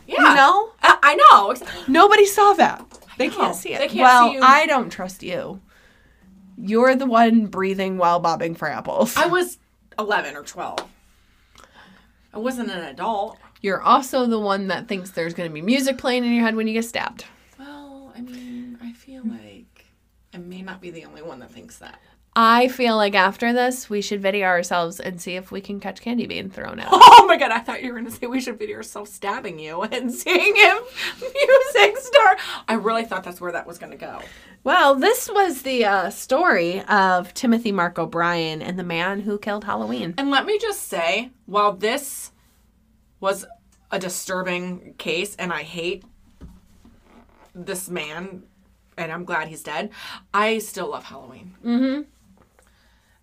Yeah. 0.06 0.16
you 0.30 0.34
know, 0.34 0.70
I, 0.82 0.98
I 1.02 1.14
know. 1.14 1.54
Nobody 1.86 2.24
saw 2.24 2.54
that. 2.54 2.82
They 3.18 3.28
can't 3.28 3.54
see 3.54 3.74
it. 3.74 3.78
They 3.78 3.88
can't 3.88 4.00
well, 4.00 4.28
see 4.30 4.34
you. 4.36 4.42
I 4.42 4.64
don't 4.66 4.88
trust 4.90 5.22
you. 5.22 5.60
You're 6.60 6.96
the 6.96 7.06
one 7.06 7.46
breathing 7.46 7.98
while 7.98 8.18
bobbing 8.18 8.54
for 8.54 8.68
apples. 8.68 9.16
I 9.16 9.26
was 9.26 9.58
eleven 9.98 10.36
or 10.36 10.42
twelve. 10.42 10.84
I 12.32 12.38
wasn't 12.38 12.70
an 12.70 12.84
adult. 12.84 13.38
You're 13.60 13.80
also 13.80 14.26
the 14.26 14.38
one 14.38 14.68
that 14.68 14.88
thinks 14.88 15.10
there's 15.10 15.34
going 15.34 15.48
to 15.48 15.54
be 15.54 15.62
music 15.62 15.98
playing 15.98 16.24
in 16.24 16.32
your 16.32 16.44
head 16.44 16.54
when 16.54 16.68
you 16.68 16.74
get 16.74 16.84
stabbed. 16.84 17.24
Well, 17.58 18.12
I 18.16 18.20
mean, 18.20 18.78
I 18.82 18.92
feel 18.92 19.22
like 19.24 19.86
I 20.34 20.38
may 20.38 20.62
not 20.62 20.80
be 20.80 20.90
the 20.90 21.04
only 21.04 21.22
one 21.22 21.40
that 21.40 21.50
thinks 21.50 21.78
that. 21.78 21.98
I 22.36 22.68
feel 22.68 22.94
like 22.94 23.16
after 23.16 23.52
this, 23.52 23.90
we 23.90 24.00
should 24.00 24.22
video 24.22 24.46
ourselves 24.46 25.00
and 25.00 25.20
see 25.20 25.34
if 25.34 25.50
we 25.50 25.60
can 25.60 25.80
catch 25.80 26.00
candy 26.00 26.26
being 26.26 26.50
thrown 26.50 26.78
out. 26.78 26.90
Oh 26.92 27.24
my 27.26 27.36
god, 27.36 27.50
I 27.50 27.58
thought 27.58 27.82
you 27.82 27.92
were 27.92 27.98
gonna 27.98 28.12
say 28.12 28.28
we 28.28 28.40
should 28.40 28.58
video 28.58 28.76
ourselves 28.76 29.12
stabbing 29.12 29.58
you 29.58 29.82
and 29.92 30.12
seeing 30.12 30.54
if 30.54 31.20
music 31.74 31.96
star. 31.96 32.36
I 32.68 32.74
really 32.74 33.04
thought 33.04 33.24
that's 33.24 33.40
where 33.40 33.50
that 33.52 33.66
was 33.66 33.78
gonna 33.78 33.96
go. 33.96 34.20
Well, 34.68 34.96
this 34.96 35.30
was 35.32 35.62
the 35.62 35.86
uh, 35.86 36.10
story 36.10 36.82
of 36.82 37.32
Timothy 37.32 37.72
Marc 37.72 37.98
O'Bryan 37.98 38.60
and 38.60 38.78
the 38.78 38.84
man 38.84 39.20
who 39.20 39.38
killed 39.38 39.64
Halloween. 39.64 40.12
And 40.18 40.30
let 40.30 40.44
me 40.44 40.58
just 40.58 40.88
say, 40.88 41.30
while 41.46 41.72
this 41.72 42.32
was 43.18 43.46
a 43.90 43.98
disturbing 43.98 44.92
case, 44.98 45.34
and 45.36 45.54
I 45.54 45.62
hate 45.62 46.04
this 47.54 47.88
man, 47.88 48.42
and 48.98 49.10
I'm 49.10 49.24
glad 49.24 49.48
he's 49.48 49.62
dead, 49.62 49.88
I 50.34 50.58
still 50.58 50.90
love 50.90 51.04
Halloween. 51.04 51.54
Mm-hmm. 51.64 52.02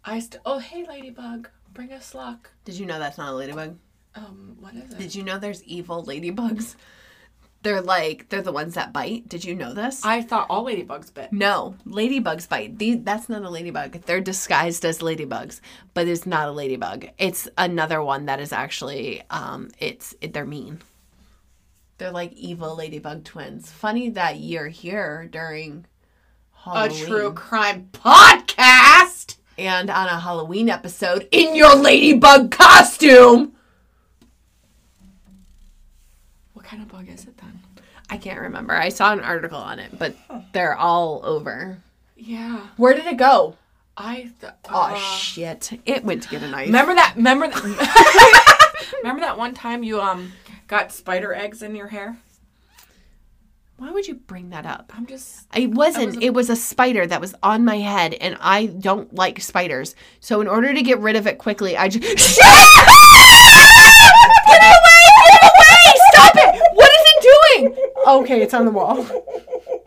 I 0.04 0.20
still. 0.22 0.42
Oh, 0.48 0.58
hey, 0.58 0.84
Ladybug, 0.84 1.48
bring 1.72 1.94
us 1.94 2.16
luck. 2.16 2.50
Did 2.64 2.74
you 2.80 2.88
know 2.88 2.98
that's 2.98 3.20
not 3.20 3.34
a 3.34 3.36
ladybug? 3.36 3.78
Um, 4.16 4.58
what 4.60 4.74
is 4.74 4.92
it? 4.92 4.98
Did 4.98 5.14
you 5.14 5.22
know 5.22 5.38
there's 5.38 5.64
evil 5.66 6.04
ladybugs? 6.04 6.76
They're 7.66 7.82
like 7.82 8.30
they're 8.30 8.44
the 8.44 8.52
ones 8.52 8.76
that 8.76 8.94
bite. 8.94 9.28
Did 9.28 9.44
you 9.44 9.56
know 9.56 9.74
this? 9.74 10.06
I 10.06 10.22
thought 10.22 10.46
all 10.52 10.64
ladybugs 10.66 11.12
bit. 11.12 11.34
no, 11.34 11.76
ladybugs 11.88 12.48
bite. 12.48 12.78
That's 13.04 13.28
not 13.28 13.42
a 13.42 13.50
ladybug. 13.50 14.04
They're 14.06 14.22
disguised 14.22 14.86
as 14.86 15.00
ladybugs, 15.00 15.62
but 15.96 16.08
it's 16.08 16.28
not 16.28 16.48
a 16.48 16.52
ladybug. 16.52 17.08
It's 17.18 17.48
another 17.58 18.04
one 18.04 18.28
that 18.28 18.40
is 18.40 18.54
actually 18.54 19.24
um 19.32 19.72
it's 19.80 20.14
it, 20.22 20.32
they're 20.34 20.46
mean. 20.46 20.84
They're 21.98 22.12
like 22.12 22.34
evil 22.34 22.76
ladybug 22.76 23.24
twins. 23.24 23.72
Funny 23.72 24.10
that 24.12 24.38
you're 24.40 24.68
here 24.68 25.28
during 25.32 25.86
A 26.72 26.88
true 26.88 27.34
crime 27.34 27.90
podcast. 27.94 29.38
and 29.58 29.90
on 29.90 30.06
a 30.08 30.20
Halloween 30.20 30.70
episode 30.70 31.28
in 31.32 31.56
your 31.56 31.74
ladybug 31.76 32.52
costume. 32.52 33.54
Kind 36.66 36.82
of 36.82 36.90
bug 36.90 37.08
is 37.10 37.26
it 37.26 37.38
then? 37.38 37.60
I 38.10 38.18
can't 38.18 38.40
remember. 38.40 38.74
I 38.74 38.90
saw 38.90 39.14
an 39.14 39.22
article 39.22 39.58
on 39.58 39.80
it, 39.80 39.98
but 39.98 40.16
they're 40.54 40.76
all 40.76 41.22
over. 41.24 41.78
Yeah, 42.18 42.68
Where 42.78 42.94
did 42.94 43.06
it 43.08 43.18
go? 43.18 43.56
I. 43.98 44.32
Th- 44.42 44.54
Oh 44.70 44.94
uh, 44.94 44.96
shit! 44.98 45.80
It 45.86 46.04
went 46.04 46.24
to 46.24 46.30
get 46.30 46.44
a 46.44 46.48
knife. 46.50 46.68
Remember 46.68 46.94
that? 46.96 47.14
Remember 47.16 47.48
that? 47.48 48.86
remember 49.04 49.22
that 49.22 49.38
one 49.38 49.54
time 49.54 49.84
you 49.84 50.02
um 50.02 50.32
got 50.68 50.92
spider 50.92 51.34
eggs 51.34 51.62
in 51.62 51.76
your 51.76 51.88
hair? 51.88 52.18
Why 53.78 53.92
would 53.92 54.08
you 54.08 54.16
bring 54.16 54.50
that 54.52 54.66
up? 54.66 54.92
I'm 54.96 55.06
just. 55.06 55.48
It 55.56 55.72
wasn't. 55.72 56.08
was 56.08 56.18
a- 56.18 56.22
it 56.26 56.34
was 56.34 56.50
a 56.50 56.56
spider 56.56 57.06
that 57.08 57.20
was 57.22 57.36
on 57.44 57.66
my 57.66 57.78
head, 57.78 58.14
and 58.16 58.38
I 58.40 58.68
don't 58.68 59.14
like 59.14 59.40
spiders. 59.42 59.96
So 60.20 60.40
in 60.42 60.48
order 60.48 60.74
to 60.74 60.82
get 60.82 61.00
rid 61.00 61.16
of 61.18 61.28
it 61.28 61.38
quickly, 61.38 61.76
I 61.78 61.90
just! 61.90 62.04
Get 64.48 64.62
away! 64.62 64.92
Okay, 68.08 68.42
it's 68.42 68.54
on 68.54 68.66
the 68.66 68.72
wall. 68.72 69.00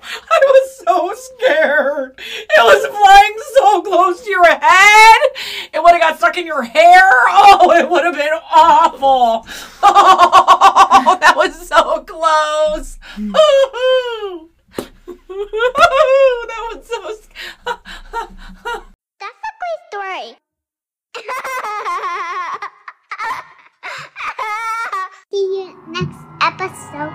I 0.01 0.41
was 0.47 0.79
so 0.85 1.13
scared. 1.15 2.19
It 2.19 2.49
was 2.59 2.87
flying 2.87 3.37
so 3.55 3.83
close 3.83 4.23
to 4.25 4.31
your 4.31 4.45
head. 4.45 5.19
It 5.73 5.83
would 5.83 5.93
have 5.93 6.01
got 6.01 6.19
stuck 6.19 6.37
in 6.39 6.47
your 6.47 6.63
hair. 6.63 7.03
Oh, 7.61 7.73
it 7.73 7.89
would 7.89 8.05
have 8.05 8.15
been 8.15 8.33
awful. 8.53 9.47
Oh, 9.83 11.17
that 11.21 11.35
was 11.37 11.67
so 11.69 12.03
close. 12.03 12.99
That 13.17 13.33
was 16.73 16.87
so. 16.87 17.15
Sc- 17.15 17.33
That's 19.21 19.43
a 19.45 19.53
great 19.59 19.81
story. 19.91 20.37
See 25.31 25.47
you 25.61 25.67
next 25.89 26.19
episode. 26.43 27.13